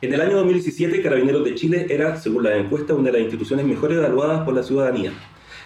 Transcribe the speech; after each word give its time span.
En 0.00 0.14
el 0.14 0.20
año 0.20 0.36
2017, 0.36 1.02
Carabineros 1.02 1.44
de 1.44 1.56
Chile 1.56 1.86
era, 1.90 2.14
según 2.14 2.44
la 2.44 2.56
encuesta, 2.56 2.94
una 2.94 3.06
de 3.06 3.14
las 3.14 3.22
instituciones 3.22 3.66
mejor 3.66 3.92
evaluadas 3.92 4.44
por 4.44 4.54
la 4.54 4.62
ciudadanía. 4.62 5.12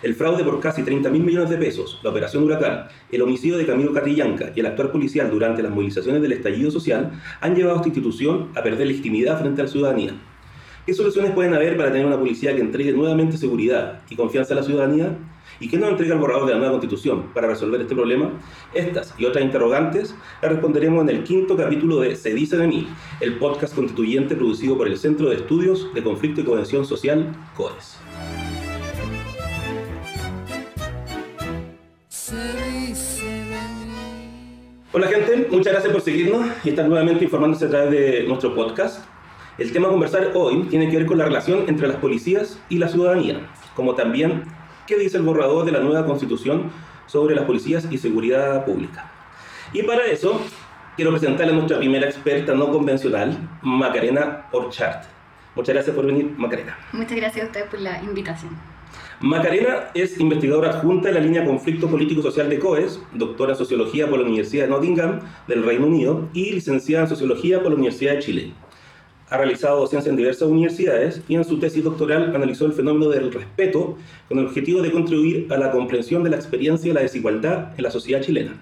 El 0.02 0.14
fraude 0.14 0.42
por 0.42 0.58
casi 0.58 0.82
30 0.82 1.10
mil 1.10 1.22
millones 1.22 1.50
de 1.50 1.58
pesos, 1.58 2.00
la 2.02 2.08
operación 2.08 2.42
Huracán, 2.44 2.86
el 3.10 3.20
homicidio 3.20 3.58
de 3.58 3.66
Camilo 3.66 3.92
Catrillanca 3.92 4.50
y 4.56 4.60
el 4.60 4.64
actuar 4.64 4.90
policial 4.90 5.28
durante 5.28 5.62
las 5.62 5.70
movilizaciones 5.70 6.22
del 6.22 6.32
estallido 6.32 6.70
social 6.70 7.12
han 7.42 7.54
llevado 7.54 7.74
a 7.74 7.80
esta 7.80 7.88
institución 7.90 8.48
a 8.54 8.62
perder 8.62 8.86
legitimidad 8.86 9.38
frente 9.38 9.60
a 9.60 9.64
la 9.64 9.70
ciudadanía. 9.70 10.14
¿Qué 10.86 10.94
soluciones 10.94 11.32
pueden 11.32 11.52
haber 11.52 11.76
para 11.76 11.92
tener 11.92 12.06
una 12.06 12.18
policía 12.18 12.54
que 12.54 12.62
entregue 12.62 12.92
nuevamente 12.92 13.36
seguridad 13.36 14.00
y 14.08 14.16
confianza 14.16 14.54
a 14.54 14.56
la 14.56 14.62
ciudadanía? 14.62 15.14
¿Y 15.60 15.68
qué 15.68 15.76
nos 15.78 15.90
entrega 15.90 16.14
el 16.14 16.20
borrador 16.20 16.46
de 16.46 16.52
la 16.52 16.58
nueva 16.58 16.72
constitución 16.72 17.28
para 17.34 17.48
resolver 17.48 17.80
este 17.80 17.94
problema? 17.94 18.30
Estas 18.74 19.14
y 19.18 19.24
otras 19.24 19.44
interrogantes 19.44 20.14
las 20.40 20.52
responderemos 20.52 21.02
en 21.02 21.16
el 21.16 21.24
quinto 21.24 21.56
capítulo 21.56 22.00
de 22.00 22.16
Se 22.16 22.34
dice 22.34 22.56
de 22.56 22.66
mí, 22.66 22.88
el 23.20 23.38
podcast 23.38 23.74
constituyente 23.74 24.34
producido 24.34 24.76
por 24.76 24.88
el 24.88 24.96
Centro 24.98 25.28
de 25.28 25.36
Estudios 25.36 25.92
de 25.94 26.02
Conflicto 26.02 26.40
y 26.40 26.44
Cohesión 26.44 26.84
Social, 26.84 27.34
COES. 27.56 27.98
Hola 34.94 35.06
gente, 35.06 35.48
muchas 35.50 35.72
gracias 35.72 35.92
por 35.92 36.02
seguirnos 36.02 36.46
y 36.64 36.68
estar 36.68 36.86
nuevamente 36.86 37.24
informándose 37.24 37.64
a 37.64 37.70
través 37.70 37.90
de 37.90 38.24
nuestro 38.28 38.54
podcast. 38.54 39.02
El 39.58 39.72
tema 39.72 39.88
a 39.88 39.90
conversar 39.90 40.32
hoy 40.34 40.64
tiene 40.64 40.90
que 40.90 40.98
ver 40.98 41.06
con 41.06 41.18
la 41.18 41.24
relación 41.24 41.64
entre 41.66 41.88
las 41.88 41.96
policías 41.96 42.58
y 42.68 42.78
la 42.78 42.88
ciudadanía, 42.88 43.50
como 43.74 43.94
también 43.94 44.44
qué 44.92 44.98
dice 44.98 45.16
el 45.16 45.22
borrador 45.22 45.64
de 45.64 45.72
la 45.72 45.80
nueva 45.80 46.04
constitución 46.04 46.70
sobre 47.06 47.34
las 47.34 47.44
policías 47.44 47.88
y 47.90 47.96
seguridad 47.96 48.64
pública. 48.66 49.10
Y 49.72 49.82
para 49.84 50.04
eso 50.04 50.40
quiero 50.96 51.10
presentarle 51.12 51.52
a 51.52 51.56
nuestra 51.56 51.78
primera 51.78 52.06
experta 52.06 52.54
no 52.54 52.70
convencional, 52.70 53.36
Macarena 53.62 54.48
Orchard. 54.52 55.06
Muchas 55.54 55.74
gracias 55.74 55.96
por 55.96 56.06
venir, 56.06 56.30
Macarena. 56.36 56.76
Muchas 56.92 57.16
gracias 57.16 57.44
a 57.44 57.46
ustedes 57.46 57.68
por 57.68 57.80
la 57.80 58.02
invitación. 58.02 58.50
Macarena 59.20 59.90
es 59.94 60.18
investigadora 60.20 60.70
adjunta 60.70 61.08
de 61.08 61.14
la 61.14 61.20
línea 61.20 61.44
Conflicto 61.44 61.88
Político-Social 61.88 62.50
de 62.50 62.58
COES, 62.58 63.00
doctora 63.14 63.52
en 63.52 63.58
Sociología 63.58 64.08
por 64.08 64.18
la 64.18 64.26
Universidad 64.26 64.64
de 64.64 64.70
Nottingham 64.70 65.20
del 65.46 65.64
Reino 65.64 65.86
Unido 65.86 66.28
y 66.34 66.52
licenciada 66.52 67.04
en 67.04 67.08
Sociología 67.08 67.62
por 67.62 67.70
la 67.70 67.76
Universidad 67.76 68.14
de 68.14 68.18
Chile. 68.18 68.52
Ha 69.32 69.38
realizado 69.38 69.80
docencia 69.80 70.10
en 70.10 70.16
diversas 70.16 70.46
universidades 70.46 71.22
y 71.26 71.36
en 71.36 71.44
su 71.46 71.58
tesis 71.58 71.82
doctoral 71.82 72.36
analizó 72.36 72.66
el 72.66 72.74
fenómeno 72.74 73.08
del 73.08 73.32
respeto 73.32 73.96
con 74.28 74.38
el 74.38 74.44
objetivo 74.44 74.82
de 74.82 74.92
contribuir 74.92 75.46
a 75.50 75.56
la 75.56 75.70
comprensión 75.70 76.22
de 76.22 76.28
la 76.28 76.36
experiencia 76.36 76.90
de 76.90 76.94
la 76.94 77.00
desigualdad 77.00 77.70
en 77.78 77.82
la 77.82 77.90
sociedad 77.90 78.20
chilena. 78.20 78.60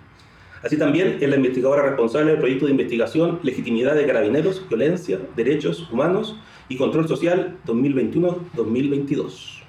Así 0.62 0.76
también 0.76 1.18
es 1.20 1.28
la 1.28 1.34
investigadora 1.34 1.82
responsable 1.82 2.30
del 2.30 2.38
proyecto 2.38 2.66
de 2.66 2.70
investigación 2.70 3.40
Legitimidad 3.42 3.96
de 3.96 4.06
Carabineros, 4.06 4.62
Violencia, 4.68 5.18
Derechos 5.34 5.90
Humanos 5.90 6.36
y 6.68 6.76
Control 6.76 7.08
Social 7.08 7.56
2021-2022. 7.66 9.64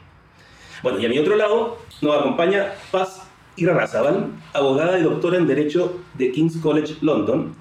Bueno, 0.84 1.00
y 1.00 1.06
a 1.08 1.10
mi 1.10 1.18
otro 1.18 1.36
lado 1.36 1.80
nos 2.04 2.20
acompaña 2.20 2.74
Paz 2.92 3.28
Irarrázaval, 3.56 4.28
abogada 4.54 5.00
y 5.00 5.02
doctora 5.02 5.38
en 5.38 5.48
Derecho 5.48 6.00
de 6.14 6.32
King's 6.32 6.58
College 6.58 6.94
London. 7.02 7.56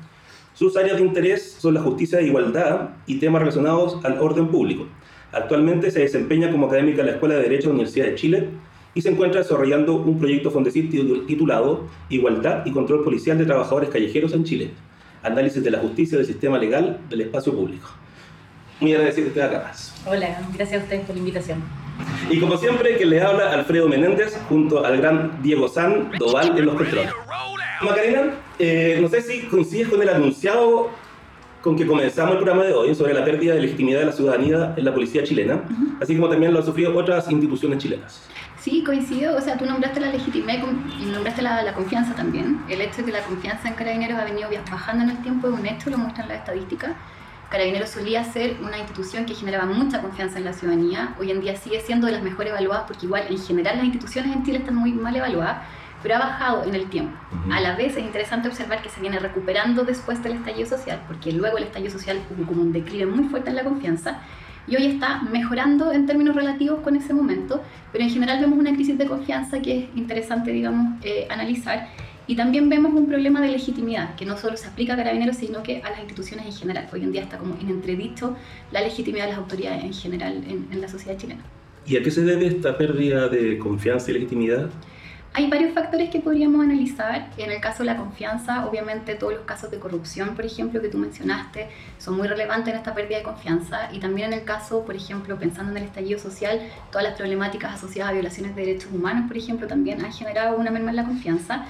Sus 0.61 0.77
áreas 0.77 0.99
de 0.99 1.07
interés 1.07 1.57
son 1.59 1.73
la 1.73 1.81
justicia 1.81 2.19
e 2.19 2.27
igualdad 2.27 2.91
y 3.07 3.19
temas 3.19 3.41
relacionados 3.41 3.97
al 4.05 4.21
orden 4.21 4.49
público. 4.49 4.87
Actualmente 5.33 5.91
se 5.91 6.01
desempeña 6.01 6.51
como 6.51 6.67
académica 6.67 7.01
en 7.01 7.07
la 7.07 7.13
Escuela 7.13 7.37
de 7.37 7.45
Derecho 7.45 7.63
de 7.63 7.69
la 7.69 7.75
Universidad 7.77 8.05
de 8.05 8.15
Chile 8.15 8.49
y 8.93 9.01
se 9.01 9.09
encuentra 9.09 9.41
desarrollando 9.41 9.95
un 9.95 10.19
proyecto 10.19 10.51
Fondesit 10.51 10.91
titulado 11.27 11.87
Igualdad 12.11 12.67
y 12.67 12.73
Control 12.73 13.03
Policial 13.03 13.39
de 13.39 13.47
Trabajadores 13.47 13.89
Callejeros 13.89 14.35
en 14.35 14.45
Chile. 14.45 14.71
Análisis 15.23 15.65
de 15.65 15.71
la 15.71 15.79
justicia 15.79 16.19
del 16.19 16.27
sistema 16.27 16.59
legal 16.59 17.01
del 17.09 17.23
espacio 17.23 17.55
público. 17.55 17.89
Muy 18.81 18.93
agradecido 18.93 19.33
que 19.33 19.41
esté 19.41 19.43
acá. 19.43 19.73
Hola, 20.05 20.47
gracias 20.55 20.83
a 20.83 20.85
ustedes 20.85 21.07
por 21.07 21.15
la 21.15 21.21
invitación. 21.21 21.63
Y 22.29 22.39
como 22.39 22.59
siempre, 22.59 22.99
que 22.99 23.07
les 23.07 23.23
habla 23.23 23.55
Alfredo 23.55 23.89
Menéndez 23.89 24.39
junto 24.47 24.85
al 24.85 24.99
gran 24.99 25.43
Diego 25.43 25.69
San 25.69 26.11
Doval 26.19 26.59
en 26.59 26.67
los 26.67 26.75
controles. 26.75 27.15
Macarena, 27.81 28.35
eh, 28.59 28.99
no 29.01 29.09
sé 29.09 29.23
si 29.23 29.41
coincides 29.47 29.89
con 29.89 30.03
el 30.03 30.09
anunciado 30.09 30.91
con 31.63 31.77
que 31.77 31.87
comenzamos 31.87 32.33
el 32.33 32.39
programa 32.39 32.65
de 32.65 32.75
hoy 32.75 32.95
sobre 32.95 33.15
la 33.15 33.25
pérdida 33.25 33.55
de 33.55 33.61
legitimidad 33.61 34.01
de 34.01 34.07
la 34.07 34.13
ciudadanía 34.13 34.75
en 34.77 34.85
la 34.85 34.93
policía 34.93 35.25
chilena, 35.25 35.63
así 36.01 36.15
como 36.15 36.29
también 36.29 36.53
lo 36.53 36.61
han 36.61 36.65
sufrido 36.65 36.97
otras 36.97 37.31
instituciones 37.31 37.79
chilenas. 37.79 38.29
Sí, 38.61 38.85
coincido. 38.85 39.37
O 39.37 39.41
sea, 39.41 39.57
tú 39.57 39.65
nombraste 39.65 40.01
la 40.01 40.11
legitimidad 40.11 40.59
y 41.01 41.07
nombraste 41.07 41.41
la, 41.41 41.63
la, 41.63 41.73
confianza 41.73 42.15
también. 42.15 42.61
El 42.69 42.83
hecho 42.83 42.99
de 42.99 43.05
que 43.05 43.13
la 43.13 43.23
confianza 43.23 43.69
en 43.69 43.75
Carabineros 43.75 44.19
ha 44.19 44.25
venido 44.25 44.51
bajando 44.71 45.05
en 45.05 45.11
el 45.11 45.23
tiempo 45.23 45.49
es 45.49 45.55
un 45.55 45.67
hecho, 45.67 45.89
lo 45.89 45.97
muestran 45.97 46.29
las 46.29 46.39
estadísticas. 46.41 46.93
Carabineros 47.51 47.89
solía 47.89 48.23
ser 48.23 48.59
una 48.63 48.79
institución 48.79 49.25
que 49.25 49.35
generaba 49.35 49.65
mucha 49.65 50.03
confianza 50.03 50.39
en 50.39 50.45
la 50.45 50.53
ciudadanía. 50.53 51.15
Hoy 51.19 51.31
en 51.31 51.41
día 51.41 51.57
sigue 51.57 51.81
siendo 51.81 52.07
de 52.07 52.13
las 52.13 52.23
mejor 52.23 52.47
evaluadas 52.47 52.85
porque 52.87 53.07
igual 53.07 53.25
en 53.31 53.39
general 53.39 53.77
las 53.77 53.87
instituciones 53.87 54.37
en 54.37 54.45
Chile 54.45 54.59
están 54.59 54.77
muy 54.77 54.93
mal 54.93 55.17
evaluadas, 55.17 55.63
pero 56.03 56.17
ha 56.17 56.19
bajado 56.19 56.65
en 56.65 56.75
el 56.75 56.89
tiempo. 56.89 57.17
A 57.51 57.61
la 57.61 57.77
vez 57.77 57.97
es 57.97 58.05
interesante 58.05 58.49
observar 58.49 58.83
que 58.83 58.89
se 58.89 59.01
viene 59.01 59.19
recuperando 59.19 59.85
después 59.85 60.23
del 60.23 60.35
estallido 60.35 60.69
social, 60.69 61.03
porque 61.07 61.33
luego 61.33 61.59
el 61.59 61.65
estallido 61.65 61.93
social 61.93 62.21
hubo 62.31 62.47
como 62.47 62.63
un 62.63 62.73
declive 62.73 63.07
muy 63.07 63.25
fuerte 63.29 63.51
en 63.51 63.57
la 63.57 63.65
confianza 63.65 64.21
y 64.67 64.77
hoy 64.77 64.87
está 64.87 65.23
mejorando 65.23 65.93
en 65.93 66.07
términos 66.07 66.37
relativos 66.37 66.81
con 66.81 66.97
ese 66.97 67.13
momento, 67.13 67.63
pero 67.93 68.05
en 68.05 68.11
general 68.11 68.41
vemos 68.41 68.59
una 68.59 68.73
crisis 68.73 68.97
de 68.97 69.07
confianza 69.07 69.61
que 69.61 69.79
es 69.79 69.85
interesante, 69.97 70.53
digamos, 70.53 71.03
eh, 71.03 71.27
analizar 71.31 71.89
y 72.31 72.37
también 72.37 72.69
vemos 72.69 72.93
un 72.95 73.09
problema 73.09 73.41
de 73.41 73.49
legitimidad, 73.49 74.15
que 74.15 74.25
no 74.25 74.37
solo 74.37 74.57
se 74.57 74.69
aplica 74.69 74.95
a 74.95 74.97
carabineros, 74.97 75.37
sino 75.37 75.65
que 75.65 75.83
a 75.83 75.91
las 75.91 75.99
instituciones 75.99 76.47
en 76.47 76.53
general. 76.53 76.89
Hoy 76.93 77.03
en 77.03 77.11
día 77.11 77.23
está 77.23 77.39
como 77.39 77.57
en 77.61 77.69
entredicho 77.69 78.37
la 78.71 78.83
legitimidad 78.83 79.25
de 79.25 79.31
las 79.31 79.39
autoridades 79.39 79.83
en 79.83 79.93
general 79.93 80.45
en, 80.47 80.81
la 80.81 80.87
sociedad 80.87 81.19
chilena. 81.19 81.43
¿Y 81.87 81.97
a 81.97 82.03
qué 82.05 82.11
se 82.13 82.23
debe 82.23 82.47
esta 82.47 82.79
pérdida 82.79 83.29
de 83.29 83.59
confianza 83.59 84.13
y 84.13 84.15
legitimidad? 84.15 84.71
Hay 85.33 85.49
varios 85.49 85.73
factores 85.75 86.11
que 86.11 86.19
podríamos 86.19 86.61
analizar. 86.61 87.31
En 87.37 87.53
el 87.53 87.61
caso 87.61 87.85
de 87.85 87.85
la 87.85 87.97
confianza, 87.97 88.67
obviamente 88.67 89.15
todos 89.15 89.33
los 89.33 89.43
casos 89.43 89.71
de 89.71 89.79
corrupción, 89.79 90.35
por 90.35 90.45
ejemplo, 90.45 90.83
que 90.83 90.89
tú 90.89 90.99
mencionaste, 90.99 91.69
son 91.99 92.17
muy 92.17 92.27
relevantes 92.27 92.75
en 92.75 92.79
esta 92.79 92.95
pérdida 92.95 93.19
de 93.19 93.23
confianza. 93.23 93.91
Y 93.93 94.01
también 94.01 94.33
en 94.33 94.41
el 94.41 94.45
caso, 94.45 94.85
por 94.85 94.97
ejemplo, 94.97 95.39
pensando 95.39 95.71
en 95.71 95.77
el 95.79 95.85
estallido 95.85 96.19
social, 96.19 96.61
todas 96.91 97.05
las 97.05 97.17
problemáticas 97.17 97.75
asociadas 97.75 98.11
a 98.11 98.15
violaciones 98.15 98.57
de 98.57 98.67
derechos 98.67 98.91
humanos, 98.93 99.29
por 99.29 99.37
ejemplo, 99.37 99.69
también 99.69 100.05
han 100.05 100.13
generado 100.13 100.57
una 100.57 100.73
merma 100.73 100.91
en 100.91 100.97
la 100.97 101.05
confianza. 101.05 101.65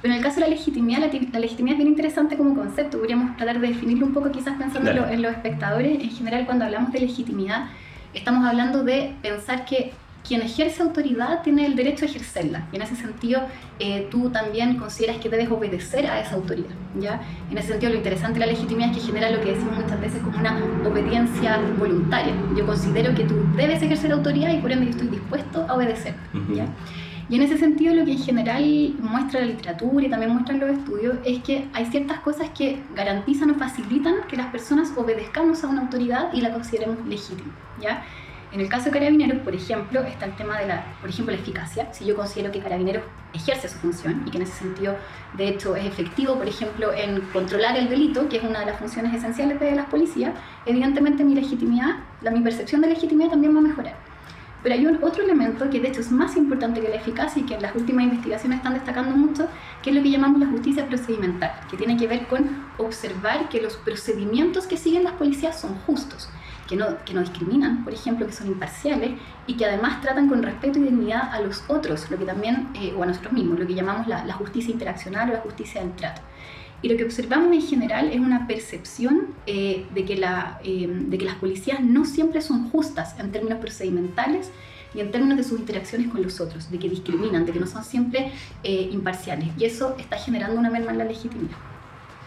Pero 0.00 0.14
en 0.14 0.18
el 0.18 0.24
caso 0.24 0.36
de 0.36 0.46
la 0.46 0.48
legitimidad, 0.48 1.00
la, 1.00 1.38
legitimidad 1.38 1.74
es 1.74 1.78
bien 1.78 1.88
interesante 1.88 2.38
como 2.38 2.54
concepto. 2.54 2.98
Podríamos 2.98 3.36
tratar 3.36 3.60
de 3.60 3.68
definirlo 3.68 4.06
un 4.06 4.14
poco 4.14 4.32
quizás 4.32 4.56
pensando 4.56 4.90
en, 4.90 5.22
los 5.22 5.32
espectadores. 5.32 6.02
En 6.02 6.10
general, 6.10 6.46
cuando 6.46 6.64
hablamos 6.64 6.90
de 6.92 7.00
legitimidad, 7.00 7.66
estamos 8.14 8.44
hablando 8.44 8.82
de 8.84 9.14
pensar 9.22 9.66
que 9.66 9.92
quien 10.26 10.42
ejerce 10.42 10.82
autoridad 10.82 11.42
tiene 11.42 11.66
el 11.66 11.74
derecho 11.74 12.04
a 12.04 12.08
ejercerla. 12.08 12.68
Y 12.72 12.76
en 12.76 12.82
ese 12.82 12.96
sentido, 12.96 13.42
eh, 13.78 14.08
tú 14.10 14.30
también 14.30 14.76
consideras 14.76 15.16
que 15.18 15.28
debes 15.28 15.50
obedecer 15.50 16.06
a 16.06 16.20
esa 16.20 16.36
autoridad. 16.36 16.70
¿ya? 16.98 17.20
En 17.50 17.58
ese 17.58 17.68
sentido, 17.68 17.92
lo 17.92 17.98
interesante 17.98 18.38
de 18.38 18.46
la 18.46 18.52
legitimidad 18.52 18.90
es 18.90 18.98
que 18.98 19.02
genera 19.02 19.30
lo 19.30 19.40
que 19.40 19.52
decimos 19.52 19.76
muchas 19.76 20.00
veces 20.00 20.22
como 20.22 20.38
una 20.38 20.58
obediencia 20.86 21.60
voluntaria. 21.78 22.34
Yo 22.56 22.66
considero 22.66 23.14
que 23.14 23.24
tú 23.24 23.34
debes 23.56 23.82
ejercer 23.82 24.12
autoridad 24.12 24.52
y 24.52 24.58
por 24.58 24.70
ende 24.72 24.86
yo 24.86 24.90
estoy 24.92 25.08
dispuesto 25.08 25.66
a 25.68 25.74
obedecer. 25.74 26.14
¿ya? 26.54 26.66
Y 27.28 27.36
en 27.36 27.42
ese 27.42 27.56
sentido 27.56 27.94
lo 27.94 28.04
que 28.04 28.12
en 28.12 28.18
general 28.18 28.94
muestra 29.00 29.40
la 29.40 29.46
literatura 29.46 30.04
y 30.04 30.10
también 30.10 30.32
muestran 30.32 30.60
los 30.60 30.70
estudios 30.70 31.16
es 31.24 31.42
que 31.42 31.66
hay 31.72 31.86
ciertas 31.86 32.20
cosas 32.20 32.50
que 32.50 32.82
garantizan 32.94 33.50
o 33.50 33.54
facilitan 33.54 34.16
que 34.28 34.36
las 34.36 34.48
personas 34.48 34.92
obedezcamos 34.96 35.64
a 35.64 35.68
una 35.68 35.82
autoridad 35.82 36.32
y 36.34 36.40
la 36.40 36.52
consideremos 36.52 36.98
legítima, 37.06 37.52
¿ya? 37.80 38.04
En 38.52 38.60
el 38.60 38.68
caso 38.68 38.86
de 38.86 38.90
Carabineros, 38.90 39.38
por 39.38 39.54
ejemplo, 39.54 40.00
está 40.02 40.26
el 40.26 40.36
tema 40.36 40.58
de 40.58 40.66
la, 40.66 40.84
por 41.00 41.08
ejemplo, 41.08 41.34
la 41.34 41.40
eficacia. 41.40 41.90
Si 41.94 42.04
yo 42.04 42.14
considero 42.14 42.52
que 42.52 42.60
Carabineros 42.60 43.02
ejerce 43.32 43.66
su 43.66 43.78
función 43.78 44.24
y 44.26 44.30
que 44.30 44.36
en 44.36 44.42
ese 44.42 44.52
sentido, 44.52 44.94
de 45.38 45.48
hecho, 45.48 45.74
es 45.74 45.86
efectivo, 45.86 46.36
por 46.36 46.46
ejemplo, 46.46 46.92
en 46.92 47.22
controlar 47.32 47.78
el 47.78 47.88
delito, 47.88 48.28
que 48.28 48.36
es 48.36 48.44
una 48.44 48.60
de 48.60 48.66
las 48.66 48.78
funciones 48.78 49.14
esenciales 49.14 49.58
de 49.58 49.72
las 49.74 49.86
policías, 49.86 50.34
evidentemente 50.66 51.24
mi 51.24 51.34
legitimidad, 51.34 52.00
la, 52.20 52.30
mi 52.30 52.40
percepción 52.40 52.82
de 52.82 52.88
legitimidad 52.88 53.30
también 53.30 53.54
va 53.54 53.60
a 53.60 53.62
mejorar. 53.62 53.96
Pero 54.62 54.74
hay 54.74 54.84
un 54.84 55.02
otro 55.02 55.24
elemento 55.24 55.70
que 55.70 55.80
de 55.80 55.88
hecho 55.88 56.02
es 56.02 56.12
más 56.12 56.36
importante 56.36 56.82
que 56.82 56.90
la 56.90 56.96
eficacia 56.96 57.40
y 57.40 57.46
que 57.46 57.54
en 57.54 57.62
las 57.62 57.74
últimas 57.74 58.04
investigaciones 58.04 58.58
están 58.58 58.74
destacando 58.74 59.16
mucho, 59.16 59.48
que 59.82 59.90
es 59.90 59.96
lo 59.96 60.02
que 60.02 60.10
llamamos 60.10 60.40
la 60.40 60.46
justicia 60.46 60.86
procedimental, 60.86 61.52
que 61.70 61.78
tiene 61.78 61.96
que 61.96 62.06
ver 62.06 62.26
con 62.26 62.66
observar 62.76 63.48
que 63.48 63.62
los 63.62 63.76
procedimientos 63.78 64.66
que 64.66 64.76
siguen 64.76 65.04
las 65.04 65.14
policías 65.14 65.58
son 65.58 65.74
justos, 65.86 66.28
que 66.72 66.78
no, 66.78 67.04
que 67.04 67.12
no 67.12 67.20
discriminan, 67.20 67.84
por 67.84 67.92
ejemplo, 67.92 68.26
que 68.26 68.32
son 68.32 68.46
imparciales 68.46 69.10
y 69.46 69.58
que 69.58 69.66
además 69.66 70.00
tratan 70.00 70.26
con 70.26 70.42
respeto 70.42 70.78
y 70.78 70.84
dignidad 70.84 71.30
a 71.30 71.38
los 71.40 71.62
otros, 71.68 72.10
lo 72.10 72.16
que 72.16 72.24
también, 72.24 72.68
eh, 72.74 72.94
o 72.96 73.02
a 73.02 73.06
nosotros 73.06 73.34
mismos, 73.34 73.58
lo 73.58 73.66
que 73.66 73.74
llamamos 73.74 74.06
la, 74.06 74.24
la 74.24 74.32
justicia 74.32 74.72
interaccional 74.72 75.28
o 75.28 75.32
la 75.34 75.40
justicia 75.40 75.82
del 75.82 75.92
trato. 75.92 76.22
Y 76.80 76.88
lo 76.88 76.96
que 76.96 77.04
observamos 77.04 77.52
en 77.52 77.60
general 77.60 78.08
es 78.10 78.20
una 78.20 78.46
percepción 78.46 79.34
eh, 79.46 79.84
de, 79.94 80.04
que 80.06 80.16
la, 80.16 80.58
eh, 80.64 80.86
de 80.88 81.18
que 81.18 81.26
las 81.26 81.34
policías 81.34 81.80
no 81.80 82.06
siempre 82.06 82.40
son 82.40 82.70
justas 82.70 83.20
en 83.20 83.30
términos 83.30 83.58
procedimentales 83.58 84.50
y 84.94 85.00
en 85.00 85.10
términos 85.10 85.36
de 85.36 85.44
sus 85.44 85.60
interacciones 85.60 86.08
con 86.08 86.22
los 86.22 86.40
otros, 86.40 86.70
de 86.70 86.78
que 86.78 86.88
discriminan, 86.88 87.44
de 87.44 87.52
que 87.52 87.60
no 87.60 87.66
son 87.66 87.84
siempre 87.84 88.32
eh, 88.64 88.88
imparciales. 88.90 89.48
Y 89.58 89.66
eso 89.66 89.94
está 89.98 90.16
generando 90.16 90.58
una 90.58 90.70
merma 90.70 90.92
en 90.92 90.98
la 90.98 91.04
legitimidad. 91.04 91.56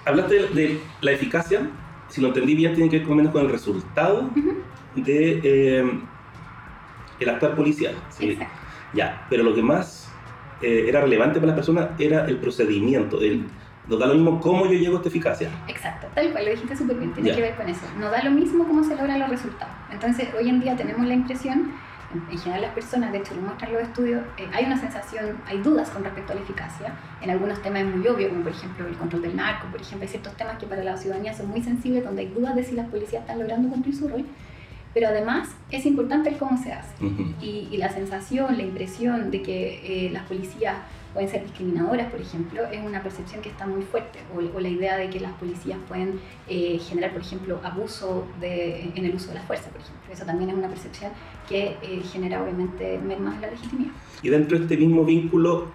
Hablaste 0.05 0.49
de 0.49 0.79
la 1.01 1.11
eficacia 1.11 1.67
si 2.09 2.21
lo 2.21 2.27
entendí 2.27 2.55
bien, 2.55 2.73
tiene 2.73 2.89
que 2.89 2.99
ver 2.99 3.07
con 3.07 3.17
menos 3.17 3.31
con 3.31 3.45
el 3.45 3.51
resultado 3.51 4.29
de 4.95 5.41
eh, 5.43 5.99
el 7.19 7.29
actuar 7.29 7.55
policial. 7.55 7.93
Ya, 8.93 9.25
pero 9.29 9.43
lo 9.43 9.53
que 9.53 9.61
más 9.61 10.11
eh, 10.61 10.85
era 10.87 11.01
relevante 11.01 11.39
para 11.39 11.47
las 11.47 11.55
personas 11.55 11.89
era 11.99 12.25
el 12.25 12.37
procedimiento, 12.37 13.19
el, 13.19 13.45
nos 13.87 13.99
da 13.99 14.07
lo 14.07 14.15
mismo 14.15 14.39
cómo 14.39 14.65
yo 14.65 14.73
llego 14.73 14.95
a 14.95 14.97
esta 14.97 15.09
eficacia. 15.09 15.49
Exacto, 15.67 16.07
tal 16.15 16.31
cual, 16.31 16.45
lo 16.45 16.51
dijiste 16.51 16.75
súper 16.75 16.97
bien, 16.97 17.13
tiene 17.13 17.33
que 17.33 17.41
ver 17.41 17.55
con 17.55 17.67
eso. 17.67 17.85
No 17.99 18.09
da 18.09 18.23
lo 18.23 18.31
mismo 18.31 18.65
cómo 18.65 18.83
se 18.83 18.95
logran 18.95 19.19
los 19.19 19.29
resultados. 19.29 19.73
Entonces, 19.91 20.29
hoy 20.37 20.49
en 20.49 20.61
día 20.61 20.75
tenemos 20.75 21.05
la 21.05 21.13
impresión, 21.13 21.73
en 22.29 22.37
general 22.37 22.61
las 22.61 22.73
personas, 22.73 23.11
de 23.11 23.19
hecho 23.19 23.35
lo 23.35 23.41
muestran 23.41 23.73
los 23.73 23.81
estudios, 23.83 24.23
eh, 24.37 24.47
hay 24.53 24.65
una 24.65 24.79
sensación, 24.79 25.37
hay 25.45 25.59
dudas 25.59 25.89
con 25.89 26.03
respecto 26.03 26.33
a 26.33 26.35
la 26.35 26.41
eficacia. 26.41 26.93
En 27.21 27.29
algunos 27.29 27.61
temas 27.61 27.81
es 27.83 27.95
muy 27.95 28.07
obvio, 28.07 28.29
como 28.29 28.43
por 28.43 28.51
ejemplo 28.51 28.87
el 28.87 28.95
control 28.95 29.21
del 29.21 29.35
narco, 29.35 29.67
por 29.67 29.81
ejemplo, 29.81 30.03
hay 30.03 30.09
ciertos 30.09 30.35
temas 30.35 30.57
que 30.57 30.65
para 30.65 30.83
la 30.83 30.97
ciudadanía 30.97 31.33
son 31.33 31.49
muy 31.49 31.61
sensibles, 31.61 32.03
donde 32.03 32.23
hay 32.23 32.27
dudas 32.29 32.55
de 32.55 32.63
si 32.63 32.75
las 32.75 32.87
policías 32.87 33.21
están 33.21 33.39
logrando 33.39 33.69
cumplir 33.69 33.95
su 33.95 34.07
rol 34.07 34.25
pero 34.95 35.09
además 35.09 35.49
es 35.71 35.85
importante 35.85 36.29
el 36.29 36.37
cómo 36.37 36.57
se 36.57 36.71
hace. 36.71 36.95
y, 37.41 37.75
la 37.75 37.89
sensación, 37.89 38.55
la 38.55 38.63
impresión 38.63 39.29
de 39.29 39.41
que 39.41 40.05
eh, 40.07 40.09
las 40.09 40.23
policías 40.23 40.77
pueden 41.15 41.29
ser 41.29 41.43
discriminadoras, 41.43 42.11
por 42.11 42.19
ejemplo, 42.19 42.61
es 42.65 42.85
una 42.85 43.01
percepción 43.01 43.41
que 43.41 43.47
está 43.47 43.65
muy 43.65 43.83
fuerte, 43.83 44.19
o, 44.35 44.59
la 44.59 44.67
idea 44.67 44.97
de 44.97 45.09
que 45.09 45.21
las 45.21 45.31
policías 45.33 45.79
pueden 45.87 46.19
eh, 46.49 46.77
generar, 46.77 47.13
por 47.13 47.21
ejemplo, 47.21 47.61
abuso 47.63 48.27
de, 48.41 48.91
en 48.93 49.05
el 49.05 49.15
uso 49.15 49.29
de 49.29 49.35
la 49.35 49.41
fuerza, 49.43 49.69
por 49.69 49.79
ejemplo. 49.79 50.11
Eso 50.11 50.25
también 50.25 50.49
es 50.49 50.57
una 50.57 50.67
percepción 50.67 51.13
que 51.47 51.77
eh, 51.81 52.01
genera, 52.11 52.43
obviamente, 52.43 52.99
más 52.99 53.39
la 53.39 53.49
legitimidad. 53.49 53.93
Y 54.21 54.29
dentro 54.29 54.57
de 54.57 54.65
este 54.65 54.75
mismo 54.75 55.05
vínculo, 55.05 55.71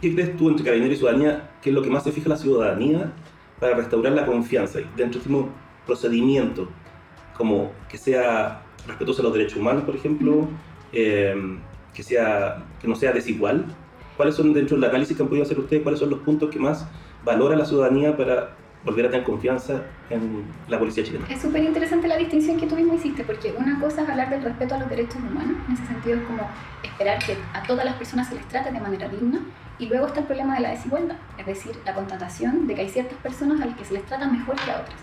¿qué 0.00 0.12
crees 0.12 0.36
tú 0.36 0.48
entre 0.48 0.64
carabinero 0.64 0.92
y 0.92 0.96
ciudadanía? 0.96 1.50
¿Qué 1.62 1.70
es 1.70 1.74
lo 1.76 1.82
que 1.82 1.90
más 1.90 2.02
se 2.02 2.10
fija 2.10 2.28
la 2.28 2.36
ciudadanía 2.36 3.12
para 3.60 3.76
restaurar 3.76 4.12
la 4.12 4.26
confianza? 4.26 4.80
Dentro 4.96 5.04
de 5.06 5.18
este 5.18 5.28
mismo 5.28 5.50
procedimiento, 5.86 6.68
como 7.36 7.70
que 7.88 7.96
sea 7.96 8.62
respetuoso 8.88 9.22
a 9.22 9.24
los 9.26 9.34
derechos 9.34 9.56
humanos, 9.56 9.84
por 9.84 9.94
ejemplo, 9.94 10.48
eh, 10.92 11.58
que, 11.94 12.02
sea, 12.02 12.64
que 12.80 12.88
no 12.88 12.96
sea 12.96 13.12
desigual. 13.12 13.66
¿Cuáles 14.18 14.34
son, 14.34 14.52
dentro 14.52 14.76
del 14.76 14.90
análisis 14.90 15.16
que 15.16 15.22
han 15.22 15.28
podido 15.28 15.44
hacer 15.44 15.60
ustedes, 15.60 15.84
cuáles 15.84 16.00
son 16.00 16.10
los 16.10 16.18
puntos 16.18 16.50
que 16.50 16.58
más 16.58 16.84
valora 17.24 17.54
la 17.54 17.64
ciudadanía 17.64 18.16
para 18.16 18.50
volver 18.84 19.06
a 19.06 19.10
tener 19.10 19.24
confianza 19.24 19.80
en 20.10 20.42
la 20.66 20.76
policía 20.76 21.04
chilena? 21.04 21.24
Es 21.30 21.40
súper 21.40 21.62
interesante 21.62 22.08
la 22.08 22.16
distinción 22.16 22.58
que 22.58 22.66
tú 22.66 22.74
mismo 22.74 22.94
hiciste, 22.94 23.22
porque 23.22 23.54
una 23.56 23.78
cosa 23.78 24.02
es 24.02 24.08
hablar 24.08 24.28
del 24.28 24.42
respeto 24.42 24.74
a 24.74 24.78
los 24.78 24.90
derechos 24.90 25.18
humanos, 25.22 25.56
en 25.68 25.72
ese 25.72 25.86
sentido 25.86 26.16
es 26.16 26.24
como 26.24 26.42
esperar 26.82 27.24
que 27.24 27.36
a 27.54 27.62
todas 27.62 27.84
las 27.84 27.94
personas 27.94 28.28
se 28.28 28.34
les 28.34 28.48
trate 28.48 28.72
de 28.72 28.80
manera 28.80 29.08
digna, 29.08 29.40
y 29.78 29.86
luego 29.86 30.06
está 30.06 30.20
el 30.20 30.26
problema 30.26 30.54
de 30.56 30.60
la 30.60 30.70
desigualdad, 30.70 31.16
es 31.38 31.46
decir, 31.46 31.78
la 31.84 31.94
constatación 31.94 32.66
de 32.66 32.74
que 32.74 32.80
hay 32.82 32.88
ciertas 32.88 33.18
personas 33.18 33.60
a 33.60 33.66
las 33.66 33.76
que 33.76 33.84
se 33.84 33.94
les 33.94 34.04
trata 34.06 34.26
mejor 34.26 34.56
que 34.56 34.70
a 34.70 34.80
otras. 34.80 34.96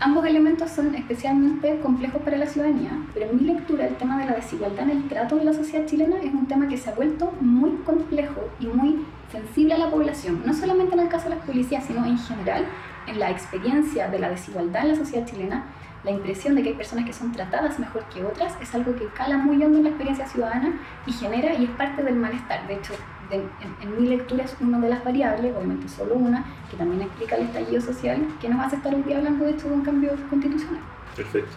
Ambos 0.00 0.24
elementos 0.24 0.70
son 0.70 0.94
especialmente 0.94 1.78
complejos 1.80 2.22
para 2.22 2.38
la 2.38 2.46
ciudadanía, 2.46 2.90
pero 3.12 3.30
en 3.30 3.36
mi 3.36 3.42
lectura 3.42 3.86
el 3.86 3.96
tema 3.96 4.18
de 4.18 4.26
la 4.26 4.34
desigualdad 4.36 4.84
en 4.84 4.90
el 4.90 5.08
trato 5.08 5.36
de 5.36 5.44
la 5.44 5.52
sociedad 5.52 5.86
chilena 5.86 6.16
es 6.22 6.32
un 6.32 6.46
tema 6.46 6.68
que 6.68 6.76
se 6.76 6.90
ha 6.90 6.94
vuelto 6.94 7.32
muy 7.40 7.70
complejo 7.84 8.48
y 8.60 8.66
muy 8.66 9.04
sensible 9.30 9.74
a 9.74 9.78
la 9.78 9.90
población, 9.90 10.42
no 10.44 10.54
solamente 10.54 10.94
en 10.94 11.00
el 11.00 11.08
caso 11.08 11.28
de 11.28 11.36
las 11.36 11.44
policías, 11.44 11.84
sino 11.84 12.04
en 12.04 12.18
general 12.18 12.64
en 13.06 13.18
la 13.18 13.30
experiencia 13.30 14.08
de 14.08 14.18
la 14.18 14.30
desigualdad 14.30 14.82
en 14.82 14.88
la 14.88 14.96
sociedad 14.96 15.26
chilena 15.26 15.64
la 16.04 16.12
impresión 16.12 16.54
de 16.54 16.62
que 16.62 16.70
hay 16.70 16.74
personas 16.74 17.04
que 17.04 17.12
son 17.12 17.32
tratadas 17.32 17.78
mejor 17.78 18.04
que 18.04 18.24
otras 18.24 18.54
es 18.62 18.74
algo 18.74 18.94
que 18.94 19.06
cala 19.08 19.36
muy 19.36 19.62
hondo 19.62 19.78
en 19.78 19.84
la 19.84 19.90
experiencia 19.90 20.26
ciudadana 20.26 20.78
y 21.06 21.12
genera 21.12 21.54
y 21.54 21.64
es 21.64 21.70
parte 21.70 22.02
del 22.02 22.14
malestar. 22.14 22.66
De 22.68 22.74
hecho, 22.74 22.94
en, 23.30 24.00
mi 24.00 24.08
lectura 24.08 24.44
es 24.44 24.56
una 24.60 24.78
de 24.78 24.88
las 24.88 25.04
variables, 25.04 25.54
obviamente 25.56 25.88
solo 25.88 26.14
una, 26.14 26.44
que 26.70 26.76
también 26.76 27.02
explica 27.02 27.36
el 27.36 27.46
estallido 27.46 27.80
social, 27.80 28.26
que 28.40 28.48
nos 28.48 28.64
hace 28.64 28.76
estar 28.76 28.94
hoy 28.94 29.02
día 29.02 29.18
hablando 29.18 29.44
de 29.44 29.50
esto 29.52 29.68
de 29.68 29.74
un 29.74 29.82
cambio 29.82 30.10
constitucional. 30.30 30.80
Perfecto. 31.14 31.50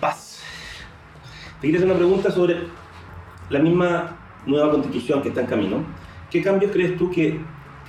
Paz. 0.00 0.42
Te 1.60 1.68
quería 1.68 1.78
hacer 1.78 1.90
una 1.90 1.98
pregunta 1.98 2.30
sobre 2.30 2.56
la 3.50 3.58
misma 3.58 4.16
nueva 4.46 4.70
constitución 4.70 5.22
que 5.22 5.28
está 5.28 5.42
en 5.42 5.46
camino. 5.46 5.84
¿Qué 6.30 6.42
cambios 6.42 6.72
crees 6.72 6.96
tú 6.96 7.10
que 7.10 7.40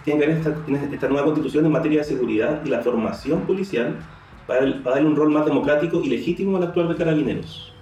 tiene 0.04 0.20
que 0.20 0.26
haber 0.26 0.38
esta, 0.38 0.56
esta 0.94 1.08
nueva 1.08 1.26
constitución 1.26 1.66
en 1.66 1.72
materia 1.72 2.00
de 2.00 2.06
seguridad 2.06 2.62
y 2.64 2.70
la 2.70 2.82
formación 2.82 3.42
policial 3.42 3.98
para, 4.46 4.66
darle 4.66 5.08
un 5.08 5.16
rol 5.16 5.32
más 5.32 5.46
democrático 5.46 6.02
y 6.02 6.10
legítimo 6.10 6.58
al 6.58 6.64
actuar 6.64 6.88
de 6.88 6.96
carabineros? 6.96 7.74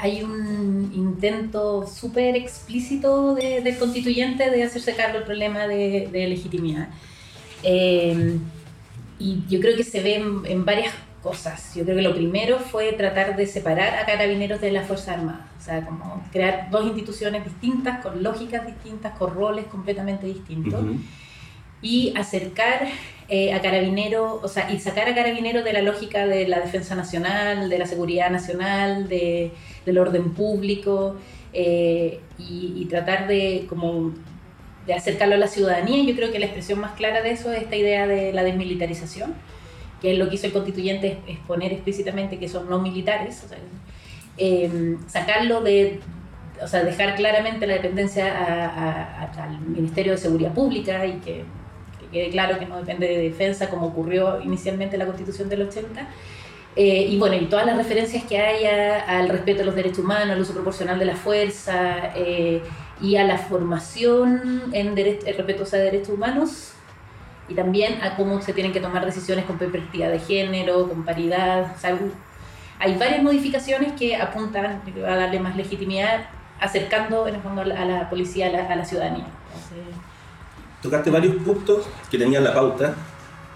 Hay 0.00 0.22
un 0.22 0.92
intento 0.94 1.86
súper 1.86 2.36
explícito 2.36 3.34
del 3.34 3.76
constituyente 3.78 4.48
de 4.50 4.62
hacerse 4.62 4.94
cargo 4.94 5.14
del 5.14 5.24
problema 5.24 5.66
de, 5.66 6.08
legitimidad. 6.12 6.88
Eh, 7.64 8.38
y 9.18 9.42
yo 9.48 9.60
creo 9.60 9.76
que 9.76 9.82
se 9.82 10.00
ve 10.00 10.14
en, 10.14 10.64
varias 10.64 10.94
cosas. 11.20 11.74
Yo 11.74 11.82
creo 11.82 11.96
que 11.96 12.02
lo 12.02 12.14
primero 12.14 12.60
fue 12.60 12.92
tratar 12.92 13.34
de 13.34 13.46
separar 13.46 13.98
a 13.98 14.06
carabineros 14.06 14.60
de 14.60 14.70
la 14.70 14.82
Fuerza 14.82 15.14
Armada. 15.14 15.48
O 15.58 15.60
sea, 15.60 15.84
como 15.84 16.22
crear 16.30 16.70
dos 16.70 16.86
instituciones 16.86 17.44
distintas, 17.44 18.00
con 18.00 18.22
lógicas 18.22 18.66
distintas, 18.66 19.18
con 19.18 19.34
roles 19.34 19.66
completamente 19.66 20.26
distintos. 20.26 20.84
Y 21.82 22.12
acercar 22.16 22.88
eh, 23.28 23.52
a 23.52 23.60
Carabinero, 23.60 24.40
o 24.42 24.48
sea, 24.48 24.70
y 24.70 24.78
sacar 24.78 25.08
a 25.08 25.14
Carabinero 25.16 25.64
de 25.64 25.72
la 25.72 25.82
lógica 25.82 26.26
de 26.26 26.46
la 26.46 26.60
defensa 26.60 26.94
nacional, 26.94 27.68
de 27.68 27.78
la 27.78 27.86
seguridad 27.86 28.30
nacional, 28.30 29.08
de, 29.08 29.52
del 29.88 29.98
orden 29.98 30.30
público, 30.34 31.16
eh, 31.52 32.20
y, 32.38 32.84
tratar 32.88 33.26
de, 33.26 33.66
como, 33.68 34.12
de 34.86 34.94
acercarlo 34.94 35.34
a 35.34 35.38
la 35.38 35.48
ciudadanía. 35.48 36.04
Yo 36.04 36.14
creo 36.14 36.30
que 36.30 36.38
la 36.38 36.46
expresión 36.46 36.78
más 36.78 36.92
clara 36.92 37.22
de 37.22 37.32
eso 37.32 37.52
es 37.52 37.62
esta 37.62 37.74
idea 37.74 38.06
de 38.06 38.32
la 38.32 38.44
desmilitarización, 38.44 39.34
que 40.00 40.12
es 40.12 40.18
lo 40.18 40.28
que 40.28 40.36
hizo 40.36 40.46
el 40.46 40.52
constituyente 40.52 41.18
exponer 41.26 41.72
explícitamente 41.72 42.38
que 42.38 42.48
son 42.48 42.68
no 42.70 42.78
militares, 42.78 43.42
o 43.44 43.48
sea, 43.48 43.58
eh, 44.36 44.96
sacarlo 45.08 45.62
de, 45.62 46.00
o 46.62 46.68
sea, 46.68 46.84
dejar 46.84 47.16
claramente 47.16 47.66
la 47.66 47.74
dependencia 47.74 49.24
al 49.36 49.60
Ministerio 49.60 50.12
de 50.12 50.18
Seguridad 50.18 50.54
Pública 50.54 51.04
y 51.06 51.14
que 51.14 51.44
quede 52.12 52.30
claro 52.30 52.58
que 52.58 52.66
no 52.66 52.78
depende 52.78 53.08
de 53.08 53.18
defensa, 53.18 53.68
como 53.68 53.86
ocurrió 53.86 54.40
inicialmente 54.40 54.96
en 54.96 55.00
la 55.00 55.06
Constitución 55.06 55.48
del 55.48 55.62
80. 55.62 56.06
Eh, 56.76 57.06
y 57.10 57.18
bueno, 57.18 57.34
y 57.34 57.46
todas 57.46 57.66
las 57.66 57.76
referencias 57.76 58.24
que 58.24 58.38
haya 58.38 59.00
al 59.00 59.28
respeto 59.28 59.62
a 59.62 59.64
los 59.64 59.74
derechos 59.74 60.00
humanos, 60.00 60.30
al 60.30 60.40
uso 60.40 60.52
proporcional 60.52 60.98
de 60.98 61.04
la 61.06 61.16
fuerza 61.16 62.12
eh, 62.14 62.62
y 63.00 63.16
a 63.16 63.24
la 63.24 63.38
formación 63.38 64.62
en 64.72 64.96
respeto 64.96 65.64
a 65.64 65.76
derechos 65.76 66.10
humanos 66.10 66.72
y 67.48 67.54
también 67.54 68.00
a 68.02 68.14
cómo 68.16 68.40
se 68.42 68.52
tienen 68.52 68.72
que 68.72 68.80
tomar 68.80 69.04
decisiones 69.04 69.44
con 69.44 69.58
perspectiva 69.58 70.08
de 70.08 70.20
género, 70.20 70.88
con 70.88 71.04
paridad. 71.04 71.74
hay 72.78 72.96
varias 72.96 73.22
modificaciones 73.22 73.92
que 73.94 74.14
apuntan 74.14 74.82
a 75.06 75.16
darle 75.16 75.40
más 75.40 75.56
legitimidad, 75.56 76.28
acercando 76.60 77.26
en 77.26 77.36
el 77.36 77.40
fondo 77.40 77.62
a 77.62 77.64
la, 77.64 78.10
policía, 78.10 78.46
a 78.46 78.76
la, 78.76 78.84
ciudadanía 78.84 79.26
tocaste 80.82 81.10
varios 81.10 81.36
puntos 81.36 81.86
que 82.10 82.18
tenían 82.18 82.44
la 82.44 82.54
pauta 82.54 82.94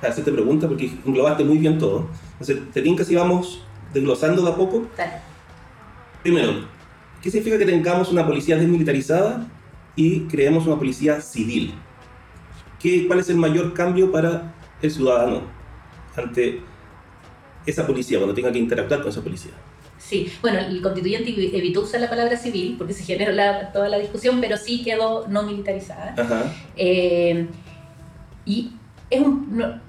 para 0.01 0.13
hacerte 0.13 0.33
preguntas 0.33 0.69
porque 0.69 0.93
englobaste 1.07 1.45
muy 1.45 1.59
bien 1.59 1.79
todo. 1.79 2.07
Entonces, 2.43 2.73
¿te 2.73 2.83
tinca 2.83 3.05
si 3.05 3.15
vamos 3.15 3.63
desglosando 3.95 4.43
de 4.43 4.51
a 4.51 4.57
poco? 4.57 4.89
Primero, 6.25 6.65
¿qué 7.23 7.31
significa 7.31 7.57
que 7.57 7.67
tengamos 7.67 8.11
una 8.11 8.27
policía 8.27 8.57
desmilitarizada 8.57 9.47
y 9.95 10.23
creemos 10.23 10.67
una 10.67 10.77
policía 10.77 11.21
civil? 11.21 11.73
¿Qué, 12.81 13.07
¿Cuál 13.07 13.21
es 13.21 13.31
el 13.31 13.37
mayor 13.37 13.73
cambio 13.75 14.11
para 14.11 14.53
el 14.83 14.91
ciudadano 14.91 15.43
ante 16.17 16.63
esa 17.65 17.87
policía, 17.87 18.19
cuando 18.19 18.35
tenga 18.35 18.51
que 18.51 18.59
interactuar 18.59 19.03
con 19.03 19.11
esa 19.11 19.23
policía? 19.23 19.53
Sí, 19.97 20.33
bueno, 20.41 20.59
el 20.59 20.83
constituyente 20.83 21.31
evitó 21.57 21.83
usar 21.83 22.01
la 22.01 22.11
palabra 22.11 22.37
civil 22.37 22.75
porque 22.77 22.93
se 22.93 23.05
generó 23.05 23.33
toda 23.73 23.89
la 23.89 24.01
discusión, 24.01 24.41
pero 24.41 24.57
sí 24.57 24.83
quedó 24.83 25.29
no 25.29 25.45
militarizada. 25.45 26.17
Eh, 26.77 27.47
y 28.45 28.73
es 29.11 29.21
un, 29.21 29.81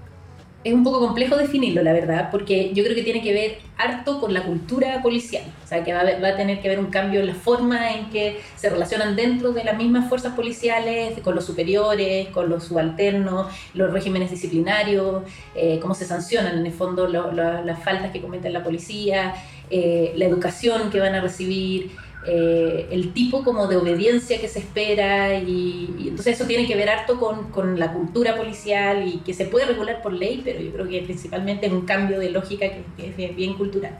es 0.63 0.73
un 0.73 0.83
poco 0.83 0.99
complejo 0.99 1.35
definirlo, 1.35 1.83
la 1.83 1.91
verdad, 1.91 2.29
porque 2.31 2.71
yo 2.73 2.83
creo 2.83 2.95
que 2.95 3.03
tiene 3.03 3.21
que 3.21 3.33
ver 3.33 3.57
harto 3.77 4.19
con 4.21 4.33
la 4.33 4.43
cultura 4.43 5.01
policial. 5.01 5.43
O 5.63 5.67
sea, 5.67 5.83
que 5.83 5.93
va 5.93 6.01
a, 6.01 6.35
tener 6.35 6.61
que 6.61 6.69
haber 6.69 6.79
un 6.79 6.87
cambio 6.87 7.19
en 7.19 7.27
la 7.27 7.35
forma 7.35 7.93
en 7.93 8.09
que 8.09 8.39
se 8.55 8.69
relacionan 8.69 9.15
dentro 9.15 9.51
de 9.51 9.63
las 9.63 9.77
mismas 9.77 10.07
fuerzas 10.07 10.33
policiales, 10.33 11.19
con 11.21 11.35
los 11.35 11.45
superiores, 11.45 12.29
con 12.29 12.49
los 12.49 12.65
subalternos, 12.65 13.51
los 13.73 13.91
regímenes 13.91 14.31
disciplinarios, 14.31 15.23
eh, 15.55 15.79
cómo 15.81 15.95
se 15.95 16.05
sancionan 16.05 16.57
en 16.57 16.65
el 16.65 16.73
fondo 16.73 17.07
las 17.07 17.83
faltas 17.83 18.11
que 18.11 18.21
comete 18.21 18.49
la 18.49 18.63
policía, 18.63 19.33
eh, 19.69 20.13
la 20.15 20.25
educación 20.25 20.89
que 20.91 20.99
van 20.99 21.15
a 21.15 21.21
recibir. 21.21 21.91
Eh, 22.25 22.87
el 22.91 23.11
tipo 23.11 23.43
como 23.43 23.67
de 23.67 23.75
obediencia 23.75 24.39
que 24.39 24.47
se 24.47 24.59
espera 24.59 25.37
y, 25.39 25.93
entonces 26.07 26.35
eso 26.35 26.45
tiene 26.45 26.65
que 26.65 26.75
ver 26.75 26.89
harto 26.89 27.19
con, 27.19 27.51
con, 27.51 27.77
la 27.77 27.91
cultura 27.91 28.37
policial 28.37 29.05
y 29.05 29.17
que 29.17 29.33
se 29.33 29.45
puede 29.45 29.65
regular 29.65 30.01
por 30.01 30.13
ley, 30.13 30.41
pero 30.41 30.61
yo 30.61 30.71
creo 30.71 30.87
que 30.87 31.01
principalmente 31.01 31.65
es 31.65 31.73
un 31.73 31.81
cambio 31.81 32.19
de 32.19 32.29
lógica 32.29 32.67
que, 32.69 33.27
es 33.27 33.35
bien 33.35 33.55
cultural. 33.55 33.99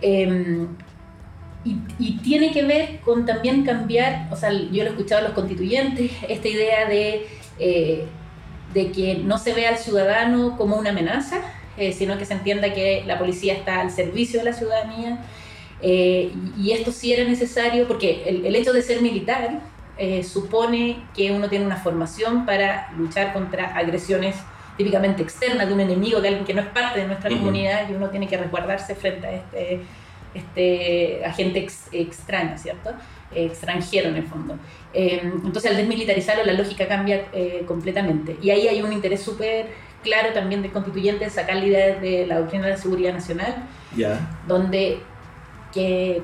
Em, 0.00 0.68
y, 1.64 1.76
y, 1.98 2.18
tiene 2.18 2.52
que 2.52 2.62
ver 2.62 3.00
con 3.00 3.26
también 3.26 3.64
cambiar, 3.64 4.28
o 4.30 4.36
sea, 4.36 4.52
yo 4.52 4.84
lo 4.84 4.90
he 4.90 4.92
escuchado 4.92 5.22
a 5.22 5.24
los 5.24 5.32
constituyentes, 5.32 6.12
esta 6.28 6.48
idea 6.48 6.88
de, 6.88 7.26
eh, 7.58 8.06
de 8.72 8.92
que 8.92 9.16
no 9.16 9.38
se 9.38 9.54
vea 9.54 9.70
al 9.70 9.78
ciudadano 9.78 10.56
como 10.56 10.76
una 10.76 10.90
amenaza, 10.90 11.42
eh, 11.76 11.92
sino 11.92 12.16
que 12.16 12.24
se 12.24 12.34
entienda 12.34 12.72
que 12.72 13.02
la 13.06 13.18
policía 13.18 13.54
está 13.54 13.80
al 13.80 13.90
servicio 13.90 14.38
de 14.38 14.44
la 14.44 14.52
ciudadanía. 14.52 15.18
Eh, 15.82 16.32
y 16.58 16.72
esto 16.72 16.92
sí 16.92 17.12
era 17.12 17.24
necesario 17.24 17.88
porque 17.88 18.22
el, 18.26 18.44
el 18.44 18.56
hecho 18.56 18.72
de 18.72 18.82
ser 18.82 19.00
militar 19.00 19.60
eh, 19.96 20.22
supone 20.22 21.04
que 21.14 21.30
uno 21.32 21.48
tiene 21.48 21.64
una 21.64 21.76
formación 21.76 22.44
para 22.44 22.90
luchar 22.96 23.32
contra 23.32 23.74
agresiones 23.76 24.36
típicamente 24.76 25.22
externas 25.22 25.68
de 25.68 25.74
un 25.74 25.80
enemigo, 25.80 26.20
de 26.20 26.28
alguien 26.28 26.46
que 26.46 26.54
no 26.54 26.62
es 26.62 26.68
parte 26.68 27.00
de 27.00 27.06
nuestra 27.06 27.30
comunidad 27.30 27.88
y 27.88 27.94
uno 27.94 28.08
tiene 28.08 28.26
que 28.26 28.36
resguardarse 28.36 28.94
frente 28.94 29.26
a 29.26 29.32
este, 29.32 29.80
este 30.34 31.24
agente 31.24 31.66
extraño, 31.92 32.56
¿cierto? 32.56 32.90
extranjero 33.32 34.08
en 34.08 34.16
el 34.16 34.26
fondo. 34.26 34.58
entonces 34.92 35.70
al 35.70 35.76
desmilitarizarlo 35.76 36.44
la 36.44 36.52
lógica 36.54 36.88
cambia 36.88 37.26
completamente 37.64 38.36
y 38.42 38.50
ahí 38.50 38.66
hay 38.66 38.82
un 38.82 38.92
interés 38.92 39.22
súper 39.22 39.68
claro 40.02 40.32
también 40.32 40.62
del 40.62 40.72
constituyente 40.72 41.26
de 41.26 41.30
sacar 41.30 41.56
la 41.56 41.64
idea 41.64 42.00
de 42.00 42.26
la 42.26 42.40
doctrina 42.40 42.64
de 42.64 42.70
la 42.72 42.76
seguridad 42.76 43.12
nacional, 43.12 43.54
donde 44.48 45.00
que 45.72 46.22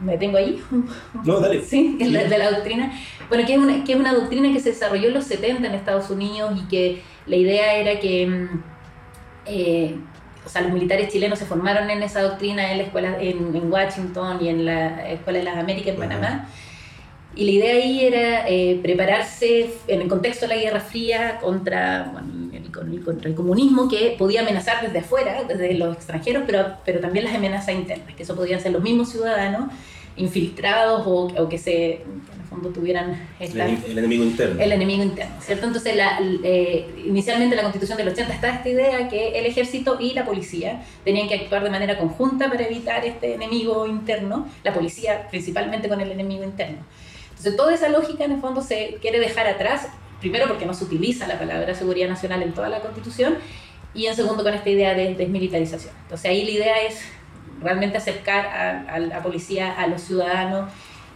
me 0.00 0.16
tengo 0.16 0.36
ahí. 0.36 0.62
No, 1.24 1.40
dale. 1.40 1.62
Sí, 1.62 1.96
de 1.98 2.38
la 2.38 2.50
doctrina. 2.50 2.92
Bueno, 3.28 3.46
que 3.46 3.54
es, 3.54 3.58
una, 3.58 3.84
que 3.84 3.92
es 3.92 3.98
una 3.98 4.14
doctrina 4.14 4.52
que 4.52 4.60
se 4.60 4.70
desarrolló 4.70 5.08
en 5.08 5.14
los 5.14 5.24
70 5.24 5.66
en 5.66 5.74
Estados 5.74 6.10
Unidos 6.10 6.52
y 6.56 6.68
que 6.68 7.02
la 7.26 7.36
idea 7.36 7.74
era 7.74 8.00
que, 8.00 8.26
mm, 8.26 8.62
eh, 9.46 9.96
o 10.44 10.48
sea, 10.48 10.62
los 10.62 10.72
militares 10.72 11.12
chilenos 11.12 11.38
se 11.38 11.44
formaron 11.44 11.90
en 11.90 12.02
esa 12.02 12.22
doctrina 12.22 12.70
en 12.70 12.78
la 12.78 12.84
escuela 12.84 13.16
en, 13.20 13.54
en 13.54 13.70
Washington 13.70 14.38
y 14.40 14.48
en 14.48 14.64
la 14.64 15.10
Escuela 15.10 15.40
de 15.40 15.44
las 15.44 15.58
Américas 15.58 15.94
en 15.94 16.00
Panamá. 16.00 16.48
Y 17.34 17.44
la 17.44 17.50
idea 17.50 17.74
ahí 17.74 18.04
era 18.04 18.48
eh, 18.48 18.80
prepararse 18.82 19.70
en 19.86 20.02
el 20.02 20.08
contexto 20.08 20.46
de 20.48 20.56
la 20.56 20.60
Guerra 20.60 20.80
Fría 20.80 21.38
contra, 21.40 22.12
el, 22.82 23.02
contra 23.02 23.28
el 23.28 23.34
comunismo 23.34 23.88
que 23.88 24.14
podía 24.18 24.42
amenazar 24.42 24.82
desde 24.82 24.98
afuera, 24.98 25.44
desde 25.44 25.74
los 25.74 25.96
extranjeros, 25.96 26.44
pero, 26.46 26.76
pero 26.84 27.00
también 27.00 27.24
las 27.24 27.34
amenazas 27.34 27.74
internas, 27.74 28.14
que 28.14 28.22
eso 28.22 28.34
podían 28.34 28.60
ser 28.60 28.72
los 28.72 28.82
mismos 28.82 29.10
ciudadanos 29.10 29.72
infiltrados 30.16 31.06
o, 31.06 31.26
o 31.26 31.48
que 31.48 31.58
se 31.58 32.02
en 32.02 32.40
el 32.40 32.46
fondo 32.48 32.70
tuvieran 32.70 33.28
el, 33.38 33.60
enemigo 33.98 34.24
interno. 34.24 34.60
El 34.60 34.72
enemigo 34.72 35.02
interno, 35.02 35.34
¿cierto? 35.40 35.66
Entonces, 35.66 35.96
la, 35.96 36.18
eh, 36.42 36.86
inicialmente 37.06 37.54
la 37.54 37.62
Constitución 37.62 37.98
del 37.98 38.08
80 38.08 38.34
está 38.34 38.48
esta 38.48 38.68
idea 38.68 39.08
que 39.08 39.38
el 39.38 39.46
ejército 39.46 39.98
y 40.00 40.12
la 40.14 40.24
policía 40.24 40.82
tenían 41.04 41.28
que 41.28 41.34
actuar 41.34 41.62
de 41.62 41.70
manera 41.70 41.98
conjunta 41.98 42.48
para 42.48 42.64
evitar 42.64 43.04
este 43.04 43.34
enemigo 43.34 43.86
interno, 43.86 44.48
la 44.64 44.72
policía 44.72 45.28
principalmente 45.30 45.88
con 45.88 46.00
el 46.00 46.10
enemigo 46.10 46.42
interno. 46.42 46.78
Entonces, 47.30 47.56
toda 47.56 47.74
esa 47.74 47.88
lógica 47.88 48.24
en 48.24 48.32
el 48.32 48.40
fondo 48.40 48.62
se 48.62 48.96
quiere 49.00 49.20
dejar 49.20 49.46
atrás, 49.46 49.88
primero 50.20 50.46
porque 50.46 50.66
no 50.66 50.74
se 50.74 50.84
utiliza 50.84 51.26
la 51.26 51.38
palabra 51.38 51.74
seguridad 51.74 52.08
nacional 52.08 52.42
en 52.42 52.52
toda 52.52 52.68
la 52.68 52.80
Constitución, 52.80 53.36
y 53.94 54.06
en 54.06 54.14
segundo 54.14 54.42
con 54.42 54.54
esta 54.54 54.68
idea 54.68 54.94
de 54.94 55.14
desmilitarización. 55.14 55.94
Entonces, 56.02 56.30
ahí 56.30 56.44
la 56.44 56.50
idea 56.50 56.82
es 56.82 57.00
realmente 57.60 57.98
acercar 57.98 58.46
a, 58.46 58.98
la 58.98 59.22
policía 59.22 59.72
a 59.72 59.86
los 59.86 60.02
ciudadanos. 60.02 60.70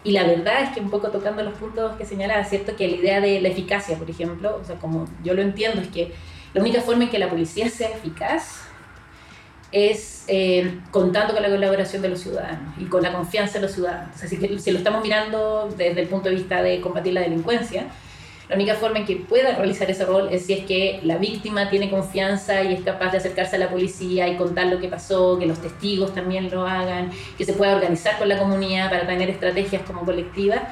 Y 0.05 0.13
la 0.13 0.25
verdad 0.25 0.63
es 0.63 0.71
que 0.71 0.81
un 0.81 0.91
poco 0.91 1.11
tocando 1.11 1.43
los 1.45 1.55
puntos 1.55 1.97
que 1.97 2.05
señalaba, 2.05 2.43
¿cierto? 2.45 2.75
Que 2.75 2.89
la 2.89 2.97
idea 2.97 3.21
de 3.21 3.41
la 3.41 3.49
eficacia, 3.49 3.97
por 3.97 4.11
ejemplo, 4.11 4.59
o 4.61 4.65
sea, 4.65 4.77
como 4.77 5.07
yo 5.23 5.35
lo 5.35 5.43
entiendo, 5.43 5.81
es 5.81 5.89
que 5.89 6.13
la 6.55 6.61
única 6.61 6.81
forma 6.81 7.05
en 7.05 7.11
que 7.11 7.19
la 7.19 7.29
policía 7.29 7.69
sea 7.69 7.91
eficaz 7.91 8.63
es 9.71 10.25
eh, 10.27 10.81
contando 10.91 11.33
con 11.33 11.43
la 11.43 11.49
colaboración 11.49 12.03
de 12.03 12.09
los 12.09 12.21
ciudadanos 12.21 12.75
y 12.79 12.85
con 12.87 13.03
la 13.03 13.13
confianza 13.13 13.55
de 13.55 13.61
los 13.61 13.73
ciudadanos. 13.73 14.23
Así 14.23 14.37
que 14.39 14.59
si 14.59 14.71
lo 14.73 14.79
estamos 14.79 15.03
mirando 15.03 15.73
desde 15.77 16.03
el 16.03 16.09
punto 16.09 16.29
de 16.29 16.35
vista 16.35 16.63
de 16.63 16.81
combatir 16.81 17.15
la 17.15 17.21
delincuencia, 17.21 17.87
la 18.53 18.57
única 18.57 18.75
forma 18.75 18.99
en 18.99 19.07
que 19.07 19.17
pueda 19.17 19.57
realizar 19.57 19.91
ese 19.91 20.05
rol 20.05 20.29
es 20.31 20.45
si 20.45 20.53
es 20.53 20.67
que 20.67 21.01
la 21.05 21.17
víctima 21.17 21.71
tiene 21.71 21.89
confianza 21.89 22.63
y 22.63 22.75
es 22.75 22.83
capaz 22.83 23.11
de 23.11 23.17
acercarse 23.17 23.57
a 23.57 23.59
la 23.59 23.71
policía 23.71 24.29
y 24.29 24.37
contar 24.37 24.67
lo 24.67 24.79
que 24.79 24.89
pasó, 24.89 25.39
que 25.39 25.47
los 25.47 25.59
testigos 25.59 26.13
también 26.13 26.51
lo 26.51 26.67
hagan, 26.67 27.11
que 27.39 27.47
se 27.47 27.55
pueda 27.55 27.75
organizar 27.75 28.19
con 28.19 28.29
la 28.29 28.39
comunidad 28.39 28.91
para 28.91 29.07
tener 29.07 29.31
estrategias 29.31 29.81
como 29.87 30.05
colectiva. 30.05 30.69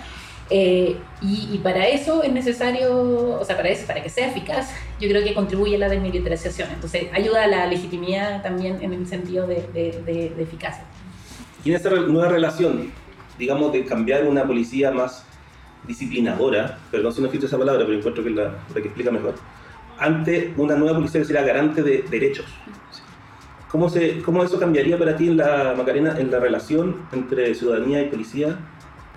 Eh, 0.50 0.98
y, 1.22 1.58
para 1.62 1.88
eso 1.88 2.22
es 2.22 2.30
necesario, 2.30 3.38
o 3.40 3.44
sea, 3.46 3.56
para 3.56 3.70
eso, 3.70 3.86
para 3.86 4.02
que 4.02 4.10
sea 4.10 4.28
eficaz, 4.28 4.68
yo 5.00 5.08
creo 5.08 5.24
que 5.24 5.32
contribuye 5.32 5.76
a 5.76 5.78
la 5.78 5.88
desmilitarización. 5.88 6.68
Entonces, 6.74 7.04
ayuda 7.14 7.44
a 7.44 7.46
la 7.46 7.66
legitimidad 7.66 8.42
también 8.42 8.78
en 8.82 8.92
el 8.92 9.06
sentido 9.06 9.46
de, 9.46 9.66
de, 9.72 10.02
de, 10.04 10.42
eficacia. 10.42 10.84
Y 11.64 11.70
en 11.70 11.76
esta 11.76 11.88
nueva 11.88 12.28
relación, 12.28 12.92
digamos, 13.38 13.72
de 13.72 13.86
cambiar 13.86 14.26
una 14.26 14.44
policía 14.46 14.90
más 14.90 15.24
disciplinadora, 15.86 16.78
perdón 16.90 17.12
si 17.12 17.20
no 17.20 17.26
escrito 17.26 17.46
esa 17.46 17.58
palabra, 17.58 17.84
pero 17.84 17.98
encuentro 17.98 18.22
que 18.22 18.30
es 18.30 18.36
la, 18.36 18.44
la 18.44 18.74
que 18.74 18.88
explica 18.88 19.10
mejor, 19.10 19.34
ante 19.98 20.54
una 20.56 20.76
nueva 20.76 20.96
policía 20.96 21.20
que 21.20 21.26
será 21.26 21.42
garante 21.42 21.82
de 21.82 22.04
derechos. 22.10 22.46
¿Cómo, 23.70 23.88
se, 23.88 24.20
¿Cómo 24.22 24.42
eso 24.42 24.58
cambiaría 24.58 24.98
para 24.98 25.16
ti 25.16 25.28
en 25.28 25.36
la 25.36 25.74
Macarena, 25.76 26.18
en 26.18 26.30
la 26.30 26.40
relación 26.40 26.96
entre 27.12 27.54
ciudadanía 27.54 28.02
y 28.02 28.08
policía 28.08 28.58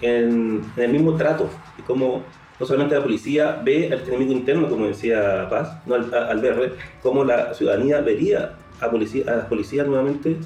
en, 0.01 0.61
el 0.77 0.91
mismo 0.91 1.15
trato, 1.15 1.49
y 1.79 1.81
cómo 1.81 2.23
no 2.59 2.65
solamente 2.65 2.95
la 2.95 3.01
policía 3.01 3.61
ve 3.63 3.91
al 3.91 4.07
enemigo 4.07 4.31
interno, 4.31 4.69
como 4.69 4.85
decía 4.85 5.47
Paz, 5.49 5.79
no 5.87 5.95
al, 5.95 6.13
al 6.13 6.39
ver, 6.39 6.75
cómo 7.01 7.23
la 7.23 7.53
ciudadanía 7.55 8.01
vería 8.01 8.57
a, 8.79 8.91
policía, 8.91 9.23
a 9.27 9.37
las 9.37 9.45
policías 9.45 9.87
nuevamente 9.87 10.37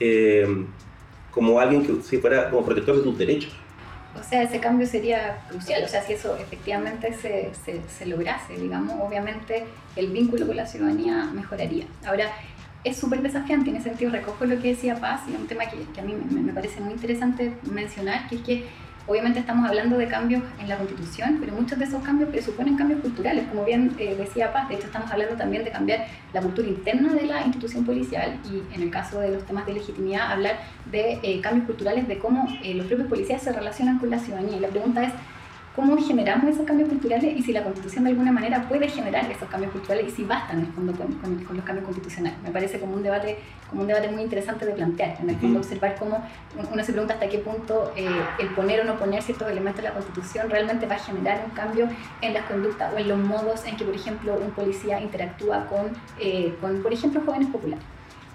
eh, 0.00 0.66
como 1.30 1.58
alguien 1.60 1.86
que 1.86 2.02
si 2.02 2.18
fuera 2.18 2.50
como 2.50 2.64
protector 2.64 2.96
de 2.96 3.02
tus 3.02 3.16
derechos. 3.16 3.54
O 4.20 4.24
sea, 4.24 4.42
ese 4.42 4.60
cambio 4.60 4.86
sería 4.86 5.38
crucial, 5.48 5.82
o 5.84 5.88
sea, 5.88 6.02
si 6.02 6.14
eso 6.14 6.36
efectivamente 6.36 7.12
se, 7.12 7.52
se, 7.64 7.80
se 7.88 8.06
lograse, 8.06 8.54
digamos, 8.56 8.94
obviamente 9.00 9.64
el 9.96 10.08
vínculo 10.08 10.46
con 10.46 10.56
la 10.56 10.66
ciudadanía 10.66 11.24
mejoraría. 11.32 11.86
Ahora, 12.04 12.30
es 12.84 12.96
súper 12.96 13.20
desafiante, 13.20 13.70
en 13.70 13.76
ese 13.76 13.88
sentido 13.88 14.12
recojo 14.12 14.44
lo 14.44 14.60
que 14.62 14.68
decía 14.68 14.94
Paz 14.96 15.22
y 15.28 15.34
un 15.34 15.48
tema 15.48 15.66
que, 15.66 15.78
que 15.92 16.00
a 16.00 16.04
mí 16.04 16.14
me, 16.14 16.40
me, 16.40 16.52
parece 16.52 16.80
muy 16.80 16.92
interesante 16.92 17.52
mencionar, 17.70 18.28
que 18.28 18.36
es 18.36 18.42
que 18.42 18.64
Obviamente 19.08 19.38
estamos 19.38 19.68
hablando 19.68 19.96
de 19.98 20.08
cambios 20.08 20.42
en 20.58 20.68
la 20.68 20.76
Constitución, 20.76 21.36
pero 21.38 21.52
muchos 21.52 21.78
de 21.78 21.84
esos 21.84 22.02
cambios 22.02 22.28
presuponen 22.28 22.76
cambios 22.76 23.00
culturales, 23.00 23.46
como 23.48 23.64
bien 23.64 23.94
eh, 23.98 24.16
decía 24.16 24.52
Paz. 24.52 24.68
De 24.68 24.74
hecho, 24.74 24.86
estamos 24.86 25.08
hablando 25.12 25.36
también 25.36 25.62
de 25.62 25.70
cambiar 25.70 26.06
la 26.32 26.40
cultura 26.40 26.66
interna 26.66 27.14
de 27.14 27.22
la 27.22 27.42
institución 27.42 27.84
policial 27.84 28.36
y, 28.50 28.74
en 28.74 28.82
el 28.82 28.90
caso 28.90 29.20
de 29.20 29.30
los 29.30 29.44
temas 29.44 29.64
de 29.64 29.74
legitimidad, 29.74 30.32
hablar 30.32 30.58
de 30.90 31.20
eh, 31.22 31.40
cambios 31.40 31.66
culturales, 31.66 32.08
de 32.08 32.18
cómo 32.18 32.48
eh, 32.64 32.74
los 32.74 32.86
propios 32.86 33.08
policías 33.08 33.42
se 33.42 33.52
relacionan 33.52 34.00
con 34.00 34.10
la 34.10 34.18
ciudadanía. 34.18 34.56
Y 34.56 34.60
la 34.60 34.68
pregunta 34.68 35.04
es, 35.04 35.12
cómo 35.76 35.94
generamos 35.98 36.50
esos 36.50 36.66
cambios 36.66 36.88
culturales 36.88 37.36
y 37.36 37.42
si 37.42 37.52
la 37.52 37.62
Constitución 37.62 38.04
de 38.04 38.10
alguna 38.10 38.32
manera 38.32 38.66
puede 38.66 38.88
generar 38.88 39.30
esos 39.30 39.46
cambios 39.50 39.72
culturales 39.72 40.08
y 40.08 40.10
si 40.10 40.24
bastan 40.24 40.60
en 40.60 40.64
el 40.64 40.72
fondo 40.72 40.92
con, 40.94 41.12
con, 41.12 41.56
los 41.56 41.64
cambios 41.64 41.84
constitucionales. 41.84 42.38
Me 42.42 42.50
parece 42.50 42.80
como 42.80 42.94
un 42.94 43.02
debate 43.02 43.38
como 43.68 43.82
un 43.82 43.88
debate 43.88 44.08
muy 44.08 44.22
interesante 44.22 44.64
de 44.64 44.72
plantear, 44.72 45.18
en 45.20 45.28
el 45.28 45.36
fondo 45.36 45.58
observar 45.58 45.96
cómo 45.98 46.24
uno 46.72 46.84
se 46.84 46.92
pregunta 46.92 47.14
hasta 47.14 47.28
qué 47.28 47.38
punto 47.38 47.92
eh, 47.96 48.08
el 48.38 48.48
poner 48.50 48.80
o 48.80 48.84
no 48.84 48.96
poner 48.96 49.22
ciertos 49.22 49.50
elementos 49.50 49.82
de 49.82 49.88
la 49.88 49.94
Constitución 49.94 50.48
realmente 50.48 50.86
va 50.86 50.94
a 50.94 50.98
generar 50.98 51.42
un 51.44 51.50
cambio 51.50 51.88
en 52.22 52.32
las 52.32 52.44
conductas 52.46 52.94
o 52.94 52.98
en 52.98 53.08
los 53.08 53.18
modos 53.18 53.66
en 53.66 53.76
que, 53.76 53.84
por 53.84 53.94
ejemplo, 53.94 54.38
un 54.40 54.52
policía 54.52 55.00
interactúa 55.00 55.66
con, 55.66 55.90
eh, 56.18 56.56
con 56.60 56.82
por 56.82 56.92
ejemplo, 56.92 57.20
jóvenes 57.26 57.48
populares. 57.48 57.84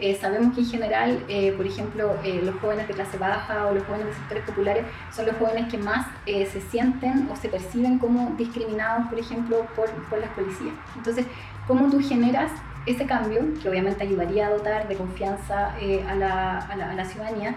Eh, 0.01 0.17
sabemos 0.19 0.55
que 0.55 0.61
en 0.61 0.67
general, 0.67 1.23
eh, 1.27 1.53
por 1.55 1.67
ejemplo, 1.67 2.15
eh, 2.23 2.41
los 2.43 2.55
jóvenes 2.55 2.87
de 2.87 2.95
clase 2.95 3.19
baja 3.19 3.67
o 3.67 3.75
los 3.75 3.83
jóvenes 3.83 4.07
de 4.07 4.13
sectores 4.15 4.43
populares 4.45 4.85
son 5.11 5.27
los 5.27 5.35
jóvenes 5.37 5.69
que 5.69 5.77
más 5.77 6.07
se 6.25 6.61
sienten 6.71 7.29
o 7.31 7.35
se 7.35 7.49
perciben 7.49 7.99
como 7.99 8.33
discriminados, 8.35 9.07
por 9.09 9.19
ejemplo, 9.19 9.67
por, 9.75 9.91
por 10.09 10.19
las 10.19 10.31
policías. 10.31 10.73
Entonces, 10.97 11.27
¿cómo 11.67 11.87
tú 11.91 11.99
generas 11.99 12.51
ese 12.85 13.05
cambio, 13.05 13.41
que 13.61 13.69
obviamente 13.69 14.03
ayudaría 14.03 14.47
a 14.47 14.49
dotar 14.49 14.87
de 14.87 14.95
confianza 14.95 15.73
a, 15.73 16.15
la, 16.15 16.57
a, 16.59 16.75
la, 16.75 16.91
a, 16.91 16.95
la, 16.95 17.05
ciudadanía, 17.05 17.55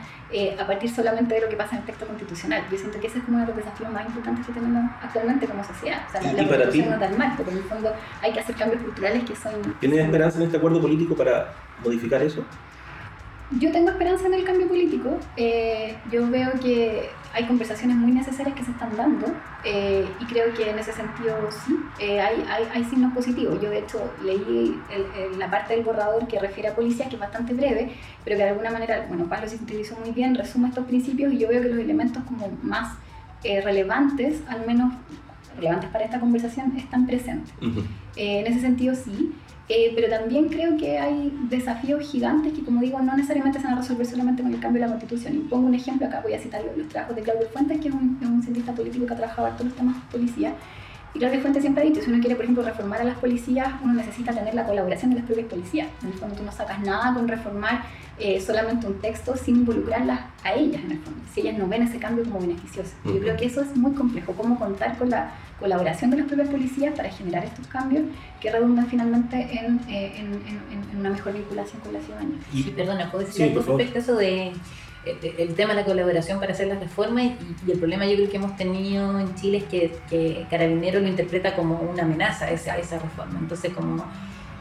a 0.58 0.66
partir 0.66 0.90
solamente 0.90 1.34
de 1.34 1.40
lo 1.40 1.48
que 1.48 1.56
pasa 1.56 1.76
en 1.76 1.80
el 1.80 1.86
texto 1.86 2.06
constitucional. 2.06 2.62
Yo 2.70 2.76
siento 2.76 3.00
que 3.00 3.06
ese 3.06 3.18
es 3.18 3.24
uno 3.28 3.40
de 3.40 3.46
los 3.46 3.56
desafíos 3.56 3.90
más 3.90 4.06
importantes 4.06 4.46
que 4.46 4.52
tenemos 4.52 4.90
actualmente 5.02 5.46
como 5.46 5.64
sociedad. 5.64 6.02
O 6.08 6.12
sea, 6.12 6.22
la, 6.22 6.32
la 6.32 6.48
constitución 6.48 6.90
no 6.90 6.98
da 6.98 7.06
el 7.06 7.16
marco, 7.16 7.42
pero 7.42 7.52
en 7.52 7.62
el 7.62 7.68
fondo 7.68 7.92
hay 8.20 8.32
que 8.32 8.40
hacer 8.40 8.54
cambios 8.54 8.82
culturales 8.82 9.24
que 9.24 9.34
son... 9.36 9.52
¿Tienes 9.80 10.00
esperanza 10.00 10.38
en 10.38 10.44
este 10.44 10.56
acuerdo 10.58 10.80
político 10.80 11.14
para 11.14 11.52
modificar 11.82 12.22
eso? 12.22 12.44
Yo 13.60 13.70
tengo 13.70 13.90
esperanza 13.90 14.26
en 14.26 14.34
el 14.34 14.44
cambio 14.44 14.66
político. 14.66 15.18
Eh, 15.36 15.96
yo 16.10 16.28
veo 16.28 16.52
que 16.60 17.08
hay 17.32 17.44
conversaciones 17.46 17.96
muy 17.96 18.10
necesarias 18.10 18.54
que 18.56 18.64
se 18.64 18.70
están 18.70 18.96
dando 18.96 19.26
eh, 19.64 20.04
y 20.20 20.24
creo 20.24 20.52
que 20.54 20.70
en 20.70 20.78
ese 20.78 20.92
sentido 20.92 21.36
sí, 21.64 21.76
eh, 22.00 22.20
hay, 22.20 22.44
hay, 22.48 22.64
hay, 22.72 22.84
signos 22.84 23.12
positivos. 23.12 23.60
Yo 23.60 23.70
de 23.70 23.80
hecho 23.80 24.12
leí 24.24 24.80
el, 24.90 25.32
el, 25.32 25.38
la 25.38 25.50
parte 25.50 25.74
del 25.74 25.84
borrador 25.84 26.26
que 26.26 26.38
refiere 26.40 26.70
a 26.70 26.74
policía, 26.74 27.08
que 27.08 27.14
es 27.14 27.20
bastante 27.20 27.54
breve, 27.54 27.92
pero 28.24 28.36
que 28.36 28.42
de 28.42 28.50
alguna 28.50 28.70
manera, 28.70 29.04
bueno, 29.08 29.26
Paz 29.26 29.42
lo 29.42 29.48
sintetizó 29.48 29.96
muy 29.98 30.10
bien, 30.10 30.34
resume 30.34 30.68
estos 30.68 30.86
principios 30.86 31.32
y 31.32 31.38
yo 31.38 31.48
veo 31.48 31.62
que 31.62 31.68
los 31.68 31.78
elementos 31.78 32.22
como 32.24 32.48
más 32.62 32.96
relevantes, 33.42 34.40
al 34.48 34.66
menos 34.66 34.94
relevantes 35.56 35.90
para 35.90 36.04
esta 36.04 36.18
conversación, 36.18 36.76
están 36.76 37.06
presentes. 37.06 37.52
Uh 37.60 37.66
-huh. 37.66 37.84
en 38.16 38.46
ese 38.46 38.60
sentido 38.60 38.94
sí. 38.94 39.34
Eh, 39.68 39.92
pero 39.94 40.10
también 40.10 40.48
creo 40.48 40.76
que 40.76 40.98
hay 40.98 41.32
desafíos 41.48 42.02
gigantes 42.10 42.52
que, 42.52 42.62
como 42.62 42.82
digo, 42.82 43.00
no 43.00 43.16
necesariamente 43.16 43.58
se 43.58 43.64
van 43.64 43.78
a 43.78 43.80
resolver 43.80 44.06
solamente 44.06 44.42
con 44.42 44.52
el 44.52 44.60
cambio 44.60 44.82
de 44.82 44.88
la 44.88 44.92
constitución. 44.92 45.36
Y 45.36 45.38
pongo 45.38 45.66
un 45.66 45.74
ejemplo, 45.74 46.06
acá 46.06 46.20
voy 46.20 46.34
a 46.34 46.38
citar 46.38 46.62
los, 46.64 46.76
los 46.76 46.88
trabajos 46.88 47.16
de 47.16 47.22
Claudio 47.22 47.48
Fuentes, 47.48 47.80
que 47.80 47.88
es 47.88 47.94
un, 47.94 48.18
un, 48.20 48.42
cientista 48.42 48.72
político 48.72 49.06
que 49.06 49.14
ha 49.14 49.16
trabajado 49.16 49.48
en 49.48 49.54
todos 49.54 49.66
los 49.66 49.74
temas 49.74 49.96
de 49.96 50.02
policía, 50.10 50.54
Y 51.14 51.18
Claudia 51.18 51.40
Fuente 51.40 51.62
siempre 51.62 51.82
ha 51.82 51.86
dicho, 51.86 52.02
si 52.02 52.10
uno 52.10 52.20
quiere, 52.20 52.36
por 52.36 52.44
ejemplo, 52.44 52.62
reformar 52.62 53.00
a 53.00 53.04
las 53.04 53.16
policías, 53.16 53.68
uno 53.82 53.94
necesita 53.94 54.34
tener 54.34 54.54
la 54.54 54.66
colaboración 54.66 55.12
de 55.12 55.16
las 55.16 55.24
propias 55.24 55.48
policías. 55.48 55.88
En 56.02 56.08
el 56.08 56.14
fondo 56.14 56.34
tú 56.36 56.42
no 56.42 56.52
sacas 56.52 56.80
nada 56.80 57.14
con 57.14 57.26
reformar 57.26 57.84
eh, 58.18 58.40
solamente 58.42 58.86
un 58.86 59.00
texto 59.00 59.34
sin 59.34 59.56
involucrarlas 59.56 60.20
a 60.44 60.52
ellas, 60.52 60.82
en 60.84 60.92
el 60.92 60.98
fondo, 60.98 61.20
si 61.32 61.40
ellas 61.40 61.56
no 61.56 61.66
ven 61.68 61.84
ese 61.84 61.98
cambio 61.98 62.22
como 62.24 62.40
beneficioso. 62.40 62.92
Yo 63.06 63.18
creo 63.18 63.36
que 63.36 63.46
eso 63.46 63.62
es 63.62 63.74
muy 63.74 63.92
complejo, 63.92 64.34
cómo 64.34 64.58
contar 64.58 64.98
con 64.98 65.08
la 65.08 65.32
colaboración 65.64 66.10
de 66.10 66.18
las 66.18 66.26
propias 66.26 66.48
policías 66.50 66.94
para 66.94 67.08
generar 67.08 67.42
estos 67.42 67.66
cambios 67.68 68.04
que 68.38 68.50
redundan 68.50 68.86
finalmente 68.86 69.36
en, 69.36 69.80
eh, 69.88 70.12
en, 70.18 70.34
en, 70.92 70.98
una 71.00 71.08
mejor 71.08 71.32
vinculación 71.32 71.80
con 71.80 71.94
la 71.94 72.00
ciudadanía. 72.02 72.36
Y, 72.52 72.64
perdona, 72.64 73.10
¿puedo 73.10 73.24
decir 73.24 73.44
algo 73.48 73.62
respecto 73.62 73.98
a 73.98 74.02
eso 74.02 74.16
de 74.16 74.52
el 75.06 75.54
tema 75.54 75.74
de 75.74 75.80
la 75.80 75.86
colaboración 75.86 76.38
para 76.40 76.52
hacer 76.52 76.66
las 76.66 76.80
reformas 76.80 77.24
y, 77.66 77.70
el 77.70 77.78
problema 77.78 78.04
yo 78.06 78.14
creo 78.16 78.30
que 78.30 78.36
hemos 78.36 78.56
tenido 78.56 79.18
en 79.18 79.34
Chile 79.34 79.58
es 79.58 79.64
que, 79.64 79.96
que 80.08 80.46
Carabinero 80.50 81.00
lo 81.00 81.08
interpreta 81.08 81.54
como 81.56 81.78
una 81.78 82.02
amenaza 82.02 82.46
a 82.46 82.50
esa, 82.50 82.76
esa 82.76 82.98
reforma, 82.98 83.38
entonces 83.38 83.72
como, 83.72 84.04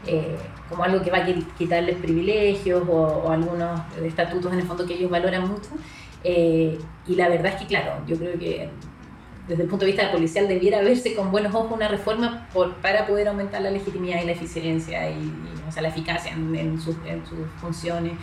eh, 0.06 0.36
como 0.70 0.84
algo 0.84 1.02
que 1.02 1.10
va 1.10 1.18
a 1.18 1.26
quitarles 1.58 1.96
privilegios 1.96 2.82
o, 2.88 3.30
algunos 3.30 3.80
estatutos 4.02 4.52
en 4.52 4.60
el 4.60 4.66
fondo 4.66 4.86
que 4.86 4.94
ellos 4.94 5.10
valoran 5.10 5.48
mucho. 5.48 5.70
Eh, 6.26 6.78
y 7.06 7.14
la 7.14 7.28
verdad 7.28 7.52
es 7.52 7.60
que, 7.60 7.66
claro, 7.66 8.02
yo 8.06 8.16
creo 8.16 8.38
que 8.38 8.70
desde 9.48 9.64
el 9.64 9.68
punto 9.68 9.84
de 9.84 9.92
vista 9.92 10.10
policial 10.10 10.48
debiera 10.48 10.80
verse 10.80 11.14
con 11.14 11.30
buenos 11.30 11.54
ojos 11.54 11.72
una 11.72 11.88
reforma 11.88 12.48
por, 12.52 12.76
para 12.76 13.06
poder 13.06 13.28
aumentar 13.28 13.60
la 13.60 13.70
legitimidad 13.70 14.22
y 14.22 14.26
la 14.26 14.32
eficiencia 14.32 15.10
y, 15.10 15.32
o 15.68 15.72
sea, 15.72 15.82
la 15.82 15.88
eficacia 15.88 16.32
en, 16.32 16.80
sus, 16.80 16.96
funciones 17.60 18.14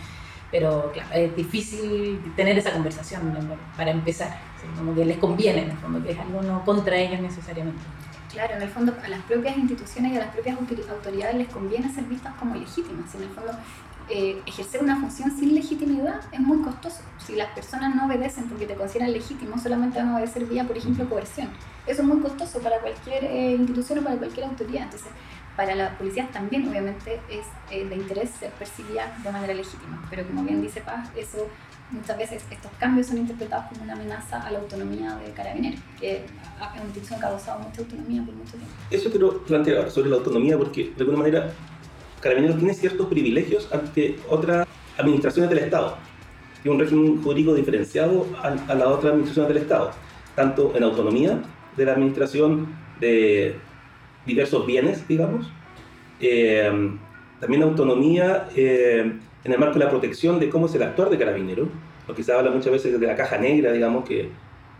pero 0.50 0.92
claro, 0.92 1.08
es 1.14 1.34
difícil 1.34 2.20
tener 2.36 2.58
esa 2.58 2.72
conversación 2.72 3.32
para 3.74 3.90
empezar, 3.90 4.38
como 4.76 4.94
que 4.94 5.04
les 5.06 5.16
conviene 5.16 5.62
en 5.62 5.70
el 5.70 5.76
fondo, 5.78 6.02
que 6.02 6.12
es 6.12 6.18
algo 6.18 6.42
no 6.42 6.62
contra 6.62 6.94
ellos 6.94 7.20
necesariamente. 7.20 7.80
Claro, 8.30 8.54
en 8.56 8.62
el 8.62 8.68
fondo 8.68 8.94
a 9.02 9.08
las 9.08 9.20
propias 9.22 9.56
instituciones 9.56 10.12
y 10.12 10.16
a 10.16 10.20
las 10.20 10.34
propias 10.34 10.58
autoridades 10.58 11.36
les 11.36 11.48
conviene 11.48 11.92
ser 11.92 12.04
vistas 12.04 12.34
como 12.38 12.54
legítimas. 12.54 13.14
En 13.14 13.22
el 13.22 13.28
fondo, 13.30 13.52
eh, 14.08 14.40
ejercer 14.46 14.82
una 14.82 15.00
función 15.00 15.30
sin 15.36 15.54
legitimidad 15.54 16.20
es 16.32 16.40
muy 16.40 16.58
costoso. 16.62 17.00
Si 17.24 17.34
las 17.34 17.48
personas 17.52 17.94
no 17.94 18.06
obedecen 18.06 18.48
porque 18.48 18.66
te 18.66 18.74
consideran 18.74 19.12
legítimo, 19.12 19.58
solamente 19.58 19.98
van 19.98 20.08
a 20.08 20.16
obedecer 20.16 20.44
vía, 20.46 20.64
por 20.64 20.76
ejemplo, 20.76 21.08
coerción. 21.08 21.48
Eso 21.86 22.02
es 22.02 22.08
muy 22.08 22.20
costoso 22.20 22.60
para 22.60 22.78
cualquier 22.80 23.24
eh, 23.24 23.52
institución 23.52 24.00
o 24.00 24.02
para 24.02 24.16
cualquier 24.16 24.46
autoridad. 24.46 24.84
Entonces, 24.84 25.10
para 25.56 25.74
la 25.74 25.96
policía 25.98 26.28
también 26.32 26.66
obviamente 26.68 27.20
es 27.28 27.46
eh, 27.70 27.84
de 27.84 27.96
interés 27.96 28.30
ser 28.30 28.50
percibida 28.52 29.16
de 29.22 29.30
manera 29.30 29.54
legítima, 29.54 30.02
pero 30.08 30.26
como 30.26 30.42
bien 30.44 30.62
dice 30.62 30.80
Paz, 30.80 31.10
eso 31.16 31.46
muchas 31.90 32.16
veces 32.16 32.42
estos 32.50 32.70
cambios 32.78 33.08
son 33.08 33.18
interpretados 33.18 33.66
como 33.66 33.82
una 33.82 33.92
amenaza 33.92 34.40
a 34.40 34.50
la 34.50 34.60
autonomía 34.60 35.14
de 35.16 35.30
Carabineros, 35.32 35.80
que 36.00 36.16
es 36.16 36.22
una 36.58 36.84
institución 36.84 37.20
que 37.20 37.26
ha 37.26 37.28
causado 37.28 37.60
mucha 37.60 37.82
autonomía 37.82 38.22
por 38.24 38.34
mucho 38.34 38.52
tiempo. 38.52 38.72
Eso 38.90 39.10
quiero 39.10 39.44
plantear 39.44 39.90
sobre 39.90 40.08
la 40.08 40.16
autonomía 40.16 40.56
porque 40.56 40.84
de 40.96 41.00
alguna 41.00 41.18
manera 41.18 41.52
Carabineros 42.22 42.56
tiene 42.56 42.72
ciertos 42.72 43.06
privilegios 43.08 43.68
ante 43.72 44.16
otras 44.28 44.66
administraciones 44.96 45.50
del 45.50 45.58
Estado. 45.58 45.96
Tiene 46.62 46.76
un 46.76 46.80
régimen 46.80 47.22
jurídico 47.22 47.54
diferenciado 47.54 48.26
a, 48.42 48.48
a 48.48 48.74
las 48.74 48.86
otras 48.86 49.12
administraciones 49.12 49.48
del 49.48 49.62
Estado, 49.62 49.90
tanto 50.34 50.72
en 50.76 50.84
autonomía 50.84 51.42
de 51.76 51.84
la 51.84 51.92
administración 51.92 52.68
de 53.00 53.56
diversos 54.24 54.66
bienes, 54.66 55.06
digamos. 55.08 55.50
Eh, 56.20 56.70
también 57.40 57.62
autonomía 57.64 58.48
eh, 58.54 59.12
en 59.44 59.52
el 59.52 59.58
marco 59.58 59.78
de 59.78 59.84
la 59.84 59.90
protección 59.90 60.38
de 60.38 60.48
cómo 60.48 60.66
es 60.66 60.74
el 60.76 60.82
actuar 60.84 61.10
de 61.10 61.18
carabinero, 61.18 61.68
lo 62.06 62.14
que 62.14 62.22
se 62.22 62.32
habla 62.32 62.50
muchas 62.50 62.72
veces 62.72 62.98
de 63.00 63.06
la 63.06 63.16
caja 63.16 63.38
negra, 63.38 63.72
digamos, 63.72 64.08
que, 64.08 64.28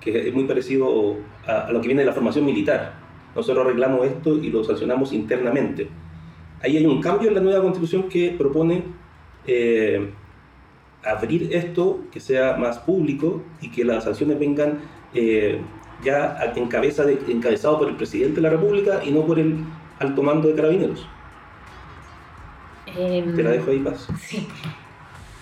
que 0.00 0.28
es 0.28 0.32
muy 0.32 0.44
parecido 0.44 1.16
a, 1.46 1.72
lo 1.72 1.80
que 1.80 1.88
viene 1.88 2.02
de 2.02 2.06
la 2.06 2.12
formación 2.12 2.44
militar. 2.44 2.94
Nosotros 3.34 3.64
arreglamos 3.64 4.06
esto 4.06 4.37
y 4.37 4.50
lo 4.50 4.62
sancionamos 4.62 5.12
internamente. 5.12 5.88
Ahí 6.62 6.76
hay 6.76 6.87
un 6.87 7.00
cambio 7.00 7.28
en 7.28 7.35
la 7.35 7.40
nueva 7.40 7.62
constitución 7.62 8.09
que 8.09 8.35
propone 8.38 8.85
eh, 9.47 10.11
abrir 11.04 11.49
esto, 11.52 12.00
que 12.12 12.21
sea 12.21 12.57
más 12.57 12.78
público 12.78 13.42
y 13.61 13.71
que 13.71 13.85
las 13.85 14.04
sanciones 14.04 14.38
vengan 14.38 14.81
ya 16.02 16.52
en 16.56 16.69
cabeza 16.69 17.04
de, 17.04 17.19
encabezado 17.28 17.78
por 17.78 17.89
el 17.89 17.97
presidente 17.97 18.36
de 18.36 18.43
la 18.43 18.50
República 18.50 19.02
y 19.04 19.10
no 19.10 19.25
por 19.25 19.39
el 19.39 19.65
alto 19.99 20.23
mando 20.23 20.49
de 20.49 20.54
carabineros. 20.54 21.06
Em, 22.97 23.34
Te 23.34 23.43
la 23.43 23.50
dejo 23.50 23.71
ahí, 23.71 23.78
Paz. 23.78 24.08
Sí. 24.21 24.47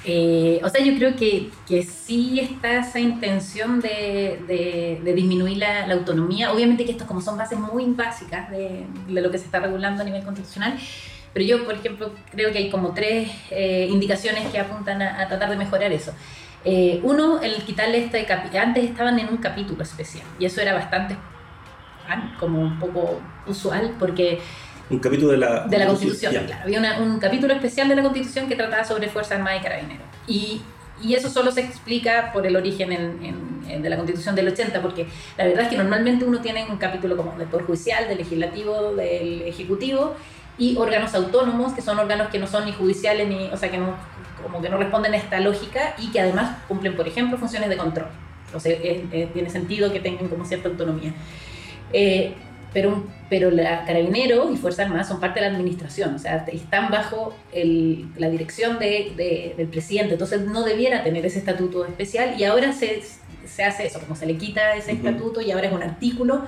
Eh, 0.04 0.60
o 0.64 0.68
sea, 0.70 0.82
yo 0.82 0.94
creo 0.96 1.14
que, 1.14 1.50
que, 1.68 1.82
sí 1.82 2.40
está 2.40 2.78
esa 2.78 2.98
intención 2.98 3.80
de, 3.80 4.40
de, 5.04 5.12
disminuir 5.12 5.58
la, 5.58 5.86
la, 5.86 5.94
autonomía. 5.94 6.52
Obviamente 6.52 6.86
que 6.86 6.92
estas 6.92 7.06
como 7.06 7.20
son 7.20 7.36
bases 7.36 7.58
muy 7.58 7.84
básicas 7.84 8.50
de, 8.50 8.86
de, 9.08 9.20
lo 9.20 9.30
que 9.30 9.36
se 9.36 9.44
está 9.44 9.60
regulando 9.60 10.00
a 10.00 10.04
nivel 10.06 10.24
constitucional, 10.24 10.78
pero 11.32 11.46
yo, 11.46 11.64
por 11.64 11.74
ejemplo, 11.74 12.12
creo 12.30 12.52
que 12.52 12.58
hay 12.58 12.70
como 12.70 12.92
tres 12.92 13.30
eh, 13.50 13.88
indicaciones 13.90 14.50
que 14.50 14.58
apuntan 14.58 15.00
a, 15.02 15.20
a, 15.20 15.28
tratar 15.28 15.50
de 15.50 15.56
mejorar 15.56 15.92
eso. 15.92 16.12
Eh, 16.64 17.00
uno, 17.02 17.40
el 17.40 17.54
quitarle 17.62 18.04
este 18.04 18.24
capítulo, 18.26 18.62
antes 18.62 18.84
estaban 18.84 19.18
en 19.18 19.28
un 19.28 19.38
capítulo 19.38 19.82
especial 19.82 20.24
y 20.38 20.44
eso 20.44 20.60
era 20.60 20.74
bastante 20.74 21.16
como 22.38 22.60
un 22.60 22.78
poco 22.78 23.20
usual 23.46 23.94
porque... 23.98 24.40
Un 24.90 24.98
capítulo 24.98 25.30
de 25.30 25.38
la, 25.38 25.66
de 25.66 25.78
la 25.78 25.86
Constitución, 25.86 26.32
claro. 26.32 26.62
Había 26.64 26.98
un 27.00 27.18
capítulo 27.20 27.54
especial 27.54 27.88
de 27.88 27.94
la 27.94 28.02
Constitución 28.02 28.48
que 28.48 28.56
trataba 28.56 28.84
sobre 28.84 29.08
Fuerzas 29.08 29.38
Armadas 29.38 29.60
y 29.60 29.62
Carabineros. 29.62 30.06
Y, 30.26 30.62
y 31.00 31.14
eso 31.14 31.30
solo 31.30 31.52
se 31.52 31.60
explica 31.60 32.32
por 32.32 32.44
el 32.44 32.56
origen 32.56 32.92
en, 32.92 33.82
de 33.82 33.88
la 33.88 33.96
Constitución 33.96 34.34
del 34.34 34.48
80, 34.48 34.82
porque 34.82 35.06
la 35.38 35.44
verdad 35.44 35.62
es 35.62 35.68
que 35.68 35.76
normalmente 35.76 36.24
uno 36.24 36.40
tiene 36.40 36.66
un 36.68 36.76
capítulo 36.76 37.16
como 37.16 37.36
del 37.38 37.46
Poder 37.46 37.66
Judicial, 37.66 38.08
del 38.08 38.18
Legislativo, 38.18 38.94
del 38.96 39.42
Ejecutivo, 39.42 40.16
y 40.60 40.76
órganos 40.76 41.14
autónomos, 41.14 41.72
que 41.72 41.82
son 41.82 41.98
órganos 41.98 42.28
que 42.28 42.38
no 42.38 42.46
son 42.46 42.66
ni 42.66 42.72
judiciales, 42.72 43.26
ni, 43.26 43.48
o 43.48 43.56
sea, 43.56 43.70
que 43.70 43.78
no 43.78 43.96
como 44.42 44.62
que 44.62 44.68
no 44.68 44.76
responden 44.78 45.14
a 45.14 45.16
esta 45.16 45.40
lógica 45.40 45.94
y 45.98 46.10
que 46.10 46.20
además 46.20 46.56
cumplen, 46.68 46.96
por 46.96 47.08
ejemplo, 47.08 47.38
funciones 47.38 47.68
de 47.68 47.76
control. 47.76 48.08
O 48.54 48.60
sea, 48.60 48.76
tiene 48.78 49.50
sentido 49.50 49.92
que 49.92 50.00
tengan 50.00 50.28
como 50.28 50.44
cierta 50.44 50.68
autonomía. 50.68 51.12
Eh, 51.92 52.34
pero, 52.72 53.04
pero 53.28 53.50
la 53.50 53.84
Carabinero 53.84 54.52
y 54.52 54.56
Fuerza 54.56 54.84
Armada 54.84 55.04
son 55.04 55.18
parte 55.18 55.40
de 55.40 55.46
la 55.46 55.56
administración, 55.56 56.14
o 56.14 56.18
sea, 56.20 56.44
están 56.52 56.88
bajo 56.88 57.34
el, 57.52 58.06
la 58.16 58.30
dirección 58.30 58.78
de, 58.78 59.54
del 59.56 59.66
presidente, 59.66 60.12
entonces 60.12 60.42
no 60.42 60.62
debiera 60.62 61.02
tener 61.02 61.26
ese 61.26 61.40
estatuto 61.40 61.84
especial 61.84 62.36
y 62.38 62.44
ahora 62.44 62.72
se, 62.72 63.02
se 63.44 63.64
hace 63.64 63.86
eso, 63.86 63.98
como 63.98 64.14
se 64.14 64.24
le 64.26 64.36
quita 64.36 64.76
ese 64.76 64.92
estatuto 64.92 65.40
y 65.40 65.50
ahora 65.50 65.66
es 65.66 65.72
un 65.72 65.82
artículo 65.82 66.44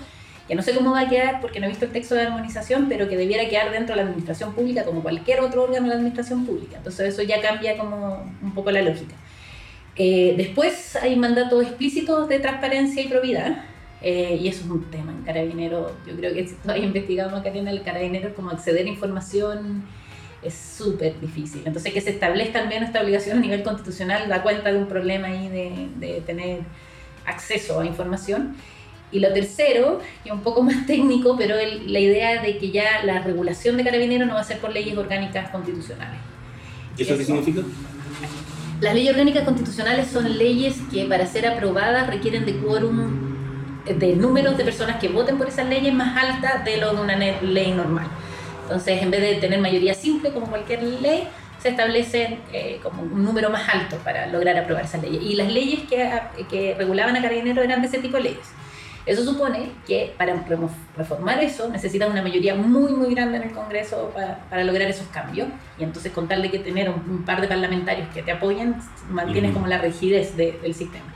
que 0.52 0.56
no 0.56 0.62
sé 0.62 0.74
cómo 0.74 0.90
va 0.90 1.00
a 1.00 1.08
quedar 1.08 1.40
porque 1.40 1.60
no 1.60 1.64
he 1.64 1.70
visto 1.70 1.86
el 1.86 1.92
texto 1.92 2.14
de 2.14 2.24
armonización, 2.24 2.86
pero 2.86 3.08
que 3.08 3.16
debiera 3.16 3.48
quedar 3.48 3.70
dentro 3.70 3.94
de 3.94 4.02
la 4.02 4.08
administración 4.08 4.52
pública 4.52 4.84
como 4.84 5.02
cualquier 5.02 5.40
otro 5.40 5.62
órgano 5.62 5.84
de 5.84 5.88
la 5.88 5.94
administración 5.94 6.44
pública. 6.44 6.76
Entonces 6.76 7.14
eso 7.14 7.22
ya 7.22 7.40
cambia 7.40 7.78
como 7.78 8.30
un 8.42 8.52
poco 8.52 8.70
la 8.70 8.82
lógica. 8.82 9.14
Eh, 9.96 10.34
después 10.36 10.94
hay 10.96 11.16
mandatos 11.16 11.62
explícitos 11.62 12.28
de 12.28 12.38
transparencia 12.38 13.02
y 13.02 13.08
probidad, 13.08 13.64
eh, 14.02 14.38
y 14.42 14.48
eso 14.48 14.64
es 14.64 14.70
un 14.70 14.90
tema 14.90 15.12
en 15.12 15.22
Carabinero. 15.22 15.96
Yo 16.06 16.14
creo 16.16 16.34
que 16.34 16.46
si 16.46 16.54
todavía 16.56 16.84
investigamos 16.84 17.42
en 17.46 17.68
el 17.68 17.82
Carabinero, 17.82 18.34
como 18.34 18.50
acceder 18.50 18.84
a 18.84 18.90
información 18.90 19.84
es 20.42 20.52
súper 20.52 21.18
difícil. 21.18 21.62
Entonces 21.64 21.94
que 21.94 22.02
se 22.02 22.10
establezca 22.10 22.60
al 22.60 22.70
esta 22.70 23.00
obligación 23.00 23.38
a 23.38 23.40
nivel 23.40 23.62
constitucional 23.62 24.28
da 24.28 24.42
cuenta 24.42 24.70
de 24.70 24.76
un 24.76 24.86
problema 24.86 25.28
ahí 25.28 25.48
de, 25.48 25.88
de 25.96 26.20
tener 26.20 26.58
acceso 27.24 27.80
a 27.80 27.86
información. 27.86 28.54
Y 29.12 29.20
lo 29.20 29.32
tercero, 29.32 30.00
y 30.24 30.30
un 30.30 30.40
poco 30.40 30.62
más 30.68 30.86
técnico, 30.86 31.36
pero 31.36 31.54
la 31.86 31.98
idea 31.98 32.42
de 32.42 32.58
que 32.58 32.70
ya 32.70 33.04
la 33.04 33.20
regulación 33.20 33.76
de 33.76 33.84
carabineros 33.84 34.26
no 34.26 34.34
va 34.34 34.40
a 34.40 34.44
ser 34.44 34.58
por 34.58 34.72
leyes 34.72 34.96
orgánicas 34.96 35.50
constitucionales. 35.50 36.18
¿Y 36.96 37.02
eso, 37.02 37.16
qué 37.16 37.24
significa? 37.24 37.62
Las 38.80 38.94
leyes 38.94 39.10
orgánicas 39.12 39.44
constitucionales 39.44 40.08
son 40.08 40.36
leyes 40.36 40.76
que 40.90 41.04
para 41.04 41.26
ser 41.26 41.46
aprobadas 41.46 42.08
requieren 42.08 42.44
de 42.44 42.56
quórum 42.56 43.32
de 43.84 44.16
números 44.16 44.56
de 44.56 44.64
personas 44.64 45.00
que 45.00 45.08
voten 45.08 45.38
por 45.38 45.48
esas 45.48 45.68
leyes 45.68 45.92
más 45.92 46.16
alta 46.16 46.62
de 46.64 46.76
lo 46.76 46.94
de 46.94 47.00
una 47.00 47.16
ley 47.16 47.72
normal. 47.72 48.06
Entonces, 48.62 49.02
en 49.02 49.10
vez 49.10 49.20
de 49.20 49.34
tener 49.36 49.60
mayoría 49.60 49.94
simple 49.94 50.32
como 50.32 50.46
cualquier 50.46 50.82
ley, 50.82 51.28
se 51.60 51.70
establece 51.70 52.38
eh, 52.52 52.80
como 52.82 53.02
un 53.02 53.24
número 53.24 53.50
más 53.50 53.68
alto 53.68 53.96
para 53.98 54.26
lograr 54.26 54.56
aprobar 54.56 54.84
esas 54.84 55.02
leyes. 55.02 55.22
Y 55.22 55.34
las 55.34 55.52
leyes 55.52 55.80
que, 55.88 56.10
que 56.50 56.74
regulaban 56.76 57.16
a 57.16 57.22
carabineros 57.22 57.64
eran 57.64 57.82
de 57.82 57.88
ese 57.88 57.98
tipo 57.98 58.16
de 58.16 58.24
leyes. 58.24 58.48
Eso 59.04 59.24
supone 59.24 59.72
que 59.86 60.14
para 60.16 60.44
reformar 60.96 61.42
eso 61.42 61.68
necesitan 61.68 62.10
una 62.10 62.22
mayoría 62.22 62.54
muy, 62.54 62.92
muy 62.92 63.14
grande 63.14 63.38
en 63.38 63.44
el 63.44 63.52
Congreso 63.52 64.12
para, 64.48 64.64
lograr 64.64 64.88
esos 64.88 65.08
cambios. 65.08 65.48
Y 65.78 65.82
entonces, 65.82 66.12
con 66.12 66.28
tal 66.28 66.42
de 66.42 66.50
que 66.50 66.60
tener 66.60 66.88
un, 66.88 67.24
par 67.24 67.40
de 67.40 67.48
parlamentarios 67.48 68.08
que 68.14 68.22
te 68.22 68.30
apoyen, 68.30 68.76
mantienes 69.10 69.52
como 69.52 69.66
la 69.66 69.78
rigidez 69.78 70.36
del 70.36 70.74
sistema. 70.74 71.06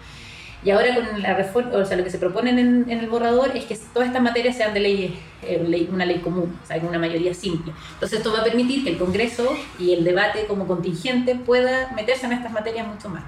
Y 0.64 0.70
ahora 0.70 0.96
con 0.96 1.22
la 1.22 1.34
reforma, 1.34 1.76
o 1.76 1.84
sea, 1.84 1.96
lo 1.96 2.02
que 2.02 2.10
se 2.10 2.18
propone 2.18 2.50
en, 2.50 2.90
el 2.90 3.08
borrador 3.08 3.56
es 3.56 3.66
que 3.66 3.78
todas 3.94 4.08
estas 4.08 4.20
materias 4.20 4.56
sean 4.56 4.74
de 4.74 4.80
ley, 4.80 5.20
eh, 5.42 5.88
una 5.92 6.04
ley 6.04 6.18
común, 6.18 6.58
o 6.60 6.66
sea, 6.66 6.80
con 6.80 6.88
una 6.88 6.98
mayoría 6.98 7.34
simple. 7.34 7.72
Entonces 7.94 8.18
esto 8.18 8.32
va 8.32 8.40
a 8.40 8.44
permitir 8.44 8.82
que 8.82 8.90
el 8.90 8.98
Congreso 8.98 9.56
y 9.78 9.92
el 9.92 10.02
debate 10.02 10.46
como 10.46 10.66
contingente 10.66 11.36
pueda 11.36 11.92
meterse 11.94 12.26
en 12.26 12.32
estas 12.32 12.50
materias 12.50 12.84
mucho 12.88 13.08
más. 13.08 13.22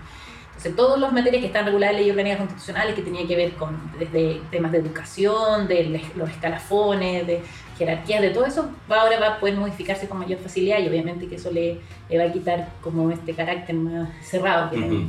Entonces, 0.59 0.75
todas 0.75 0.99
las 0.99 1.13
materias 1.13 1.41
que 1.41 1.47
están 1.47 1.67
reguladas 1.67 1.93
en 1.93 2.01
leyes 2.01 2.11
orgánicas 2.11 2.39
constitucionales, 2.39 2.95
que 2.97 3.03
tenían 3.03 3.29
que 3.29 3.37
ver 3.37 3.53
con 3.53 3.79
desde 3.97 4.41
temas 4.51 4.73
de 4.73 4.79
educación, 4.79 5.69
de 5.69 6.03
los 6.17 6.29
escalafones, 6.31 7.29
de 7.29 7.43
jerarquías, 7.79 8.21
de 8.21 8.31
todo 8.31 8.45
eso, 8.45 8.69
ahora 8.89 9.21
va 9.21 9.27
a 9.29 9.39
poder 9.39 9.55
modificarse 9.55 10.09
con 10.09 10.19
mayor 10.19 10.41
facilidad 10.41 10.81
y 10.81 10.89
obviamente 10.89 11.29
que 11.29 11.37
eso 11.37 11.53
le, 11.53 11.79
va 12.19 12.25
a 12.25 12.33
quitar 12.33 12.71
como 12.83 13.09
este 13.13 13.35
carácter 13.35 13.77
más 13.77 14.09
cerrado 14.27 14.71
que 14.71 15.07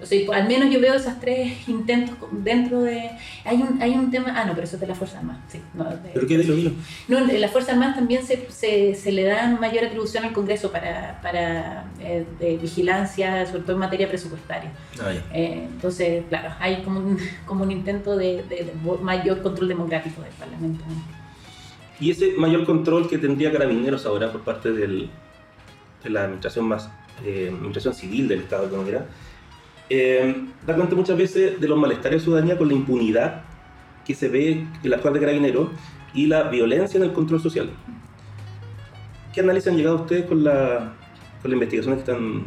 entonces, 0.00 0.30
al 0.30 0.48
menos 0.48 0.72
yo 0.72 0.80
veo 0.80 0.94
esos 0.94 1.20
tres 1.20 1.68
intentos 1.68 2.16
dentro 2.32 2.80
de... 2.80 3.10
Hay 3.44 3.58
un, 3.58 3.82
hay 3.82 3.90
un 3.90 4.10
tema... 4.10 4.32
Ah, 4.34 4.46
no, 4.46 4.54
pero 4.54 4.64
eso 4.64 4.76
es 4.76 4.80
de 4.80 4.86
la 4.86 4.94
Fuerza 4.94 5.18
Armada. 5.18 5.40
Sí, 5.48 5.60
no, 5.74 5.86
¿Pero 6.14 6.26
qué 6.26 6.40
es 6.40 6.48
lo 6.48 6.54
mismo? 6.54 6.72
No, 7.06 7.18
en 7.18 7.38
la 7.38 7.48
Fuerza 7.48 7.72
Armada 7.72 7.96
también 7.96 8.24
se, 8.24 8.50
se, 8.50 8.94
se, 8.94 9.12
le 9.12 9.24
da 9.24 9.48
mayor 9.60 9.84
atribución 9.84 10.24
al 10.24 10.32
Congreso 10.32 10.72
para, 10.72 11.20
para 11.20 11.84
eh, 12.00 12.24
de 12.38 12.56
vigilancia, 12.56 13.44
sobre 13.44 13.60
todo 13.60 13.72
en 13.74 13.80
materia 13.80 14.08
presupuestaria. 14.08 14.72
Ah, 15.02 15.12
eh, 15.34 15.68
entonces, 15.70 16.24
claro, 16.30 16.54
hay 16.58 16.82
como 16.82 17.00
un, 17.00 17.18
como 17.44 17.64
un 17.64 17.70
intento 17.70 18.16
de, 18.16 18.42
de, 18.44 18.72
mayor 19.02 19.42
control 19.42 19.68
democrático 19.68 20.22
del 20.22 20.32
Parlamento. 20.32 20.82
Y 22.00 22.10
ese 22.10 22.32
mayor 22.38 22.64
control 22.64 23.06
que 23.06 23.18
tendría 23.18 23.52
Carabineros 23.52 24.06
ahora 24.06 24.32
por 24.32 24.40
parte 24.40 24.72
del, 24.72 25.10
de 26.02 26.08
la 26.08 26.22
administración 26.22 26.64
más 26.64 26.88
eh, 27.22 27.50
administración 27.52 27.92
civil 27.92 28.28
del 28.28 28.40
Estado, 28.40 28.70
como 28.70 28.88
era, 28.88 29.06
eh, 29.90 30.46
da 30.64 30.76
cuenta 30.76 30.94
muchas 30.94 31.18
veces 31.18 31.60
de 31.60 31.68
los 31.68 31.76
malestares 31.76 32.20
de 32.20 32.24
ciudadanía 32.24 32.56
con 32.56 32.68
la 32.68 32.74
impunidad 32.74 33.42
que 34.06 34.14
se 34.14 34.28
ve 34.28 34.66
en 34.82 34.90
la 34.90 34.96
actual 34.96 35.14
de 35.14 35.20
Carabinero 35.20 35.70
y 36.14 36.26
la 36.26 36.44
violencia 36.44 36.98
en 36.98 37.04
el 37.04 37.12
control 37.12 37.40
social. 37.40 37.70
¿Qué 39.34 39.40
análisis 39.40 39.68
han 39.68 39.76
llegado 39.76 39.96
ustedes 39.96 40.26
con, 40.26 40.44
la, 40.44 40.94
con 41.42 41.50
las 41.50 41.52
investigaciones 41.52 42.02
que 42.02 42.10
están 42.10 42.44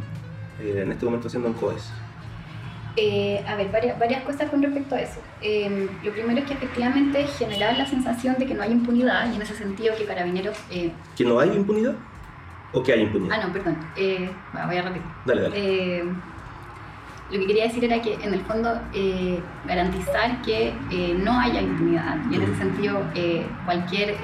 eh, 0.62 0.84
en 0.84 0.91
este 0.91 1.06
momento 1.06 1.27
haciendo 1.27 1.49
en 1.49 1.53
COES? 1.56 1.91
Eh, 2.95 3.43
a 3.47 3.56
ver, 3.56 3.71
varias, 3.71 3.97
varias, 3.99 4.23
cosas 4.23 4.49
con 4.49 4.62
respecto 4.62 4.95
a 4.95 5.01
eso. 5.01 5.19
Eh, 5.41 5.89
lo 6.03 6.12
primero 6.12 6.39
es 6.39 6.45
que 6.45 6.53
efectivamente 6.53 7.25
generar 7.27 7.77
la 7.77 7.86
sensación 7.86 8.36
de 8.38 8.45
que 8.45 8.53
no 8.53 8.63
hay 8.63 8.71
impunidad 8.71 9.32
y 9.32 9.36
en 9.36 9.41
ese 9.41 9.56
sentido 9.56 9.95
que 9.97 10.06
Carabineros... 10.06 10.58
¿Que 10.69 11.25
no 11.25 11.39
hay 11.39 11.49
impunidad? 11.49 11.95
¿O 12.71 12.84
que 12.84 12.93
hay 12.93 13.01
impunidad? 13.01 13.38
Ah, 13.39 13.47
no, 13.47 13.53
perdón. 13.53 13.77
voy 13.95 14.77
a 14.77 14.82
repetir. 14.82 15.01
Dale, 15.25 15.41
dale 15.41 16.33
lo 17.34 17.39
que 17.39 17.48
quería 17.48 17.63
decir 17.63 17.84
era 17.84 18.00
que 18.00 18.13
en 18.13 18.32
el 18.32 18.41
fondo 18.41 18.80
eh, 18.93 19.39
garantizar 19.65 20.39
que 20.43 20.72
eh, 20.91 21.17
no 21.17 21.39
haya 21.39 21.62
impunidad. 21.62 22.17
Y 22.30 22.36
en 22.36 22.43
ese 22.43 22.56
sentido 22.58 23.02
eh, 23.15 23.48
cualquier 23.65 24.15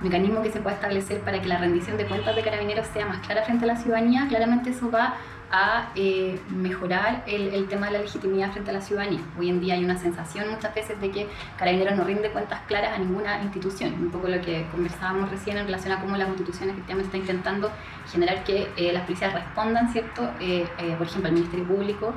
mecanismo 0.00 0.42
que 0.42 0.50
se 0.50 0.60
pueda 0.60 0.76
establecer 0.76 1.20
para 1.20 1.42
que 1.42 1.48
la 1.48 1.58
rendición 1.58 1.98
de 1.98 2.06
cuentas 2.06 2.34
de 2.34 2.42
carabineros 2.42 2.86
sea 2.86 3.04
más 3.04 3.18
clara 3.18 3.42
frente 3.42 3.64
a 3.64 3.68
la 3.68 3.76
ciudadanía, 3.76 4.26
claramente 4.28 4.70
eso 4.70 4.90
va 4.90 5.16
a 5.50 5.90
eh, 5.94 6.38
mejorar 6.50 7.24
el, 7.26 7.48
el, 7.54 7.68
tema 7.68 7.86
de 7.86 7.92
la 7.94 7.98
legitimidad 8.00 8.52
frente 8.52 8.70
a 8.70 8.74
la 8.74 8.80
ciudadanía. 8.80 9.20
Hoy 9.38 9.48
en 9.48 9.60
día 9.60 9.74
hay 9.74 9.84
una 9.84 9.96
sensación 9.96 10.50
muchas 10.50 10.74
veces 10.74 11.00
de 11.00 11.10
que 11.10 11.26
Carabineros 11.56 11.96
no 11.96 12.04
rinde 12.04 12.30
cuentas 12.30 12.60
claras 12.66 12.94
a 12.94 12.98
ninguna 12.98 13.42
institución. 13.42 13.94
Un 13.94 14.10
poco 14.10 14.28
lo 14.28 14.40
que 14.42 14.66
conversábamos 14.70 15.30
recién 15.30 15.56
en 15.56 15.64
relación 15.64 15.92
a 15.92 16.00
cómo 16.00 16.16
la 16.16 16.26
Constitución 16.26 16.70
efectivamente 16.70 17.06
está 17.06 17.18
intentando 17.18 17.70
generar 18.10 18.44
que 18.44 18.68
eh, 18.76 18.92
las 18.92 19.04
policías 19.04 19.32
respondan, 19.32 19.90
¿cierto? 19.92 20.30
Eh, 20.40 20.66
por 20.98 21.06
ejemplo, 21.06 21.28
al 21.28 21.34
Ministerio 21.34 21.66
Público, 21.66 22.14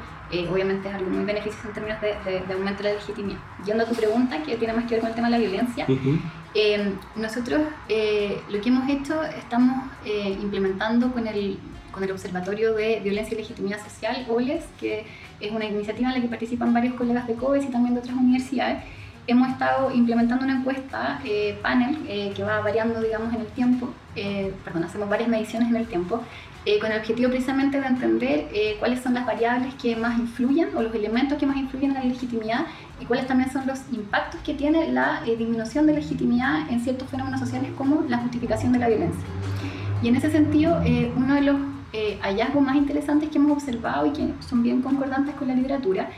obviamente 0.49 0.87
es 0.87 0.95
algo 0.95 1.09
muy 1.09 1.25
beneficioso 1.25 1.67
en 1.67 1.73
términos 1.73 1.99
de, 2.01 2.39
de, 2.47 2.53
aumento 2.53 2.83
de 2.83 2.89
la 2.89 2.95
legitimidad. 2.95 3.39
Yendo 3.65 3.83
a 3.83 3.85
tu 3.85 3.95
pregunta, 3.95 4.41
que 4.43 4.55
tiene 4.55 4.73
más 4.73 4.85
que 4.85 4.95
ver 4.95 5.01
con 5.01 5.09
el 5.09 5.15
tema 5.15 5.29
de 5.29 5.31
la 5.31 5.39
violencia, 5.39 5.85
nosotros 7.15 7.61
lo 8.49 8.61
que 8.61 8.69
hemos 8.69 8.89
hecho, 8.89 9.21
estamos 9.23 9.87
implementando 10.05 11.11
con 11.11 11.27
el 11.27 11.59
con 11.91 12.03
el 12.03 12.11
Observatorio 12.11 12.73
de 12.73 12.99
Violencia 13.01 13.35
y 13.35 13.37
Legitimidad 13.37 13.83
Social, 13.83 14.25
OLES, 14.29 14.63
que 14.79 15.05
es 15.41 15.51
una 15.51 15.65
iniciativa 15.65 16.09
en 16.09 16.15
la 16.15 16.21
que 16.21 16.27
participan 16.27 16.73
varios 16.73 16.93
colegas 16.93 17.27
de 17.27 17.33
COBES 17.33 17.65
y 17.65 17.67
también 17.67 17.95
de 17.95 17.99
otras 17.99 18.15
universidades. 18.15 18.83
Hemos 19.27 19.49
estado 19.49 19.91
implementando 19.93 20.45
una 20.45 20.57
encuesta 20.57 21.21
eh, 21.23 21.57
panel 21.61 21.97
eh, 22.07 22.33
que 22.35 22.43
va 22.43 22.59
variando, 22.61 23.01
digamos, 23.01 23.33
en 23.33 23.41
el 23.41 23.47
tiempo, 23.47 23.89
eh, 24.15 24.53
perdón, 24.63 24.83
hacemos 24.83 25.09
varias 25.09 25.29
mediciones 25.29 25.69
en 25.69 25.75
el 25.75 25.87
tiempo, 25.87 26.23
con 26.79 26.91
el 26.91 26.99
objetivo 26.99 27.31
precisamente 27.31 27.81
de 27.81 27.87
entender 27.87 28.47
cuáles 28.77 29.01
son 29.01 29.15
las 29.15 29.25
variables 29.25 29.73
que 29.81 29.95
más 29.95 30.19
influyen 30.19 30.69
o 30.75 30.83
los 30.83 30.93
elementos 30.93 31.39
que 31.39 31.47
más 31.47 31.57
influyen 31.57 31.89
en 31.89 31.95
la 31.95 32.03
legitimidad 32.03 32.67
y 32.99 33.05
cuáles 33.05 33.25
también 33.25 33.51
son 33.51 33.65
los 33.65 33.79
impactos 33.91 34.39
que 34.41 34.53
tiene 34.53 34.91
la 34.91 35.23
disminución 35.23 35.87
de 35.87 35.93
legitimidad 35.93 36.69
en 36.69 36.79
ciertos 36.79 37.09
fenómenos 37.09 37.39
sociales 37.39 37.71
como 37.75 38.03
la 38.07 38.19
justificación 38.19 38.73
de 38.73 38.77
la 38.77 38.89
violencia. 38.89 39.23
Y 40.03 40.09
en 40.09 40.17
ese 40.17 40.29
sentido, 40.29 40.79
uno 41.15 41.33
de 41.33 41.41
los 41.41 41.55
eh, 41.93 42.19
hallazgos 42.21 42.63
más 42.63 42.75
interesantes 42.75 43.29
que 43.29 43.37
hemos 43.37 43.51
observado 43.51 44.05
y 44.05 44.11
que 44.11 44.33
son 44.47 44.63
bien 44.63 44.81
concordantes 44.81 45.35
con 45.35 45.47
la 45.47 45.55
literatura 45.55 46.09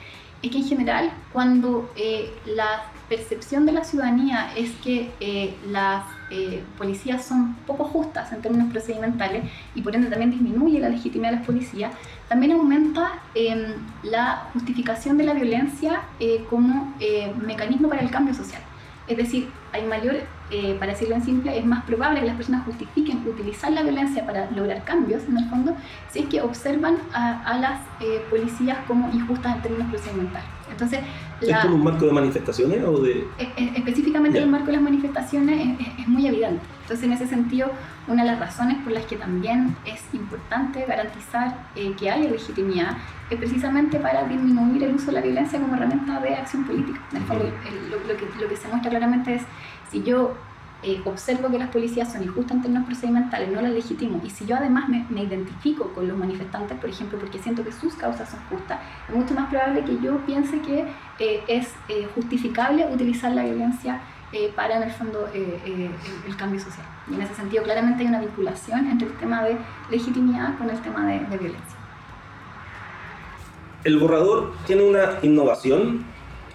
es 0.43 0.51
que 0.51 0.57
en 0.57 0.65
general 0.65 1.11
cuando 1.31 1.89
eh, 1.95 2.31
la 2.45 2.83
percepción 3.09 3.65
de 3.65 3.71
la 3.71 3.83
ciudadanía 3.83 4.51
es 4.55 4.71
que 4.83 5.11
eh, 5.19 5.55
las 5.67 6.03
eh, 6.29 6.63
policías 6.77 7.23
son 7.25 7.55
poco 7.65 7.85
justas 7.85 8.31
en 8.33 8.41
términos 8.41 8.69
procedimentales 8.71 9.49
y 9.73 9.81
por 9.81 9.95
ende 9.95 10.09
también 10.09 10.31
disminuye 10.31 10.79
la 10.79 10.89
legitimidad 10.89 11.31
de 11.31 11.37
las 11.37 11.45
policías, 11.45 11.93
también 12.27 12.51
aumenta 12.53 13.21
em, 13.35 13.73
la 14.03 14.49
justificación 14.53 15.17
de 15.17 15.23
la 15.23 15.33
violencia 15.33 16.01
como 16.49 16.93
mecanismo 17.41 17.87
para 17.87 18.01
el 18.01 18.09
cambio 18.09 18.33
social. 18.33 18.61
Es 19.07 19.17
decir, 19.17 19.49
hay 19.71 19.85
mayor, 19.85 20.15
eh, 20.55 20.75
para 20.77 20.91
decirlo 20.91 21.15
en 21.15 21.23
simple, 21.23 21.57
es 21.57 21.65
más 21.65 21.83
probable 21.83 22.19
que 22.19 22.27
las 22.27 22.35
personas 22.35 22.63
justifiquen 22.63 23.27
utilizar 23.27 23.71
la 23.71 23.81
violencia 23.81 24.23
para 24.23 24.51
lograr 24.51 24.83
cambios, 24.83 25.23
en 25.27 25.39
el 25.39 25.49
fondo, 25.49 25.75
si 26.11 26.19
es 26.19 26.25
que 26.27 26.43
observan 26.43 26.97
a, 27.11 27.57
las 27.57 27.81
eh, 27.99 28.23
policías 28.29 28.77
como 28.87 29.09
injustas 29.11 29.55
en 29.55 29.61
términos 29.63 29.89
procedimentales. 29.89 30.47
Entonces, 30.69 30.99
¿Es 31.41 31.57
como 31.57 31.75
un 31.75 31.83
marco 31.83 32.05
de 32.05 32.11
manifestaciones 32.11 32.83
o 32.83 32.99
de...? 32.99 33.27
E, 33.39 33.51
e, 33.57 33.71
específicamente 33.75 34.37
el 34.37 34.47
marco 34.47 34.67
de 34.67 34.73
las 34.73 34.81
manifestaciones 34.81 35.79
es, 35.99 36.07
muy 36.07 36.27
evidente. 36.27 36.61
Entonces, 36.83 37.05
en 37.05 37.13
ese 37.13 37.27
sentido, 37.27 37.71
una 38.07 38.23
de 38.23 38.31
las 38.31 38.39
razones 38.39 38.77
por 38.83 38.93
las 38.93 39.05
que 39.05 39.15
también 39.15 39.75
es 39.85 40.01
importante 40.13 40.85
garantizar 40.85 41.65
eh, 41.75 41.93
que 41.97 42.11
haya 42.11 42.29
legitimidad 42.29 42.97
es 43.29 43.37
precisamente 43.37 43.99
para 43.99 44.23
disminuir 44.25 44.83
el 44.83 44.95
uso 44.95 45.07
de 45.07 45.13
la 45.13 45.21
violencia 45.21 45.59
como 45.59 45.75
herramienta 45.75 46.19
de 46.19 46.35
acción 46.35 46.65
política. 46.65 46.99
En 47.11 47.17
el 47.17 47.23
fondo, 47.23 47.45
lo, 47.89 48.17
que, 48.17 48.25
lo 48.39 48.47
que 48.47 48.55
se 48.55 48.67
muestra 48.67 48.89
claramente 48.89 49.35
es, 49.35 49.43
si 49.93 50.01
yo 50.01 50.33
eh, 50.81 50.99
observo 51.05 51.49
que 51.49 51.59
las 51.59 51.69
policías 51.69 52.11
son 52.11 52.23
injustas 52.23 52.57
en 52.57 52.61
términos 52.63 52.87
procedimentales, 52.87 53.49
no 53.51 53.61
las 53.61 53.71
legitimo, 53.71 54.19
y 54.23 54.29
si 54.31 54.45
yo 54.47 54.55
además 54.55 54.89
me, 54.89 55.21
identifico 55.21 55.89
con 55.93 56.07
los 56.07 56.17
manifestantes, 56.17 56.77
por 56.79 56.89
ejemplo, 56.89 57.19
porque 57.19 57.37
siento 57.37 57.63
que 57.63 57.71
sus 57.71 57.93
causas 57.93 58.27
son 58.29 58.39
justas, 58.49 58.79
es 59.07 59.15
mucho 59.15 59.35
más 59.35 59.49
probable 59.49 59.85
que 59.85 59.97
yo 60.01 60.17
piense 60.25 60.59
que 60.61 60.87
eh, 61.19 61.43
es 61.47 61.69
eh, 61.87 62.07
justificable 62.15 62.87
utilizar 62.91 63.31
la 63.31 63.43
violencia 63.43 64.01
para, 64.55 64.77
en 64.77 64.81
el 64.81 64.91
fondo, 64.91 65.29
el 65.31 66.35
cambio 66.37 66.59
social. 66.59 66.87
Y 67.07 67.13
en 67.13 67.21
ese 67.21 67.35
sentido, 67.35 67.61
claramente 67.61 68.01
hay 68.01 68.09
una 68.09 68.19
vinculación 68.19 68.87
entre 68.87 69.07
el 69.07 69.13
tema 69.17 69.43
de 69.43 69.55
legitimidad 69.91 70.57
con 70.57 70.71
el 70.71 70.81
tema 70.81 71.05
de, 71.05 71.19
de 71.19 71.37
violencia. 71.37 71.77
El 73.83 73.99
borrador 73.99 74.55
tiene 74.65 74.89
una 74.89 75.19
innovación 75.21 76.03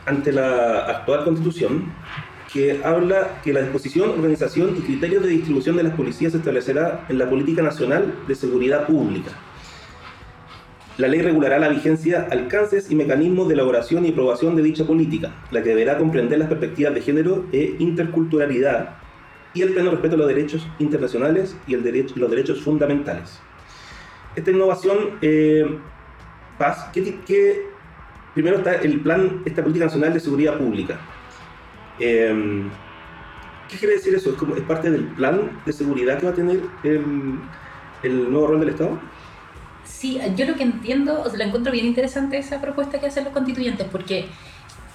ante 0.06 0.32
la 0.32 0.86
actual 0.86 1.22
constitución 1.22 1.92
que 2.52 2.80
habla 2.82 3.40
que 3.42 3.52
la 3.52 3.60
disposición, 3.60 4.10
organización 4.10 4.74
y 4.78 4.80
criterios 4.80 5.22
de 5.22 5.28
distribución 5.28 5.76
de 5.76 5.82
las 5.82 5.94
policías 5.94 6.32
se 6.32 6.38
establecerá 6.38 7.04
en 7.08 7.18
la 7.18 7.28
Política 7.28 7.62
Nacional 7.62 8.14
de 8.26 8.34
Seguridad 8.34 8.86
Pública. 8.86 9.32
La 10.96 11.06
ley 11.06 11.20
regulará 11.20 11.58
la 11.58 11.68
vigencia, 11.68 12.26
alcances 12.30 12.90
y 12.90 12.96
mecanismos 12.96 13.46
de 13.46 13.54
elaboración 13.54 14.04
y 14.04 14.10
aprobación 14.10 14.56
de 14.56 14.62
dicha 14.62 14.84
política, 14.84 15.32
la 15.50 15.62
que 15.62 15.68
deberá 15.68 15.98
comprender 15.98 16.38
las 16.38 16.48
perspectivas 16.48 16.94
de 16.94 17.02
género 17.02 17.46
e 17.52 17.76
interculturalidad 17.78 18.96
y 19.54 19.62
el 19.62 19.74
pleno 19.74 19.92
respeto 19.92 20.16
a 20.16 20.18
los 20.18 20.28
derechos 20.28 20.66
internacionales 20.78 21.56
y 21.66 21.76
los 21.76 22.30
derechos 22.30 22.62
fundamentales. 22.62 23.38
Esta 24.34 24.50
innovación, 24.50 25.18
eh, 25.20 25.66
Paz, 26.58 26.90
¿qué, 26.92 27.62
primero 28.34 28.56
está 28.56 28.74
el 28.76 29.00
plan, 29.00 29.42
esta 29.44 29.62
política 29.62 29.84
nacional 29.84 30.12
de 30.12 30.20
seguridad 30.20 30.58
pública, 30.58 30.98
Em, 32.00 32.70
¿Qué 33.68 33.76
quiere 33.76 33.94
decir 33.94 34.14
eso? 34.14 34.30
¿Es, 34.30 34.36
como, 34.36 34.56
¿Es 34.56 34.62
parte 34.62 34.90
del 34.90 35.04
plan 35.08 35.60
de 35.66 35.72
seguridad 35.72 36.18
que 36.18 36.26
va 36.26 36.32
a 36.32 36.34
tener 36.34 36.62
el, 36.84 37.38
el 38.02 38.30
nuevo 38.30 38.46
rol 38.46 38.60
del 38.60 38.70
Estado? 38.70 38.98
Sí, 39.84 40.20
yo 40.36 40.46
lo 40.46 40.54
que 40.54 40.62
entiendo, 40.62 41.22
o 41.22 41.28
sea, 41.28 41.38
la 41.38 41.44
encuentro 41.44 41.72
bien 41.72 41.86
interesante 41.86 42.38
esa 42.38 42.60
propuesta 42.60 43.00
que 43.00 43.06
hacen 43.06 43.24
los 43.24 43.32
constituyentes, 43.32 43.86
porque 43.90 44.26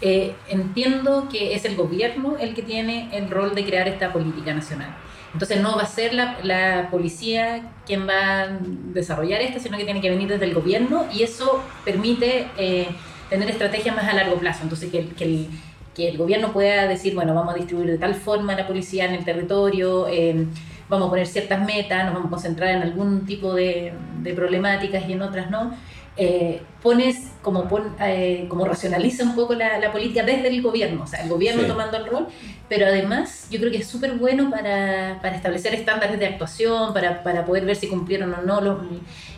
eh, 0.02 0.36
entiendo 0.50 1.30
que 1.32 1.56
es 1.56 1.66
el 1.66 1.76
gobierno 1.76 2.38
el 2.38 2.54
que 2.54 2.62
tiene 2.62 3.10
el 3.16 3.30
rol 3.30 3.56
de 3.56 3.64
crear 3.64 3.88
esta 3.88 4.12
política 4.12 4.54
nacional. 4.54 4.96
Entonces 5.34 5.62
no 5.62 5.76
va 5.76 5.84
a 5.84 5.88
ser 5.88 6.14
la, 6.14 6.38
la, 6.44 6.90
policía 6.92 7.72
quien 7.86 8.08
va 8.08 8.42
a 8.42 8.60
desarrollar 8.94 9.42
esta, 9.42 9.60
sino 9.60 9.78
que 9.78 9.86
tiene 9.86 10.02
que 10.02 10.10
venir 10.10 10.28
desde 10.28 10.46
el 10.46 10.54
gobierno 10.54 11.06
y 11.12 11.24
eso 11.24 11.64
permite 11.86 12.48
eh, 12.58 12.88
tener 13.30 13.50
estrategias 13.50 13.96
más 13.96 14.06
a 14.06 14.14
largo 14.14 14.36
plazo. 14.36 14.64
Entonces 14.64 14.92
que, 14.92 15.08
que 15.10 15.24
el, 15.24 15.48
que 15.96 16.10
el 16.10 16.18
gobierno 16.18 16.52
pueda 16.52 16.88
decir, 16.88 17.14
bueno, 17.16 17.34
vamos 17.34 17.54
a 17.54 17.58
distribuir 17.58 17.90
de 17.90 17.98
tal 17.98 18.16
forma 18.16 18.56
la 18.56 18.68
policía 18.68 19.06
en 19.06 19.14
el 19.14 19.24
territorio, 19.24 20.08
eh, 20.08 20.46
vamos 20.90 21.08
a 21.08 21.10
poner 21.10 21.28
ciertas 21.28 21.64
metas, 21.66 22.06
nos 22.06 22.14
vamos 22.14 22.28
a 22.28 22.32
concentrar 22.32 22.70
en 22.72 22.82
algún 22.82 23.26
tipo 23.26 23.54
de, 23.54 23.94
de 24.22 24.34
problemáticas 24.34 25.08
y 25.08 25.14
en 25.14 25.22
otras 25.22 25.50
no. 25.50 25.74
Eh, 26.16 26.62
pones 26.82 27.32
como, 27.42 27.68
eh, 28.00 28.46
como 28.48 28.66
racionaliza 28.66 29.24
un 29.24 29.36
poco 29.36 29.56
la, 29.56 29.92
política 29.92 30.24
desde 30.24 30.48
el 30.48 30.62
gobierno, 30.62 31.04
o 31.04 31.08
sea, 31.08 31.24
el 31.24 31.30
gobierno 31.30 31.64
tomando 31.64 31.98
el 31.98 32.06
rol, 32.06 32.28
pero 32.70 32.86
además 32.86 33.48
yo 33.50 33.60
creo 33.60 33.72
que 33.72 33.78
es 33.78 33.88
súper 33.88 34.14
bueno 34.14 34.52
para, 34.52 35.20
para, 35.22 35.36
establecer 35.36 35.74
estándares 35.74 36.20
de 36.20 36.28
actuación, 36.28 36.94
para, 36.94 37.24
para, 37.24 37.46
poder 37.46 37.66
ver 37.66 37.76
si 37.76 37.88
cumplieron 37.88 38.34
o 38.34 38.42
no. 38.42 38.62
Los, 38.62 38.80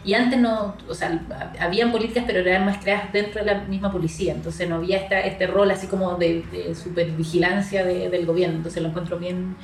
y 0.04 0.14
antes 0.16 0.40
no, 0.40 0.76
o 0.88 0.94
sea, 0.94 1.26
habían 1.60 1.92
políticas, 1.92 2.26
pero 2.28 2.40
eran 2.40 2.66
más 2.66 2.80
creadas 2.80 3.12
dentro 3.14 3.44
de 3.44 3.54
la 3.54 3.62
misma 3.62 3.92
policía, 3.92 4.34
entonces 4.34 4.68
no 4.68 4.76
había 4.76 4.98
esta, 4.98 5.22
este 5.22 5.48
rol 5.48 5.72
así 5.72 5.88
como 5.88 6.16
de, 6.16 6.44
de 6.52 6.76
supervigilancia 6.76 7.86
del 7.86 8.26
gobierno, 8.26 8.58
entonces 8.58 8.84
lo 8.84 8.90
encuentro 8.90 9.18
bien 9.18 9.56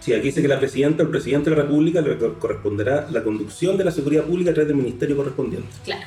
Sí, 0.00 0.12
aquí 0.12 0.24
dice 0.24 0.42
que 0.42 0.48
la 0.48 0.58
presidenta 0.58 1.02
o 1.02 1.06
el 1.06 1.10
presidente 1.10 1.48
de 1.48 1.56
la 1.56 1.62
República 1.62 2.02
le 2.02 2.18
corresponderá 2.38 3.08
la 3.10 3.24
conducción 3.24 3.78
de 3.78 3.84
la 3.84 3.90
seguridad 3.90 4.24
pública 4.24 4.50
a 4.50 4.52
través 4.52 4.68
del 4.68 4.76
ministerio 4.76 5.16
correspondiente. 5.16 5.66
Claro. 5.82 6.02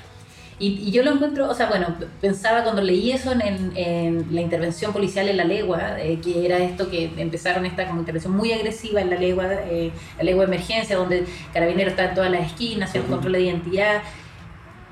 Y, 0.59 0.89
yo 0.91 1.03
lo 1.03 1.11
encuentro, 1.11 1.47
o 1.49 1.53
sea, 1.53 1.67
bueno, 1.67 1.95
pensaba 2.19 2.63
cuando 2.63 2.81
leí 2.81 3.11
eso 3.11 3.31
en, 3.31 4.25
la 4.31 4.41
intervención 4.41 4.91
policial 4.91 5.29
en 5.29 5.37
la 5.37 5.43
legua, 5.43 5.99
eh, 6.01 6.19
que 6.19 6.45
era 6.45 6.57
esto 6.57 6.89
que 6.89 7.11
empezaron 7.17 7.65
esta 7.65 7.87
como 7.87 7.99
intervención 7.99 8.35
muy 8.35 8.51
agresiva 8.51 9.01
en 9.01 9.11
la 9.11 9.17
legua, 9.17 9.45
eh, 9.53 9.91
la 10.17 10.23
legua 10.23 10.45
de 10.45 10.55
emergencia, 10.55 10.95
donde 10.95 11.25
Carabineros 11.53 11.91
está 11.91 12.09
en 12.09 12.15
todas 12.15 12.31
las 12.31 12.47
esquinas, 12.47 12.89
haciendo 12.89 13.11
control 13.11 13.33
de 13.33 13.41
identidad. 13.41 14.01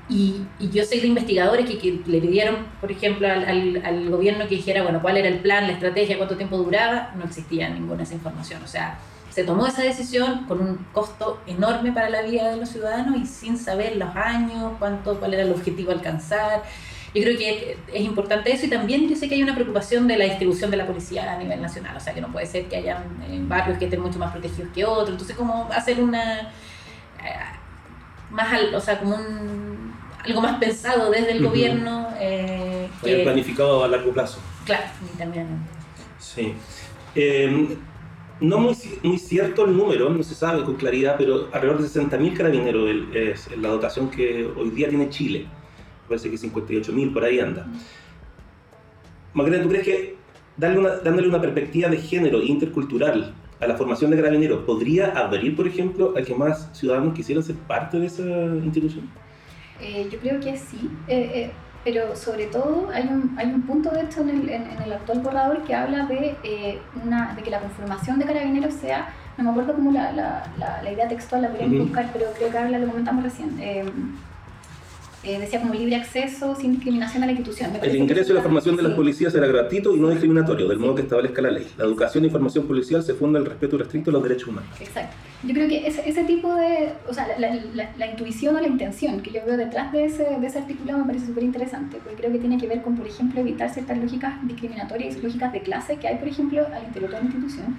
Y, 0.08 0.36
yo 0.72 0.84
sé 0.84 1.00
de 1.00 1.08
investigadores 1.08 1.68
que, 1.68 1.78
que, 1.78 2.00
le 2.06 2.20
pidieron, 2.20 2.58
por 2.80 2.92
ejemplo, 2.92 3.26
al, 3.26 3.82
al, 3.84 4.08
gobierno 4.08 4.46
que 4.46 4.54
dijera, 4.54 4.84
bueno, 4.84 5.02
cuál 5.02 5.16
era 5.16 5.26
el 5.26 5.40
plan, 5.40 5.66
la 5.66 5.72
estrategia, 5.72 6.16
cuánto 6.16 6.36
tiempo 6.36 6.58
duraba, 6.58 7.12
no 7.16 7.24
existía 7.24 7.68
ninguna 7.68 8.04
esa 8.04 8.14
información. 8.14 8.62
O 8.62 8.68
sea, 8.68 8.98
se 9.36 9.44
tomó 9.44 9.66
esa 9.66 9.82
decisión 9.82 10.46
con 10.46 10.62
un 10.62 10.78
costo 10.94 11.38
enorme 11.46 11.92
para 11.92 12.08
la 12.08 12.22
vida 12.22 12.48
de 12.48 12.56
los 12.56 12.70
ciudadanos 12.70 13.18
y 13.20 13.26
sin 13.26 13.58
saber 13.58 13.96
los 13.96 14.16
años, 14.16 14.72
cuánto, 14.78 15.20
cuál 15.20 15.34
era 15.34 15.42
el 15.42 15.52
objetivo 15.52 15.90
a 15.90 15.94
alcanzar. 15.94 16.62
Yo 17.14 17.22
creo 17.22 17.36
que 17.36 17.76
es 17.92 18.00
importante 18.00 18.50
eso 18.50 18.64
y 18.64 18.70
también 18.70 19.06
yo 19.06 19.14
sé 19.14 19.28
que 19.28 19.34
hay 19.34 19.42
una 19.42 19.54
preocupación 19.54 20.08
de 20.08 20.16
la 20.16 20.24
distribución 20.24 20.70
de 20.70 20.78
la 20.78 20.86
policía 20.86 21.30
a 21.30 21.36
nivel 21.36 21.60
nacional, 21.60 21.94
o 21.94 22.00
sea 22.00 22.14
que 22.14 22.22
no 22.22 22.32
puede 22.32 22.46
ser 22.46 22.64
que 22.64 22.76
haya 22.76 23.04
barrios 23.40 23.76
que 23.76 23.84
estén 23.84 24.00
mucho 24.00 24.18
más 24.18 24.32
protegidos 24.32 24.72
que 24.74 24.86
otros, 24.86 25.10
entonces 25.10 25.36
como 25.36 25.68
hacer 25.70 26.00
una... 26.00 26.40
Eh, 26.40 27.36
más, 28.30 28.58
o 28.72 28.80
sea, 28.80 28.98
como 28.98 29.16
un, 29.16 29.94
algo 30.24 30.40
más 30.40 30.56
pensado 30.58 31.10
desde 31.10 31.32
el 31.32 31.44
gobierno. 31.44 32.08
Eh, 32.18 32.88
que, 33.04 33.16
planificado 33.18 33.84
a 33.84 33.88
largo 33.88 34.12
plazo. 34.12 34.38
Claro, 34.64 34.86
también. 35.18 35.46
Sí. 36.18 36.54
Eh, 37.14 37.76
no 38.40 38.58
muy, 38.58 38.76
muy 39.02 39.18
cierto 39.18 39.64
el 39.64 39.76
número, 39.76 40.10
no 40.10 40.22
se 40.22 40.34
sabe 40.34 40.64
con 40.64 40.76
claridad, 40.76 41.16
pero 41.18 41.48
alrededor 41.52 41.82
de 41.82 41.88
60.000 41.88 42.36
carabineros 42.36 42.90
es 43.14 43.56
la 43.56 43.68
dotación 43.68 44.10
que 44.10 44.44
hoy 44.56 44.70
día 44.70 44.88
tiene 44.88 45.08
Chile. 45.08 45.46
Parece 46.08 46.30
que 46.30 46.36
58.000 46.36 47.12
por 47.12 47.24
ahí 47.24 47.40
anda. 47.40 47.66
Magdalena, 49.34 49.64
¿tú 49.64 49.70
crees 49.70 49.84
que 49.84 50.16
darle 50.56 50.78
una, 50.78 50.96
dándole 50.96 51.28
una 51.28 51.40
perspectiva 51.40 51.88
de 51.88 51.98
género 51.98 52.42
intercultural 52.42 53.34
a 53.60 53.66
la 53.66 53.76
formación 53.76 54.10
de 54.10 54.18
carabineros 54.18 54.64
podría 54.64 55.10
abrir, 55.12 55.56
por 55.56 55.66
ejemplo, 55.66 56.14
a 56.16 56.22
que 56.22 56.34
más 56.34 56.70
ciudadanos 56.72 57.14
quisieran 57.14 57.42
ser 57.42 57.56
parte 57.56 57.98
de 57.98 58.06
esa 58.06 58.22
institución? 58.22 59.10
Eh, 59.80 60.08
yo 60.10 60.18
creo 60.18 60.40
que 60.40 60.56
sí. 60.56 60.90
Eh, 61.08 61.30
eh, 61.34 61.50
pero 61.86 62.16
sobre 62.16 62.46
todo 62.46 62.90
hay 62.92 63.04
un, 63.06 63.36
hay 63.38 63.46
un 63.46 63.62
punto 63.62 63.90
de 63.90 64.00
esto 64.00 64.20
en 64.22 64.30
el, 64.30 64.48
en, 64.48 64.82
el 64.84 64.92
actual 64.92 65.20
borrador 65.20 65.62
que 65.62 65.72
habla 65.72 66.04
de, 66.06 66.34
eh, 66.42 66.80
una, 67.04 67.32
de 67.36 67.42
que 67.44 67.50
la 67.50 67.60
conformación 67.60 68.18
de 68.18 68.24
carabineros 68.24 68.74
sea, 68.74 69.14
no 69.38 69.44
me 69.44 69.50
acuerdo 69.50 69.74
cómo 69.74 69.92
la, 69.92 70.10
la, 70.10 70.50
la, 70.58 70.90
idea 70.90 71.06
textual 71.06 71.42
la 71.42 71.48
podríamos 71.48 71.78
buscar, 71.78 72.10
pero 72.12 72.26
creo 72.36 72.50
que 72.50 72.58
ahora 72.58 72.76
lo 72.76 72.88
comentamos 72.88 73.22
recién. 73.22 73.56
Eh, 73.60 73.84
eh, 75.26 75.38
decía 75.40 75.60
como 75.60 75.74
libre 75.74 75.96
acceso 75.96 76.54
sin 76.54 76.72
discriminación 76.72 77.22
a 77.22 77.26
la 77.26 77.32
institución. 77.32 77.72
el 77.82 77.96
ingreso 77.96 78.32
y 78.32 78.36
la 78.36 78.42
formación 78.42 78.76
de 78.76 78.84
las 78.84 78.92
policías 78.92 79.32
será 79.32 79.46
gratuito 79.46 79.94
y 79.94 79.98
no 79.98 80.10
discriminatorio, 80.10 80.68
del 80.68 80.78
modo 80.78 80.94
que 80.94 81.02
establezca 81.02 81.42
la 81.42 81.50
ley. 81.50 81.66
La 81.76 81.84
educación 81.84 82.24
e 82.24 82.28
información 82.28 82.66
policial 82.66 83.02
se 83.02 83.14
funda 83.14 83.38
en 83.38 83.44
el 83.44 83.50
respeto 83.50 83.76
restricto 83.76 84.10
a 84.10 84.12
los 84.12 84.22
derechos 84.22 84.48
humanos. 84.48 84.70
Exacto. 84.80 85.16
Yo 85.42 85.52
creo 85.52 85.68
que 85.68 85.86
ese, 85.86 86.08
ese 86.08 86.24
tipo 86.24 86.54
de, 86.54 86.92
o 87.08 87.12
sea, 87.12 87.26
la, 87.38 87.54
la, 87.74 87.90
la, 87.96 88.06
intuición 88.06 88.56
o 88.56 88.60
la 88.60 88.68
intención 88.68 89.20
que 89.20 89.30
yo 89.30 89.40
veo 89.44 89.56
detrás 89.56 89.92
de 89.92 90.04
ese, 90.04 90.24
de 90.40 90.46
ese 90.46 90.60
articulado 90.60 91.00
me 91.00 91.06
parece 91.06 91.26
súper 91.26 91.44
interesante, 91.44 91.98
porque 92.02 92.16
creo 92.16 92.32
que 92.32 92.38
tiene 92.38 92.58
que 92.58 92.66
ver 92.66 92.82
con, 92.82 92.96
por 92.96 93.06
ejemplo, 93.06 93.40
evitar 93.40 93.68
ciertas 93.72 93.98
lógicas 93.98 94.34
discriminatorias 94.46 95.16
y 95.16 95.20
lógicas 95.20 95.52
de 95.52 95.60
clase 95.60 95.96
que 95.96 96.08
hay, 96.08 96.16
por 96.16 96.28
ejemplo, 96.28 96.66
al 96.72 96.84
interior 96.84 97.10
de 97.10 97.18
la 97.18 97.24
institución, 97.24 97.76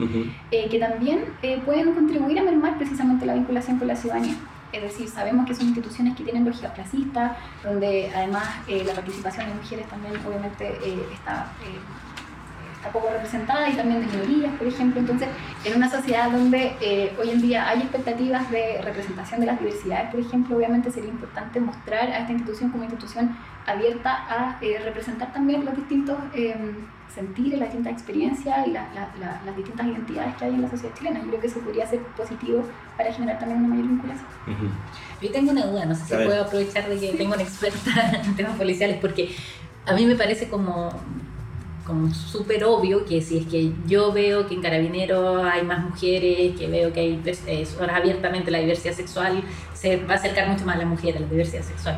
eh, 0.51 0.67
que 0.69 0.79
también 0.79 1.19
eh, 1.41 1.59
pueden 1.65 1.93
contribuir 1.93 2.39
a 2.39 2.43
mermar 2.43 2.77
precisamente 2.77 3.25
la 3.25 3.33
vinculación 3.33 3.79
con 3.79 3.87
la 3.87 3.95
ciudadanía. 3.95 4.35
Es 4.71 4.81
decir, 4.81 5.09
sabemos 5.09 5.47
que 5.47 5.55
son 5.55 5.67
instituciones 5.67 6.15
que 6.15 6.23
tienen 6.23 6.45
lógicas 6.45 6.73
clasistas, 6.73 7.37
donde 7.63 8.11
además 8.13 8.43
eh, 8.67 8.83
la 8.85 8.93
participación 8.93 9.47
de 9.47 9.55
mujeres 9.55 9.87
también 9.87 10.13
obviamente 10.25 10.77
eh, 10.83 11.07
está, 11.13 11.51
eh, 11.63 11.79
está 12.87 12.91
poco 12.91 13.09
representada 13.11 13.69
y 13.69 13.73
también 13.73 14.01
de 14.01 14.07
minorías, 14.07 14.53
por 14.55 14.67
ejemplo. 14.67 14.99
Entonces, 14.99 15.27
en 15.65 15.75
una 15.75 15.89
sociedad 15.89 16.31
donde 16.31 17.15
hoy 17.19 17.29
en 17.29 17.41
día 17.41 17.67
hay 17.67 17.79
expectativas 17.79 18.49
de 18.51 18.81
representación 18.81 19.39
de 19.41 19.45
las 19.47 19.59
diversidades, 19.59 20.09
por 20.11 20.19
ejemplo, 20.19 20.57
obviamente 20.57 20.91
sería 20.91 21.09
importante 21.09 21.59
mostrar 21.59 22.09
a 22.09 22.19
esta 22.19 22.31
institución 22.31 22.71
como 22.71 22.83
institución 22.83 23.37
abierta 23.65 24.11
a 24.29 24.59
representar 24.85 25.33
también 25.33 25.65
los 25.65 25.75
distintos 25.75 26.17
sentir 27.17 27.57
las 27.57 27.69
distintas 27.69 27.93
experiencias 27.93 28.67
y 28.67 28.71
las 28.71 29.55
distintas 29.55 29.87
identidades 29.87 30.35
que 30.35 30.45
hay 30.45 30.53
en 30.53 30.61
la 30.61 30.69
sociedad 30.69 30.95
chilena. 30.95 31.19
Yo 31.19 31.27
creo 31.27 31.41
que 31.41 31.47
eso 31.47 31.59
podría 31.61 31.87
ser 31.87 31.99
positivo 32.15 32.63
para 32.95 33.11
generar 33.11 33.39
también 33.39 33.59
una 33.59 33.69
mayor 33.69 33.87
vinculación. 33.87 34.27
Yo 35.21 35.31
tengo 35.31 35.51
una 35.51 35.65
duda, 35.65 35.85
no 35.85 35.95
sé 35.95 36.05
si 36.05 36.13
puedo 36.13 36.43
aprovechar 36.43 36.87
de 36.87 36.99
que 36.99 37.13
tengo 37.17 37.33
una 37.33 37.41
experta 37.43 38.21
en 38.23 38.35
temas 38.35 38.55
policiales, 38.55 38.97
porque 39.01 39.35
a 39.87 39.93
mí 39.93 40.05
me 40.05 40.15
parece 40.15 40.47
como 40.47 40.89
como 41.87 42.13
súper 42.13 42.65
obvio 42.65 43.05
que 43.05 43.21
si 43.21 43.37
es 43.37 43.45
que 43.47 43.71
yo 43.87 44.11
veo 44.11 44.45
que 44.45 44.55
en 44.55 44.61
Carabineros 44.61 45.41
hay 45.45 45.63
más 45.63 45.89
mujeres, 45.89 46.53
que 46.59 46.67
veo 46.67 46.91
que 46.91 46.99
hay 46.99 47.21
eh, 47.47 47.65
abiertamente 47.89 48.51
la 48.51 48.59
diversidad 48.59 48.93
sexual, 48.93 49.41
se 49.73 49.95
va 49.95 50.15
a 50.15 50.17
acercar 50.17 50.49
mucho 50.49 50.65
más 50.65 50.75
a 50.75 50.79
la 50.79 50.85
mujer, 50.85 51.15
a 51.15 51.21
la 51.21 51.27
diversidad 51.27 51.63
sexual. 51.63 51.97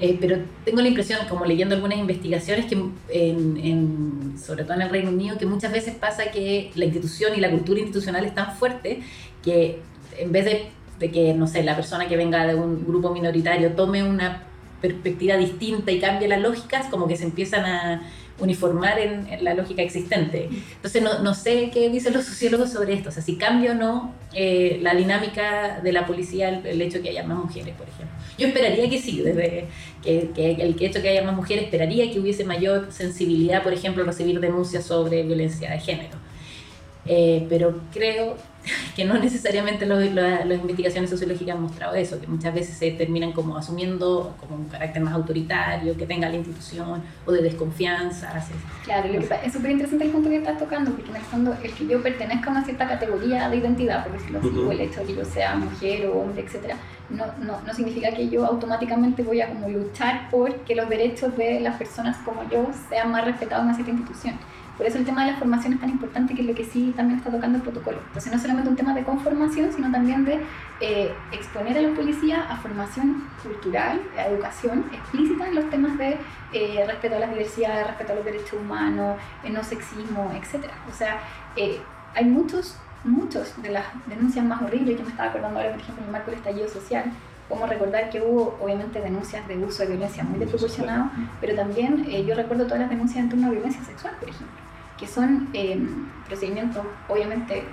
Eh, 0.00 0.16
pero 0.18 0.38
tengo 0.64 0.80
la 0.80 0.88
impresión, 0.88 1.18
como 1.28 1.44
leyendo 1.44 1.74
algunas 1.74 1.98
investigaciones, 1.98 2.66
que 2.66 2.82
en, 3.10 4.34
sobre 4.38 4.64
todo 4.64 4.74
en 4.74 4.82
el 4.82 4.90
Reino 4.90 5.10
Unido, 5.10 5.36
que 5.36 5.44
muchas 5.44 5.72
veces 5.72 5.94
pasa 5.94 6.30
que 6.30 6.70
la 6.74 6.86
institución 6.86 7.32
y 7.36 7.40
la 7.40 7.50
cultura 7.50 7.80
institucional 7.80 8.24
es 8.24 8.34
tan 8.34 8.56
fuerte 8.56 9.02
que 9.44 9.80
en 10.16 10.32
vez 10.32 10.46
de, 10.46 10.70
de 11.00 11.10
que, 11.10 11.34
no 11.34 11.46
sé, 11.46 11.62
la 11.64 11.76
persona 11.76 12.08
que 12.08 12.16
venga 12.16 12.46
de 12.46 12.54
un 12.54 12.86
grupo 12.86 13.12
minoritario 13.12 13.72
tome 13.72 14.02
una 14.02 14.44
perspectiva 14.80 15.36
distinta 15.36 15.90
y 15.90 16.00
cambie 16.00 16.28
las 16.28 16.40
lógicas, 16.40 16.86
como 16.86 17.06
que 17.06 17.16
se 17.16 17.24
empiezan 17.24 17.66
a 17.66 18.02
uniformar 18.40 18.98
en, 18.98 19.26
la 19.42 19.54
lógica 19.54 19.82
existente. 19.82 20.48
Entonces, 20.76 21.02
no, 21.02 21.20
no, 21.20 21.34
sé 21.34 21.70
qué 21.72 21.88
dicen 21.90 22.12
los 22.12 22.24
sociólogos 22.24 22.72
sobre 22.72 22.94
esto, 22.94 23.08
o 23.08 23.12
sea, 23.12 23.22
si 23.22 23.36
cambia 23.36 23.72
o 23.72 23.74
no 23.74 24.14
eh, 24.32 24.78
la 24.82 24.94
dinámica 24.94 25.80
de 25.82 25.92
la 25.92 26.06
policía 26.06 26.48
el, 26.48 26.80
hecho 26.80 26.98
de 26.98 27.04
que 27.04 27.10
haya 27.10 27.24
más 27.24 27.38
mujeres, 27.38 27.74
por 27.76 27.88
ejemplo. 27.88 28.16
Yo 28.38 28.46
esperaría 28.46 28.88
que 28.88 29.00
sí, 29.00 29.20
desde 29.20 29.66
que, 30.02 30.30
que 30.34 30.52
el 30.52 30.76
hecho 30.80 30.98
de 30.98 31.02
que 31.02 31.08
haya 31.08 31.24
más 31.24 31.34
mujeres, 31.34 31.64
esperaría 31.64 32.10
que 32.10 32.20
hubiese 32.20 32.44
mayor 32.44 32.92
sensibilidad, 32.92 33.62
por 33.62 33.72
ejemplo, 33.72 34.02
a 34.02 34.06
recibir 34.06 34.38
denuncias 34.40 34.84
sobre 34.84 35.22
violencia 35.22 35.70
de 35.70 35.80
género. 35.80 36.28
Eh, 37.10 37.46
pero 37.48 37.80
creo 37.92 38.36
que 38.96 39.04
no 39.04 39.14
necesariamente 39.18 39.86
las 39.86 40.60
investigaciones 40.60 41.10
sociológicas 41.10 41.56
han 41.56 41.62
mostrado 41.62 41.94
eso, 41.94 42.20
que 42.20 42.26
muchas 42.26 42.54
veces 42.54 42.76
se 42.76 42.90
terminan 42.92 43.32
como 43.32 43.56
asumiendo 43.56 44.34
como 44.40 44.56
un 44.56 44.66
carácter 44.66 45.02
más 45.02 45.14
autoritario 45.14 45.96
que 45.96 46.06
tenga 46.06 46.28
la 46.28 46.36
institución 46.36 47.02
o 47.26 47.32
de 47.32 47.42
desconfianza. 47.42 48.32
Claro, 48.84 49.08
es 49.44 49.52
súper 49.52 49.70
interesante 49.70 50.04
el 50.04 50.10
punto 50.10 50.28
que 50.28 50.36
estás 50.36 50.58
tocando, 50.58 50.92
porque 50.92 51.10
en 51.10 51.16
el 51.16 51.22
fondo 51.22 51.56
el 51.62 51.72
que 51.72 51.86
yo 51.86 52.02
pertenezca 52.02 52.48
a 52.48 52.52
una 52.52 52.64
cierta 52.64 52.88
categoría 52.88 53.48
de 53.48 53.56
identidad, 53.56 54.04
por 54.04 54.12
decirlo 54.12 54.38
así, 54.38 54.48
o 54.48 54.72
el 54.72 54.80
hecho 54.80 55.00
de 55.00 55.06
que 55.06 55.14
yo 55.16 55.24
sea 55.24 55.56
mujer 55.56 56.06
o 56.06 56.20
hombre, 56.20 56.42
etcétera, 56.42 56.76
no, 57.10 57.24
no, 57.38 57.60
no 57.62 57.74
significa 57.74 58.10
que 58.12 58.28
yo 58.28 58.44
automáticamente 58.44 59.22
voy 59.22 59.40
a 59.40 59.48
como 59.48 59.68
luchar 59.68 60.30
por 60.30 60.54
que 60.60 60.74
los 60.74 60.88
derechos 60.88 61.36
de 61.36 61.60
las 61.60 61.76
personas 61.76 62.18
como 62.18 62.48
yo 62.50 62.66
sean 62.88 63.10
más 63.10 63.24
respetados 63.24 63.62
en 63.62 63.68
una 63.68 63.74
cierta 63.74 63.92
institución. 63.92 64.34
Por 64.78 64.86
eso 64.86 64.96
el 64.96 65.04
tema 65.04 65.24
de 65.24 65.32
la 65.32 65.38
formación 65.38 65.72
es 65.72 65.80
tan 65.80 65.90
importante, 65.90 66.34
que 66.34 66.42
es 66.42 66.46
lo 66.46 66.54
que 66.54 66.64
sí 66.64 66.94
también 66.96 67.18
está 67.18 67.32
tocando 67.32 67.58
el 67.58 67.62
protocolo. 67.62 67.98
Entonces 68.06 68.32
no 68.32 68.38
solamente 68.38 68.70
un 68.70 68.76
tema 68.76 68.94
de 68.94 69.02
conformación, 69.02 69.72
sino 69.72 69.90
también 69.90 70.24
de 70.24 70.38
eh, 70.80 71.12
exponer 71.32 71.76
a 71.78 71.82
los 71.82 71.98
policías 71.98 72.48
a 72.48 72.56
formación 72.58 73.24
cultural, 73.42 74.00
a 74.16 74.28
educación 74.28 74.84
explícita 74.92 75.48
en 75.48 75.56
los 75.56 75.68
temas 75.68 75.98
de 75.98 76.16
eh, 76.52 76.84
respeto 76.86 77.16
a 77.16 77.18
las 77.18 77.30
diversidades, 77.30 77.88
respeto 77.88 78.12
a 78.12 78.16
los 78.16 78.24
derechos 78.24 78.52
humanos, 78.52 79.18
eh, 79.42 79.50
no 79.50 79.64
sexismo, 79.64 80.30
etc. 80.32 80.66
O 80.88 80.94
sea, 80.94 81.18
hay 82.14 82.24
muchos, 82.24 82.76
muchos 83.02 83.60
de 83.60 83.70
las 83.70 83.84
denuncias 84.06 84.44
más 84.44 84.62
horribles, 84.62 84.96
yo 84.96 85.04
me 85.04 85.10
estaba 85.10 85.30
acordando 85.30 85.58
ahora, 85.58 85.72
por 85.72 85.80
ejemplo, 85.80 86.02
en 86.02 86.06
el 86.06 86.12
marco 86.12 86.30
del 86.30 86.38
estallido 86.38 86.68
social, 86.68 87.06
como 87.48 87.66
recordar 87.66 88.10
que 88.10 88.20
hubo 88.20 88.56
obviamente 88.62 89.00
denuncias 89.00 89.48
de 89.48 89.56
uso 89.58 89.82
de 89.82 89.88
violencia 89.88 90.22
muy 90.22 90.38
desproporcionado, 90.38 91.10
pero 91.40 91.56
también 91.56 92.04
yo 92.04 92.36
recuerdo 92.36 92.64
todas 92.64 92.80
las 92.80 92.90
denuncias 92.90 93.24
en 93.24 93.30
torno 93.30 93.48
a 93.48 93.50
violencia 93.50 93.82
sexual, 93.82 94.14
por 94.20 94.28
ejemplo 94.28 94.67
que 94.98 95.06
son 95.06 95.48
em, 95.52 96.08
procedimientos 96.26 96.84
obviamente 97.08 97.64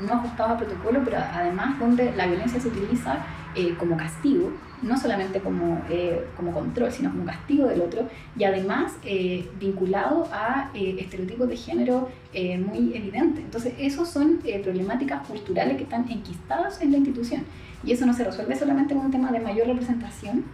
no 0.00 0.14
ajustados 0.14 0.52
a 0.52 0.56
protocolo, 0.58 1.00
pero 1.04 1.18
además 1.18 1.78
donde 1.78 2.12
la 2.16 2.26
violencia 2.26 2.60
se 2.60 2.68
utiliza 2.68 3.18
eh, 3.54 3.74
como 3.78 3.96
castigo, 3.96 4.52
no 4.82 4.98
solamente 4.98 5.40
como, 5.40 5.80
eh, 5.88 6.26
como 6.36 6.52
control, 6.52 6.90
sino 6.90 7.10
como 7.10 7.24
castigo 7.24 7.68
del 7.68 7.80
otro, 7.80 8.08
y 8.36 8.44
además 8.44 8.96
eh, 9.04 9.48
vinculado 9.60 10.28
a 10.32 10.70
estereotipos 10.74 11.48
de 11.48 11.56
género 11.56 12.08
muy 12.32 12.96
evidentes. 12.96 13.44
Entonces, 13.44 13.74
esos 13.78 14.08
son 14.08 14.40
problemáticas 14.62 15.26
culturales 15.26 15.76
que 15.76 15.84
están 15.84 16.10
enquistadas 16.10 16.82
en 16.82 16.90
la 16.90 16.98
institución, 16.98 17.44
y 17.84 17.92
eso 17.92 18.06
no 18.06 18.12
se 18.12 18.24
resuelve 18.24 18.56
solamente 18.56 18.94
con 18.94 19.06
un 19.06 19.12
tema 19.12 19.30
de 19.30 19.38
mayor 19.38 19.68
representación, 19.68 20.44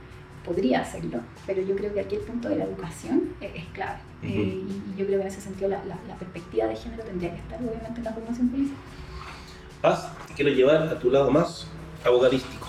podría 0.44 0.80
hacerlo, 0.80 1.20
pero 1.46 1.62
yo 1.62 1.76
creo 1.76 1.92
que 1.92 2.00
aquí 2.00 2.16
el 2.16 2.22
punto 2.22 2.48
de 2.48 2.56
la 2.56 2.64
educación 2.64 3.34
es, 3.40 3.64
clave. 3.72 3.98
y, 4.22 4.66
yo 4.96 5.06
creo 5.06 5.18
que 5.18 5.22
en 5.22 5.28
ese 5.28 5.40
sentido 5.40 5.68
la, 5.68 5.84
la, 5.84 6.14
perspectiva 6.18 6.66
de 6.66 6.76
género 6.76 7.02
tendría 7.04 7.30
que 7.30 7.40
estar 7.40 7.58
obviamente 7.60 7.98
en 7.98 8.04
la 8.04 8.12
formación 8.12 8.48
política. 8.48 8.76
Paz, 9.82 10.12
te 10.28 10.34
quiero 10.34 10.50
llevar 10.50 10.82
a 10.88 10.98
tu 10.98 11.10
lado 11.10 11.30
más 11.30 11.66
abogadístico 12.04 12.66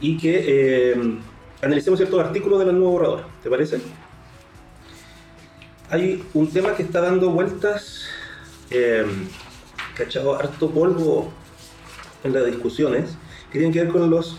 y 0.00 0.16
que 0.16 0.44
eh, 0.46 1.18
analicemos 1.62 1.98
ciertos 1.98 2.20
artículos 2.20 2.58
de 2.60 2.66
la 2.66 2.72
nueva 2.72 2.90
borradora, 2.90 3.24
¿te 3.42 3.50
parece? 3.50 3.80
Hay 5.90 6.22
un 6.34 6.50
tema 6.50 6.74
que 6.74 6.82
está 6.82 7.00
dando 7.00 7.30
vueltas, 7.30 8.04
eh, 8.70 9.06
que 9.96 10.02
ha 10.02 10.06
echado 10.06 10.38
harto 10.38 10.70
polvo 10.70 11.32
en 12.24 12.32
las 12.32 12.46
discusiones, 12.46 13.16
que 13.50 13.58
tienen 13.58 13.72
que 13.72 13.82
ver 13.82 13.88
con 13.88 14.10
los 14.10 14.38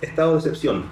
estados 0.00 0.44
de 0.44 0.50
excepción. 0.50 0.84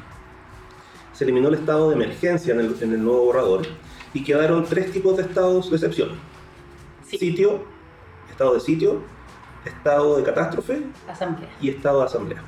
Se 1.12 1.24
eliminó 1.24 1.48
el 1.48 1.54
estado 1.54 1.90
de 1.90 1.96
emergencia 1.96 2.54
en 2.54 2.60
el, 2.60 2.76
en 2.80 2.92
el 2.92 3.02
nuevo 3.02 3.24
borrador 3.24 3.66
y 4.14 4.22
quedaron 4.22 4.64
tres 4.64 4.92
tipos 4.92 5.16
de 5.16 5.24
estados 5.24 5.70
de 5.70 5.76
excepción. 5.76 6.10
Sitio, 7.06 7.64
estado 8.30 8.54
de 8.54 8.60
sitio, 8.60 9.02
estado 9.64 10.16
de 10.16 10.22
catástrofe 10.22 10.82
asamblea. 11.08 11.48
y 11.60 11.70
estado 11.70 12.00
de 12.00 12.06
asamblea. 12.06 12.42